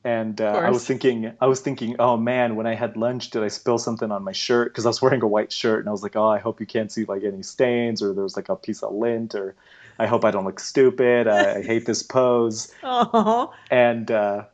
and 0.07 0.41
uh, 0.41 0.45
I 0.51 0.71
was 0.71 0.87
thinking, 0.87 1.33
I 1.41 1.49
was 1.49 1.59
thinking, 1.59 1.97
oh 1.99 2.17
man, 2.17 2.55
when 2.55 2.65
I 2.65 2.77
had 2.77 2.97
lunch, 2.97 3.31
did 3.31 3.43
I 3.43 3.49
spill 3.49 3.77
something 3.77 4.13
on 4.13 4.23
my 4.23 4.31
shirt? 4.31 4.73
Because 4.73 4.87
I 4.87 4.89
was 4.89 5.03
wearing 5.03 5.21
a 5.21 5.27
white 5.27 5.51
shirt, 5.51 5.81
and 5.81 5.89
I 5.89 5.91
was 5.91 6.05
like, 6.05 6.15
oh, 6.15 6.29
I 6.29 6.39
hope 6.39 6.61
you 6.61 6.67
can't 6.67 6.93
see 6.93 7.05
like 7.07 7.25
any 7.25 7.43
stains, 7.43 8.01
or 8.01 8.15
there's 8.15 8.37
like 8.37 8.49
a 8.49 8.55
piece 8.55 8.85
of 8.85 8.95
lint, 8.95 9.35
or 9.35 9.57
I 9.99 10.07
hope 10.07 10.25
I 10.25 10.31
don't 10.31 10.45
look 10.45 10.61
stupid. 10.61 11.27
I, 11.27 11.57
I 11.57 11.63
hate 11.65 11.87
this 11.87 12.03
pose. 12.15 12.73
Aww. 12.85 13.53
And 13.69 14.09
uh, 14.13 14.45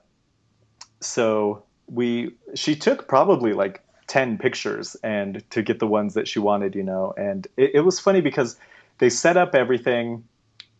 so 1.00 1.64
we, 1.86 2.30
she 2.54 2.74
took 2.74 3.06
probably 3.06 3.52
like 3.52 3.82
ten 4.06 4.38
pictures, 4.38 4.96
and 5.04 5.44
to 5.50 5.60
get 5.60 5.80
the 5.80 5.86
ones 5.86 6.14
that 6.14 6.26
she 6.26 6.38
wanted, 6.38 6.74
you 6.74 6.82
know. 6.82 7.12
And 7.18 7.46
it, 7.58 7.72
it 7.74 7.80
was 7.80 8.00
funny 8.00 8.22
because 8.22 8.56
they 9.00 9.10
set 9.10 9.36
up 9.36 9.54
everything, 9.54 10.24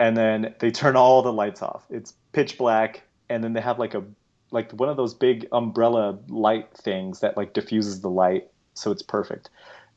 and 0.03 0.17
then 0.17 0.53
they 0.59 0.73
turn 0.73 0.97
all 0.97 1.23
the 1.23 1.33
lights 1.33 1.62
off. 1.62 1.85
It's 1.88 2.12
pitch 2.33 2.59
black, 2.59 3.05
and 3.29 3.45
then 3.45 3.53
they 3.53 3.61
have 3.61 3.79
like 3.79 3.95
a 3.95 4.03
like 4.51 4.73
one 4.73 4.88
of 4.88 4.97
those 4.97 5.15
big 5.15 5.47
umbrella 5.53 6.19
light 6.29 6.77
things 6.77 7.21
that 7.21 7.37
like 7.37 7.53
diffuses 7.55 8.01
the 8.01 8.11
light 8.11 8.49
so 8.75 8.91
it's 8.91 9.03
perfect. 9.03 9.49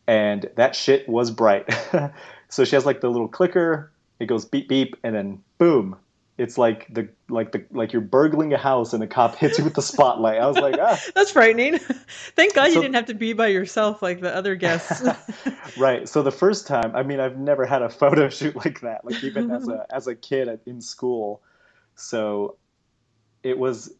And 0.08 0.48
that 0.58 0.76
shit 0.76 1.10
was 1.10 1.32
bright. 1.32 1.68
So 2.48 2.63
she 2.63 2.76
has 2.76 2.86
like 2.86 3.02
the 3.02 3.10
little 3.10 3.28
clicker. 3.28 3.91
It 4.20 4.28
goes 4.28 4.46
beep 4.46 4.70
beep 4.70 4.96
and 5.04 5.15
then 5.15 5.41
boom 5.58 5.98
it's 6.38 6.58
like 6.58 6.93
the 6.93 7.08
like 7.30 7.54
the 7.54 7.65
like 7.71 7.93
you're 7.93 8.02
burgling 8.02 8.54
a 8.54 8.58
house 8.58 8.93
and 8.93 9.02
a 9.02 9.08
cop 9.08 9.36
hits 9.36 9.58
you 9.58 9.63
with 9.63 9.74
the 9.74 9.82
spotlight. 9.82 10.41
I 10.41 10.48
was 10.48 10.58
like 10.58 10.76
ah. 10.80 11.00
That's 11.15 11.32
frightening. 11.32 11.78
Thank 12.36 12.56
god 12.56 12.67
so, 12.67 12.76
you 12.76 12.82
didn't 12.82 12.95
have 12.95 13.06
to 13.06 13.13
be 13.13 13.32
by 13.34 13.48
yourself 13.48 14.02
like 14.02 14.19
the 14.19 14.36
other 14.36 14.56
guests. 14.56 15.08
Right. 15.78 16.08
So 16.08 16.21
the 16.21 16.32
first 16.32 16.67
time 16.67 16.95
i 16.95 17.04
mean 17.04 17.19
i've 17.19 17.38
never 17.38 17.65
had 17.65 17.82
a 17.82 17.89
photo 17.89 18.30
shoot 18.30 18.56
like 18.56 18.82
that 18.82 19.04
like 19.04 19.21
even 19.24 19.52
as 19.52 19.67
a 19.67 19.86
as 19.89 20.08
a 20.08 20.15
kid 20.15 20.60
in 20.65 20.82
school. 20.82 21.41
So 21.95 22.56
it 23.43 23.58
was 23.58 23.93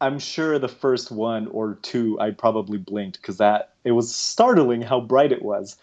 I'm 0.00 0.18
sure 0.18 0.58
the 0.58 0.68
first 0.68 1.10
one 1.10 1.48
or 1.48 1.78
two 1.82 2.18
I 2.20 2.30
probably 2.30 2.78
blinked 2.78 3.20
because 3.20 3.38
that 3.38 3.74
it 3.84 3.92
was 3.92 4.14
startling 4.14 4.82
how 4.82 5.00
bright 5.00 5.32
it 5.32 5.42
was. 5.42 5.76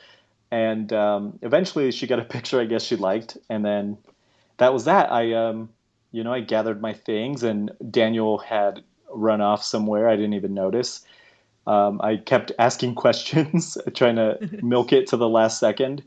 And 0.50 0.92
um, 0.92 1.40
eventually 1.42 1.92
she 1.92 2.08
got 2.08 2.20
a 2.20 2.26
picture 2.26 2.60
I 2.60 2.66
guess 2.66 2.84
she 2.84 2.96
liked, 2.96 3.38
and 3.50 3.64
then 3.64 3.98
that 4.58 4.74
was 4.74 4.86
that. 4.86 5.12
I 5.12 5.34
um, 5.34 5.70
you 6.12 6.24
know 6.24 6.34
I 6.34 6.42
gathered 6.42 6.82
my 6.82 6.94
things, 6.94 7.44
and 7.44 7.72
Daniel 7.90 8.38
had 8.38 8.84
run 9.10 9.42
off 9.42 9.64
somewhere. 9.64 10.08
I 10.08 10.16
didn't 10.16 10.34
even 10.34 10.54
notice. 10.54 11.02
Um, 11.68 12.02
I 12.02 12.18
kept 12.18 12.52
asking 12.60 12.96
questions, 13.06 13.78
trying 13.94 14.16
to 14.16 14.38
milk 14.64 14.94
it 14.94 15.08
to 15.08 15.18
the 15.18 15.30
last 15.30 15.60
second, 15.60 16.04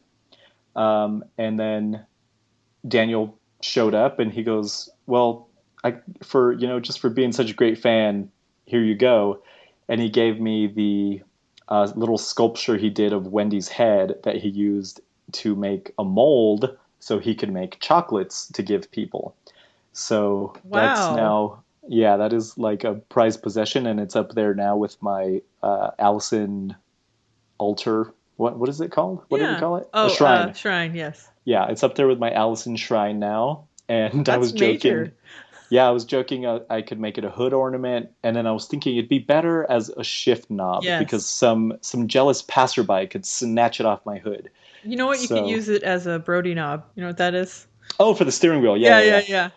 um, 0.77 1.25
and 1.39 1.59
then 1.59 2.05
Daniel 2.87 3.39
showed 3.63 3.95
up, 3.95 4.19
and 4.19 4.33
he 4.33 4.43
goes, 4.43 4.89
"Well." 5.07 5.49
I, 5.87 5.97
for 6.23 6.55
you 6.55 6.67
know 6.67 6.81
just 6.81 6.99
for 6.99 7.11
being 7.11 7.31
such 7.31 7.51
a 7.51 7.55
great 7.55 7.77
fan, 7.77 8.31
here 8.65 8.83
you 8.83 8.95
go. 8.95 9.43
And 9.89 10.01
he 10.01 10.09
gave 10.09 10.41
me 10.41 10.67
the 10.67 11.23
uh, 11.69 11.91
little 11.95 12.19
sculpture 12.19 12.77
he 12.77 12.91
did 12.91 13.13
of 13.13 13.29
Wendy's 13.29 13.69
head 13.69 14.17
that 14.25 14.37
he 14.37 14.49
used 14.49 15.01
to 15.33 15.55
make 15.55 15.93
a 15.99 16.05
mold 16.05 16.77
so 17.01 17.19
he 17.19 17.35
could 17.35 17.53
make 17.53 17.81
chocolates 17.81 18.49
to 18.49 18.63
give 18.63 18.91
people. 18.91 19.37
So 19.95 20.55
wow. 20.65 20.81
that's 20.81 21.17
now 21.17 21.65
yeah, 21.89 22.17
that 22.17 22.33
is 22.33 22.59
like 22.59 22.85
a 22.85 22.95
prized 22.95 23.43
possession, 23.43 23.87
and 23.87 24.01
it's 24.01 24.17
up 24.17 24.35
there 24.35 24.55
now 24.55 24.77
with 24.77 25.01
my 25.03 25.41
uh, 25.63 25.91
Alison 25.99 26.77
altar. 27.59 28.13
What 28.37 28.59
what 28.59 28.69
is 28.69 28.81
it 28.81 28.91
called? 28.91 29.23
What 29.29 29.41
yeah. 29.41 29.49
did 29.49 29.55
we 29.55 29.61
call 29.61 29.77
it? 29.77 29.89
Oh, 29.95 30.07
a 30.07 30.11
shrine. 30.11 30.49
Uh, 30.51 30.53
shrine. 30.53 30.95
Yes. 30.95 31.31
Yeah, 31.45 31.69
it's 31.69 31.83
up 31.83 31.95
there 31.95 32.09
with 32.09 32.19
my 32.19 32.33
Alison 32.33 32.77
shrine 32.77 33.19
now, 33.19 33.67
and 33.89 34.25
That's 34.27 34.35
I 34.35 34.39
was 34.39 34.53
joking. 34.53 34.93
Major 34.93 35.15
yeah, 35.71 35.89
I 35.89 35.91
was 35.91 36.05
joking. 36.05 36.47
Uh, 36.47 36.61
I 36.71 36.83
could 36.83 37.01
make 37.01 37.19
it 37.19 37.25
a 37.25 37.31
hood 37.31 37.53
ornament, 37.53 38.11
and 38.23 38.37
then 38.37 38.47
I 38.47 38.53
was 38.53 38.67
thinking 38.67 38.97
it'd 38.97 39.09
be 39.09 39.19
better 39.19 39.69
as 39.71 39.89
a 39.91 40.05
shift 40.05 40.51
knob 40.51 40.85
yes. 40.85 41.01
because 41.01 41.27
some 41.27 41.79
some 41.81 42.07
jealous 42.07 42.43
passerby 42.43 43.09
could 43.09 43.27
snatch 43.27 43.81
it 43.81 43.87
off 43.87 44.05
my 44.07 44.19
hood. 44.19 44.51
You 44.85 44.97
know 44.97 45.07
what? 45.07 45.21
You 45.21 45.27
so, 45.27 45.37
can 45.37 45.47
use 45.47 45.69
it 45.69 45.83
as 45.83 46.07
a 46.07 46.19
Brody 46.19 46.55
knob. 46.55 46.85
You 46.95 47.03
know 47.03 47.09
what 47.09 47.17
that 47.17 47.35
is? 47.35 47.67
Oh, 47.99 48.15
for 48.15 48.25
the 48.25 48.33
steering 48.33 48.63
wheel. 48.63 48.77
Yeah, 48.77 49.01
yeah, 49.01 49.05
yeah. 49.05 49.13
yeah. 49.13 49.25
yeah. 49.29 49.51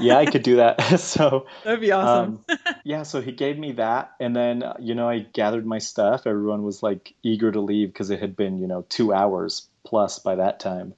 Yeah, 0.00 0.18
I 0.18 0.26
could 0.26 0.42
do 0.42 0.56
that. 0.56 0.80
so 1.00 1.46
that'd 1.64 1.80
be 1.80 1.92
awesome. 1.92 2.44
um, 2.48 2.58
yeah, 2.84 3.02
so 3.02 3.20
he 3.20 3.32
gave 3.32 3.58
me 3.58 3.72
that, 3.72 4.12
and 4.20 4.34
then 4.34 4.64
you 4.80 4.94
know 4.94 5.08
I 5.08 5.20
gathered 5.20 5.66
my 5.66 5.78
stuff. 5.78 6.26
Everyone 6.26 6.62
was 6.62 6.82
like 6.82 7.14
eager 7.22 7.50
to 7.50 7.60
leave 7.60 7.92
because 7.92 8.10
it 8.10 8.20
had 8.20 8.36
been 8.36 8.58
you 8.58 8.66
know 8.66 8.84
two 8.88 9.12
hours 9.12 9.68
plus 9.84 10.18
by 10.18 10.36
that 10.36 10.60
time, 10.60 10.94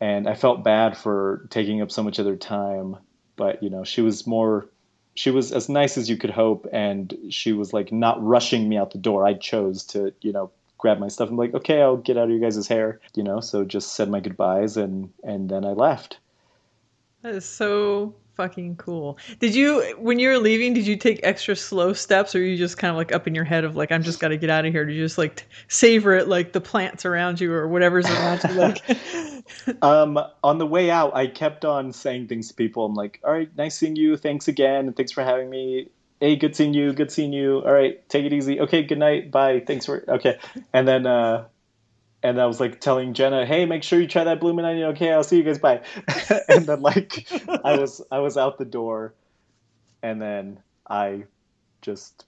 and 0.00 0.28
I 0.28 0.34
felt 0.34 0.64
bad 0.64 0.96
for 0.96 1.46
taking 1.50 1.82
up 1.82 1.90
so 1.90 2.02
much 2.02 2.18
of 2.18 2.24
their 2.24 2.36
time. 2.36 2.96
But 3.36 3.62
you 3.62 3.70
know, 3.70 3.84
she 3.84 4.00
was 4.00 4.26
more 4.26 4.68
she 5.14 5.30
was 5.30 5.52
as 5.52 5.68
nice 5.68 5.96
as 5.96 6.10
you 6.10 6.16
could 6.18 6.30
hope 6.30 6.66
and 6.72 7.14
she 7.30 7.54
was 7.54 7.72
like 7.72 7.90
not 7.90 8.22
rushing 8.22 8.68
me 8.68 8.76
out 8.76 8.90
the 8.90 8.98
door 8.98 9.26
i 9.26 9.32
chose 9.32 9.82
to 9.82 10.12
you 10.20 10.30
know 10.30 10.50
grab 10.78 10.98
my 10.98 11.08
stuff 11.08 11.28
and 11.28 11.36
be 11.36 11.44
like, 11.44 11.54
okay, 11.54 11.80
I'll 11.80 11.96
get 11.96 12.16
out 12.16 12.24
of 12.24 12.30
you 12.30 12.40
guys' 12.40 12.68
hair, 12.68 13.00
you 13.14 13.22
know. 13.22 13.40
So 13.40 13.64
just 13.64 13.94
said 13.94 14.08
my 14.08 14.20
goodbyes 14.20 14.76
and 14.76 15.12
and 15.24 15.48
then 15.48 15.64
I 15.64 15.70
left. 15.70 16.18
That 17.26 17.34
is 17.34 17.44
so 17.44 18.14
fucking 18.36 18.76
cool. 18.76 19.18
Did 19.40 19.52
you 19.52 19.96
when 19.98 20.20
you 20.20 20.28
were 20.28 20.38
leaving? 20.38 20.74
Did 20.74 20.86
you 20.86 20.94
take 20.94 21.18
extra 21.24 21.56
slow 21.56 21.92
steps, 21.92 22.36
or 22.36 22.40
you 22.40 22.56
just 22.56 22.78
kind 22.78 22.92
of 22.92 22.96
like 22.96 23.10
up 23.10 23.26
in 23.26 23.34
your 23.34 23.42
head 23.42 23.64
of 23.64 23.74
like, 23.74 23.90
I'm 23.90 24.04
just 24.04 24.20
got 24.20 24.28
to 24.28 24.36
get 24.36 24.48
out 24.48 24.64
of 24.64 24.72
here? 24.72 24.84
Did 24.84 24.94
you 24.94 25.02
just 25.02 25.18
like 25.18 25.44
savor 25.66 26.14
it, 26.14 26.28
like 26.28 26.52
the 26.52 26.60
plants 26.60 27.04
around 27.04 27.40
you 27.40 27.52
or 27.52 27.66
whatever's 27.66 28.06
around 28.06 28.44
you? 28.44 28.54
Like, 28.54 29.82
um, 29.82 30.20
on 30.44 30.58
the 30.58 30.66
way 30.68 30.88
out, 30.88 31.16
I 31.16 31.26
kept 31.26 31.64
on 31.64 31.92
saying 31.92 32.28
things 32.28 32.46
to 32.46 32.54
people. 32.54 32.84
I'm 32.84 32.94
like, 32.94 33.18
all 33.24 33.32
right, 33.32 33.50
nice 33.56 33.76
seeing 33.76 33.96
you. 33.96 34.16
Thanks 34.16 34.46
again, 34.46 34.86
and 34.86 34.96
thanks 34.96 35.10
for 35.10 35.24
having 35.24 35.50
me 35.50 35.88
hey, 36.20 36.36
good 36.36 36.54
seeing 36.54 36.74
you, 36.74 36.92
good 36.92 37.10
seeing 37.10 37.32
you. 37.32 37.56
All 37.56 37.72
right, 37.72 38.08
take 38.08 38.24
it 38.24 38.32
easy. 38.32 38.60
Okay, 38.60 38.84
good 38.84 39.00
night, 39.00 39.32
bye. 39.32 39.64
Thanks 39.66 39.86
for 39.86 40.04
okay. 40.08 40.38
And 40.72 40.86
then 40.86 41.08
uh 41.08 41.46
and 42.26 42.40
I 42.40 42.46
was 42.46 42.58
like 42.58 42.80
telling 42.80 43.14
Jenna, 43.14 43.46
hey, 43.46 43.66
make 43.66 43.84
sure 43.84 44.00
you 44.00 44.08
try 44.08 44.24
that 44.24 44.40
bloomin' 44.40 44.64
onion. 44.64 44.88
Okay, 44.88 45.12
I'll 45.12 45.22
see 45.22 45.36
you 45.36 45.44
guys. 45.44 45.60
Bye. 45.60 45.82
and 46.48 46.66
then 46.66 46.82
like 46.82 47.26
I 47.64 47.78
was 47.78 48.02
I 48.10 48.18
was 48.18 48.36
out 48.36 48.58
the 48.58 48.64
door, 48.64 49.14
and 50.02 50.20
then 50.20 50.58
I 50.90 51.24
just 51.82 52.24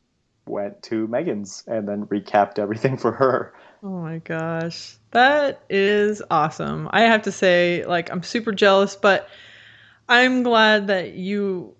went 0.46 0.82
to 0.84 1.08
Megan's 1.08 1.64
and 1.66 1.88
then 1.88 2.06
recapped 2.06 2.60
everything 2.60 2.96
for 2.96 3.10
her. 3.10 3.52
Oh 3.82 4.00
my 4.00 4.18
gosh, 4.18 4.96
that 5.10 5.62
is 5.68 6.22
awesome. 6.30 6.88
I 6.92 7.02
have 7.02 7.22
to 7.22 7.32
say, 7.32 7.84
like, 7.84 8.10
I'm 8.10 8.22
super 8.22 8.52
jealous, 8.52 8.94
but 8.94 9.28
I'm 10.08 10.44
glad 10.44 10.86
that 10.86 11.14
you 11.14 11.74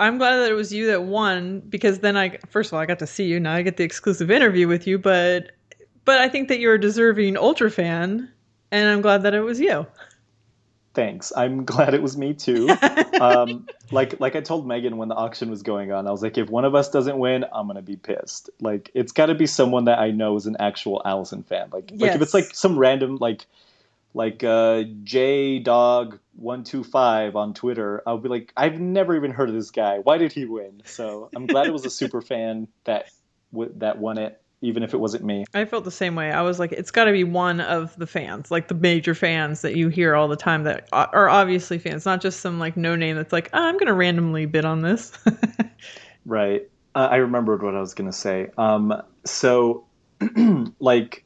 I'm 0.00 0.18
glad 0.18 0.36
that 0.38 0.50
it 0.50 0.54
was 0.54 0.72
you 0.72 0.88
that 0.88 1.04
won 1.04 1.60
because 1.60 2.00
then 2.00 2.16
I 2.16 2.38
first 2.50 2.70
of 2.70 2.74
all 2.74 2.80
I 2.80 2.86
got 2.86 2.98
to 2.98 3.06
see 3.06 3.24
you. 3.24 3.38
Now 3.38 3.54
I 3.54 3.62
get 3.62 3.76
the 3.76 3.84
exclusive 3.84 4.32
interview 4.32 4.66
with 4.66 4.88
you, 4.88 4.98
but 4.98 5.52
but 6.06 6.20
I 6.20 6.30
think 6.30 6.48
that 6.48 6.58
you're 6.58 6.74
a 6.74 6.80
deserving 6.80 7.36
ultra 7.36 7.70
fan, 7.70 8.30
and 8.70 8.88
I'm 8.88 9.02
glad 9.02 9.24
that 9.24 9.34
it 9.34 9.40
was 9.40 9.60
you. 9.60 9.86
Thanks. 10.94 11.30
I'm 11.36 11.64
glad 11.66 11.92
it 11.92 12.00
was 12.00 12.16
me 12.16 12.32
too. 12.32 12.70
um, 13.20 13.66
like 13.90 14.18
like 14.18 14.34
I 14.34 14.40
told 14.40 14.66
Megan 14.66 14.96
when 14.96 15.08
the 15.08 15.14
auction 15.14 15.50
was 15.50 15.62
going 15.62 15.92
on, 15.92 16.08
I 16.08 16.10
was 16.10 16.22
like, 16.22 16.38
if 16.38 16.48
one 16.48 16.64
of 16.64 16.74
us 16.74 16.88
doesn't 16.88 17.18
win, 17.18 17.44
I'm 17.52 17.66
gonna 17.66 17.82
be 17.82 17.96
pissed. 17.96 18.48
Like 18.62 18.90
it's 18.94 19.12
got 19.12 19.26
to 19.26 19.34
be 19.34 19.46
someone 19.46 19.84
that 19.84 19.98
I 19.98 20.10
know 20.10 20.36
is 20.36 20.46
an 20.46 20.56
actual 20.58 21.02
Alison 21.04 21.42
fan. 21.42 21.68
Like 21.70 21.90
yes. 21.90 22.00
like 22.00 22.14
if 22.14 22.22
it's 22.22 22.34
like 22.34 22.54
some 22.54 22.78
random 22.78 23.18
like 23.20 23.44
like 24.14 24.42
uh, 24.42 24.84
J 25.04 25.58
Dog 25.58 26.18
one 26.36 26.64
two 26.64 26.82
five 26.82 27.36
on 27.36 27.52
Twitter, 27.52 28.02
I'll 28.06 28.18
be 28.18 28.30
like, 28.30 28.52
I've 28.56 28.80
never 28.80 29.14
even 29.14 29.32
heard 29.32 29.50
of 29.50 29.54
this 29.54 29.70
guy. 29.70 29.98
Why 29.98 30.16
did 30.16 30.32
he 30.32 30.46
win? 30.46 30.82
So 30.86 31.28
I'm 31.36 31.46
glad 31.46 31.66
it 31.66 31.72
was 31.72 31.84
a 31.84 31.90
super 31.90 32.20
fan 32.22 32.68
that 32.84 33.10
w- 33.52 33.72
that 33.76 33.98
won 33.98 34.16
it, 34.16 34.40
even 34.62 34.82
if 34.82 34.94
it 34.94 34.98
wasn't 34.98 35.24
me. 35.24 35.44
I 35.54 35.64
felt 35.64 35.84
the 35.84 35.90
same 35.90 36.14
way. 36.14 36.32
I 36.32 36.42
was 36.42 36.58
like, 36.58 36.72
it's 36.72 36.90
got 36.90 37.04
to 37.04 37.12
be 37.12 37.24
one 37.24 37.60
of 37.60 37.94
the 37.96 38.06
fans, 38.06 38.50
like 38.50 38.68
the 38.68 38.74
major 38.74 39.14
fans 39.14 39.62
that 39.62 39.76
you 39.76 39.88
hear 39.88 40.14
all 40.14 40.28
the 40.28 40.36
time 40.36 40.64
that 40.64 40.88
are 40.92 41.28
obviously 41.28 41.78
fans, 41.78 42.06
not 42.06 42.20
just 42.20 42.40
some 42.40 42.58
like 42.58 42.76
no 42.76 42.96
name 42.96 43.16
that's 43.16 43.32
like, 43.32 43.50
oh, 43.52 43.62
I'm 43.62 43.76
gonna 43.78 43.94
randomly 43.94 44.46
bid 44.46 44.64
on 44.64 44.82
this. 44.82 45.12
right. 46.26 46.68
Uh, 46.94 47.08
I 47.10 47.16
remembered 47.16 47.62
what 47.62 47.74
I 47.74 47.80
was 47.80 47.94
gonna 47.94 48.12
say. 48.12 48.50
Um, 48.56 49.02
so, 49.24 49.84
like, 50.80 51.24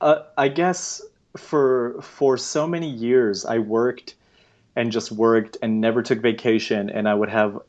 uh, 0.00 0.22
I 0.38 0.48
guess 0.48 1.02
for 1.36 2.00
for 2.02 2.36
so 2.36 2.66
many 2.66 2.88
years 2.88 3.44
I 3.44 3.58
worked 3.58 4.14
and 4.76 4.90
just 4.90 5.12
worked 5.12 5.56
and 5.62 5.80
never 5.80 6.02
took 6.02 6.20
vacation 6.20 6.90
and 6.90 7.08
I 7.08 7.14
would 7.14 7.28
have 7.28 7.60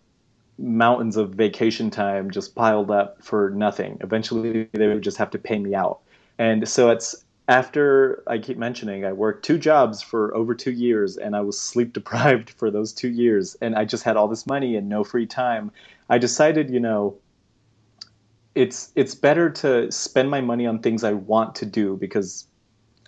mountains 0.61 1.17
of 1.17 1.31
vacation 1.31 1.89
time 1.89 2.29
just 2.31 2.55
piled 2.55 2.91
up 2.91 3.21
for 3.21 3.49
nothing. 3.51 3.97
Eventually 4.01 4.69
they 4.73 4.87
would 4.87 5.01
just 5.01 5.17
have 5.17 5.31
to 5.31 5.39
pay 5.39 5.59
me 5.59 5.73
out. 5.73 5.99
And 6.37 6.67
so 6.67 6.89
it's 6.89 7.23
after 7.47 8.23
I 8.27 8.37
keep 8.37 8.57
mentioning 8.57 9.03
I 9.03 9.11
worked 9.11 9.43
two 9.43 9.57
jobs 9.57 10.01
for 10.01 10.33
over 10.35 10.55
2 10.55 10.71
years 10.71 11.17
and 11.17 11.35
I 11.35 11.41
was 11.41 11.59
sleep 11.59 11.93
deprived 11.99 12.51
for 12.51 12.69
those 12.69 12.93
2 12.93 13.09
years 13.09 13.55
and 13.61 13.75
I 13.75 13.85
just 13.85 14.03
had 14.03 14.17
all 14.17 14.27
this 14.27 14.45
money 14.45 14.75
and 14.75 14.87
no 14.87 15.03
free 15.03 15.25
time. 15.25 15.71
I 16.09 16.17
decided, 16.17 16.69
you 16.69 16.79
know, 16.79 17.17
it's 18.53 18.91
it's 18.95 19.15
better 19.15 19.49
to 19.49 19.91
spend 19.91 20.29
my 20.29 20.41
money 20.41 20.67
on 20.67 20.79
things 20.79 21.03
I 21.03 21.13
want 21.13 21.55
to 21.55 21.65
do 21.65 21.95
because 21.97 22.45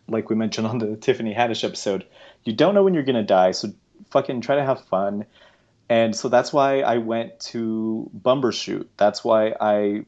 like 0.08 0.30
we 0.30 0.36
mentioned 0.36 0.68
on 0.68 0.80
the 0.80 0.95
Tiffany 1.01 1.34
Haddish 1.34 1.64
episode, 1.64 2.06
you 2.43 2.54
don't 2.54 2.74
know 2.74 2.84
when 2.84 2.93
you're 2.93 3.04
gonna 3.04 3.24
die, 3.24 3.51
so 3.51 3.70
fucking 4.10 4.41
try 4.41 4.56
to 4.56 4.64
have 4.64 4.84
fun. 4.86 5.26
And 5.90 6.16
so 6.16 6.30
that's 6.30 6.54
why 6.54 6.80
I 6.80 6.98
went 6.98 7.40
to 7.52 8.10
Bumbershoot. 8.18 8.88
That's 8.98 9.24
why 9.24 9.54
I 9.60 10.06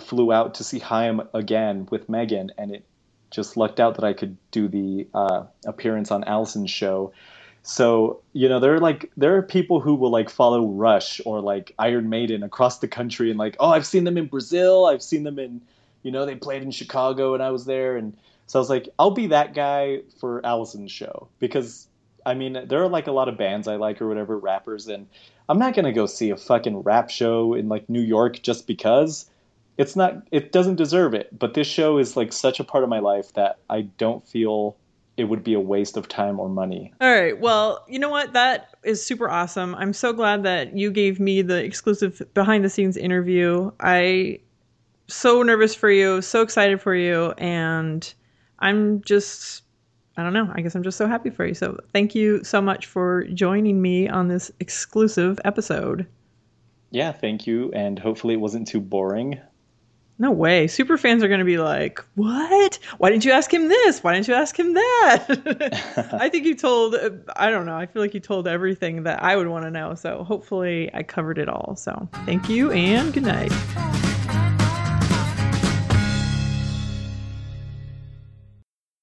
flew 0.00 0.32
out 0.32 0.54
to 0.54 0.64
see 0.64 0.78
Haim 0.78 1.22
again 1.34 1.86
with 1.90 2.08
Megan, 2.08 2.52
and 2.58 2.74
it 2.74 2.84
just 3.30 3.56
lucked 3.56 3.78
out 3.78 3.94
that 3.94 4.04
I 4.04 4.12
could 4.12 4.36
do 4.50 4.68
the 4.68 5.06
uh, 5.14 5.44
appearance 5.66 6.10
on 6.10 6.24
Alison's 6.24 6.70
show. 6.70 7.12
So 7.62 8.22
you 8.32 8.48
know, 8.48 8.58
there 8.58 8.74
are 8.74 8.80
like 8.80 9.10
there 9.16 9.36
are 9.36 9.42
people 9.42 9.80
who 9.80 9.94
will 9.94 10.10
like 10.10 10.30
follow 10.30 10.66
Rush 10.66 11.20
or 11.26 11.40
like 11.40 11.74
Iron 11.78 12.08
Maiden 12.08 12.42
across 12.42 12.78
the 12.78 12.88
country, 12.88 13.30
and 13.30 13.38
like, 13.38 13.56
oh, 13.60 13.70
I've 13.70 13.86
seen 13.86 14.04
them 14.04 14.16
in 14.16 14.26
Brazil, 14.26 14.86
I've 14.86 15.02
seen 15.02 15.24
them 15.24 15.38
in, 15.38 15.60
you 16.02 16.10
know, 16.10 16.24
they 16.24 16.34
played 16.34 16.62
in 16.62 16.70
Chicago, 16.70 17.34
and 17.34 17.42
I 17.42 17.50
was 17.50 17.66
there, 17.66 17.96
and 17.96 18.16
so 18.46 18.58
I 18.58 18.60
was 18.60 18.70
like, 18.70 18.88
I'll 18.98 19.10
be 19.10 19.28
that 19.28 19.54
guy 19.54 20.00
for 20.18 20.44
Alison's 20.44 20.90
show 20.90 21.28
because 21.38 21.86
I 22.26 22.34
mean, 22.34 22.66
there 22.66 22.82
are 22.82 22.88
like 22.88 23.06
a 23.06 23.12
lot 23.12 23.28
of 23.28 23.36
bands 23.36 23.68
I 23.68 23.76
like 23.76 24.00
or 24.00 24.08
whatever, 24.08 24.38
rappers, 24.38 24.88
and 24.88 25.06
I'm 25.48 25.58
not 25.58 25.74
gonna 25.74 25.92
go 25.92 26.06
see 26.06 26.30
a 26.30 26.36
fucking 26.36 26.78
rap 26.78 27.10
show 27.10 27.54
in 27.54 27.68
like 27.68 27.88
New 27.88 28.00
York 28.02 28.42
just 28.42 28.66
because 28.66 29.28
it's 29.78 29.96
not 29.96 30.22
it 30.30 30.52
doesn't 30.52 30.76
deserve 30.76 31.14
it. 31.14 31.36
But 31.36 31.54
this 31.54 31.66
show 31.66 31.98
is 31.98 32.16
like 32.16 32.32
such 32.32 32.60
a 32.60 32.64
part 32.64 32.84
of 32.84 32.90
my 32.90 32.98
life 32.98 33.32
that 33.34 33.58
I 33.68 33.82
don't 33.82 34.26
feel 34.26 34.76
it 35.16 35.24
would 35.24 35.44
be 35.44 35.54
a 35.54 35.60
waste 35.60 35.96
of 35.96 36.08
time 36.08 36.40
or 36.40 36.48
money. 36.48 36.92
All 37.00 37.12
right. 37.12 37.38
Well, 37.38 37.84
you 37.88 37.98
know 37.98 38.08
what? 38.08 38.32
That 38.32 38.74
is 38.84 39.04
super 39.04 39.28
awesome. 39.28 39.74
I'm 39.74 39.92
so 39.92 40.12
glad 40.12 40.44
that 40.44 40.76
you 40.76 40.90
gave 40.90 41.20
me 41.20 41.42
the 41.42 41.62
exclusive 41.62 42.22
behind 42.32 42.64
the 42.64 42.70
scenes 42.70 42.96
interview. 42.96 43.70
I 43.80 44.40
so 45.08 45.42
nervous 45.42 45.74
for 45.74 45.90
you, 45.90 46.22
so 46.22 46.42
excited 46.42 46.80
for 46.80 46.94
you, 46.94 47.32
and 47.32 48.12
I'm 48.60 49.02
just 49.02 49.62
I 50.16 50.22
don't 50.22 50.32
know. 50.32 50.50
I 50.54 50.60
guess 50.60 50.74
I'm 50.74 50.82
just 50.82 50.98
so 50.98 51.06
happy 51.06 51.30
for 51.30 51.46
you. 51.46 51.54
So 51.54 51.78
thank 51.92 52.14
you 52.14 52.42
so 52.44 52.60
much 52.60 52.86
for 52.86 53.24
joining 53.24 53.80
me 53.80 54.08
on 54.08 54.28
this 54.28 54.50
exclusive 54.60 55.40
episode. 55.44 56.06
Yeah, 56.90 57.12
thank 57.12 57.46
you. 57.46 57.70
And 57.72 57.98
hopefully 57.98 58.34
it 58.34 58.40
wasn't 58.40 58.66
too 58.66 58.80
boring. 58.80 59.40
No 60.18 60.30
way. 60.30 60.66
Super 60.66 60.98
fans 60.98 61.22
are 61.22 61.28
going 61.28 61.38
to 61.38 61.46
be 61.46 61.56
like, 61.56 62.04
what? 62.14 62.78
Why 62.98 63.08
didn't 63.08 63.24
you 63.24 63.32
ask 63.32 63.52
him 63.52 63.68
this? 63.68 64.04
Why 64.04 64.12
didn't 64.12 64.28
you 64.28 64.34
ask 64.34 64.58
him 64.58 64.74
that? 64.74 66.10
I 66.20 66.28
think 66.28 66.44
you 66.44 66.54
told, 66.54 66.94
I 67.36 67.50
don't 67.50 67.64
know. 67.64 67.76
I 67.76 67.86
feel 67.86 68.02
like 68.02 68.12
you 68.12 68.20
told 68.20 68.46
everything 68.46 69.04
that 69.04 69.22
I 69.22 69.36
would 69.36 69.48
want 69.48 69.64
to 69.64 69.70
know. 69.70 69.94
So 69.94 70.22
hopefully 70.22 70.90
I 70.92 71.04
covered 71.04 71.38
it 71.38 71.48
all. 71.48 71.74
So 71.76 72.06
thank 72.26 72.50
you 72.50 72.70
and 72.70 73.14
good 73.14 73.22
night. 73.22 73.52